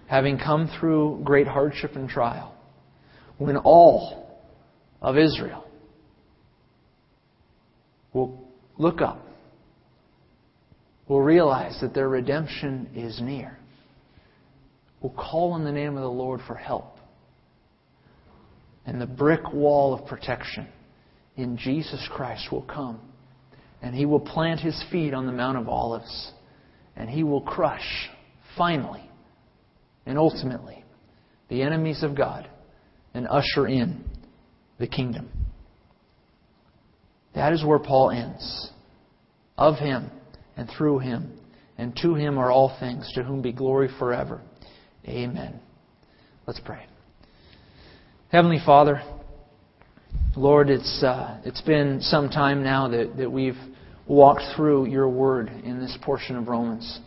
having 0.08 0.38
come 0.38 0.70
through 0.80 1.22
great 1.24 1.48
hardship 1.48 1.96
and 1.96 2.10
trial, 2.10 2.56
when 3.38 3.58
all 3.58 4.40
of 5.02 5.18
Israel 5.18 5.64
will 8.14 8.48
look 8.78 9.02
up, 9.02 9.26
will 11.08 11.22
realize 11.22 11.78
that 11.82 11.94
their 11.94 12.10
redemption 12.10 12.90
is 12.96 13.22
near, 13.22 13.58
will 15.02 15.12
call 15.12 15.52
on 15.52 15.64
the 15.64 15.72
name 15.72 15.96
of 15.96 16.02
the 16.02 16.10
Lord 16.10 16.42
for 16.48 16.56
help, 16.56 16.98
and 18.86 19.00
the 19.00 19.06
brick 19.06 19.54
wall 19.54 19.94
of 19.94 20.08
protection 20.08 20.68
in 21.36 21.58
Jesus 21.58 22.08
Christ 22.12 22.52
will 22.52 22.64
come 22.64 23.00
and 23.82 23.94
he 23.96 24.06
will 24.06 24.20
plant 24.20 24.60
his 24.60 24.84
feet 24.92 25.14
on 25.14 25.26
the 25.26 25.32
Mount 25.32 25.58
of 25.58 25.70
Olives, 25.70 26.32
and 26.96 27.10
he 27.10 27.24
will 27.24 27.42
crush, 27.42 28.10
finally 28.58 29.07
and 30.08 30.18
ultimately, 30.18 30.84
the 31.50 31.62
enemies 31.62 32.02
of 32.02 32.16
God 32.16 32.50
and 33.14 33.28
usher 33.28 33.68
in 33.68 34.04
the 34.80 34.88
kingdom. 34.88 35.30
That 37.36 37.54
is 37.54 37.64
where 37.64 37.80
Paul 37.80 38.12
ends. 38.12 38.72
Of 39.58 39.76
him 39.76 40.10
and 40.56 40.70
through 40.76 41.00
him 41.00 41.38
and 41.78 41.96
to 42.02 42.16
him 42.16 42.38
are 42.38 42.52
all 42.52 42.76
things, 42.80 43.12
to 43.16 43.24
whom 43.24 43.42
be 43.42 43.52
glory 43.52 43.90
forever. 44.00 44.42
Amen. 45.08 45.60
Let's 46.48 46.60
pray. 46.64 46.86
Heavenly 48.32 48.60
Father, 48.66 49.02
Lord, 50.36 50.70
it's, 50.70 51.04
uh, 51.04 51.42
it's 51.44 51.62
been 51.62 52.02
some 52.02 52.30
time 52.30 52.64
now 52.64 52.88
that, 52.90 53.18
that 53.18 53.32
we've 53.32 53.58
walked 54.08 54.44
through 54.56 54.88
your 54.88 55.10
word 55.10 55.50
in 55.50 55.80
this 55.80 55.98
portion 56.02 56.36
of 56.36 56.48
Romans. 56.48 57.00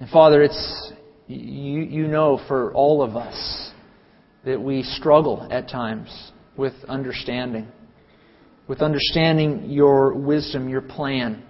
And 0.00 0.08
Father, 0.10 0.42
it's, 0.42 0.87
you, 1.28 1.82
you 1.82 2.08
know 2.08 2.40
for 2.48 2.72
all 2.72 3.02
of 3.02 3.14
us 3.14 3.70
that 4.44 4.60
we 4.60 4.82
struggle 4.82 5.46
at 5.50 5.68
times 5.68 6.32
with 6.56 6.72
understanding, 6.88 7.68
with 8.66 8.80
understanding 8.80 9.70
your 9.70 10.14
wisdom, 10.14 10.68
your 10.68 10.80
plan, 10.80 11.42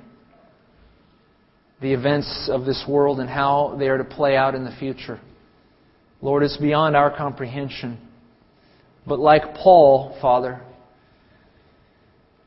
the 1.81 1.93
events 1.93 2.51
of 2.53 2.65
this 2.65 2.85
world 2.89 3.21
and 3.21 3.31
how 3.31 3.77
they 3.79 3.89
are 3.89 3.99
to 3.99 4.05
play 4.05 4.37
out 4.37 4.55
in 4.55 4.65
the 4.65 4.75
future. 4.79 5.21
Lord, 6.21 6.43
it's 6.43 6.57
beyond 6.57 6.97
our 6.97 7.17
comprehension. 7.17 7.99
But 9.07 9.21
like 9.21 9.55
Paul, 9.55 10.19
Father, 10.21 10.61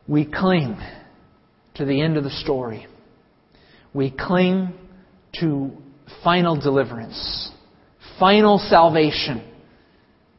we 0.06 0.26
cling 0.26 0.78
to 1.76 1.86
the 1.86 2.02
end 2.02 2.18
of 2.18 2.26
the 2.26 2.30
story. 2.30 2.88
We 3.94 4.12
cling 4.12 4.74
to 5.40 5.72
final 6.24 6.60
deliverance, 6.60 7.52
final 8.20 8.58
salvation, 8.58 9.44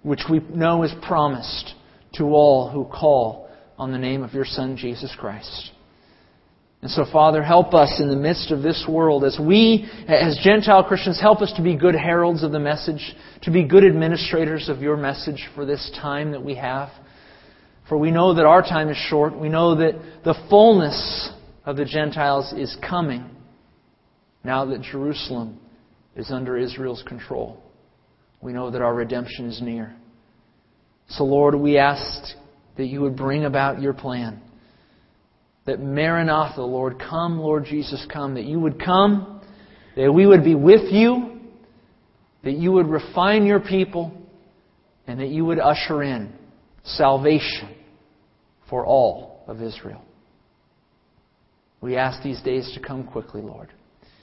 which 0.03 0.23
we 0.31 0.41
know 0.41 0.83
is 0.83 0.93
promised 1.03 1.75
to 2.15 2.25
all 2.25 2.71
who 2.71 2.85
call 2.85 3.49
on 3.79 3.93
the 3.93 3.99
name 3.99 4.23
of 4.23 4.33
your 4.33 4.45
Son, 4.45 4.77
Jesus 4.77 5.15
Christ. 5.19 5.71
And 6.83 6.91
so, 6.91 7.05
Father, 7.13 7.45
help 7.45 7.75
us 7.75 8.01
in 8.01 8.09
the 8.09 8.17
midst 8.17 8.51
of 8.51 8.63
this 8.63 8.85
world 8.89 9.25
as 9.25 9.39
we, 9.41 9.89
as 10.09 10.39
Gentile 10.43 10.83
Christians, 10.83 11.21
help 11.21 11.41
us 11.41 11.53
to 11.57 11.63
be 11.63 11.77
good 11.77 11.95
heralds 11.95 12.43
of 12.43 12.51
the 12.51 12.59
message, 12.59 13.15
to 13.43 13.53
be 13.53 13.63
good 13.63 13.85
administrators 13.85 14.69
of 14.69 14.83
your 14.83 14.97
message 14.97 15.49
for 15.55 15.65
this 15.65 15.97
time 16.01 16.33
that 16.33 16.45
we 16.45 16.57
have. 16.57 16.91
For 17.89 17.97
we 17.97 18.11
know 18.11 18.35
that 18.35 18.47
our 18.47 18.63
time 18.63 18.89
is 18.89 18.97
short. 18.97 19.39
We 19.39 19.49
know 19.49 19.77
that 19.77 19.93
the 20.25 20.35
fullness 20.51 21.31
of 21.65 21.77
the 21.77 21.85
Gentiles 21.85 22.53
is 22.53 22.77
coming 22.89 23.31
now 24.45 24.65
that 24.67 24.83
Jerusalem 24.83 25.59
is 26.17 26.31
under 26.31 26.57
Israel's 26.57 27.03
control. 27.07 27.63
We 28.41 28.53
know 28.53 28.71
that 28.71 28.83
our 28.83 28.95
redemption 28.95 29.47
is 29.47 29.63
near. 29.63 29.95
So, 31.09 31.25
Lord, 31.25 31.55
we 31.55 31.79
ask 31.79 32.35
that 32.77 32.87
you 32.87 33.01
would 33.03 33.17
bring 33.17 33.45
about 33.45 33.81
your 33.81 33.93
plan. 33.93 34.41
That 35.65 35.81
Maranatha, 35.81 36.63
Lord, 36.63 36.99
come, 36.99 37.39
Lord 37.39 37.65
Jesus, 37.65 38.05
come. 38.13 38.35
That 38.35 38.45
you 38.45 38.59
would 38.59 38.83
come, 38.83 39.41
that 39.97 40.13
we 40.13 40.27
would 40.27 40.43
be 40.43 40.55
with 40.55 40.93
you, 40.93 41.41
that 42.43 42.55
you 42.55 42.73
would 42.73 42.89
refine 42.89 43.47
your 43.47 43.61
people, 43.61 44.13
and 45.07 45.21
that 45.21 45.29
you 45.29 45.45
would 45.45 45.61
usher 45.61 46.03
in 46.03 46.33
salvation 46.85 47.77
for 48.69 48.85
all 48.85 49.45
of 49.47 49.63
Israel. 49.63 50.03
We 51.81 51.97
ask 51.97 52.23
these 52.23 52.41
days 52.43 52.71
to 52.75 52.81
come 52.81 53.05
quickly, 53.05 53.43
Lord. 53.43 53.69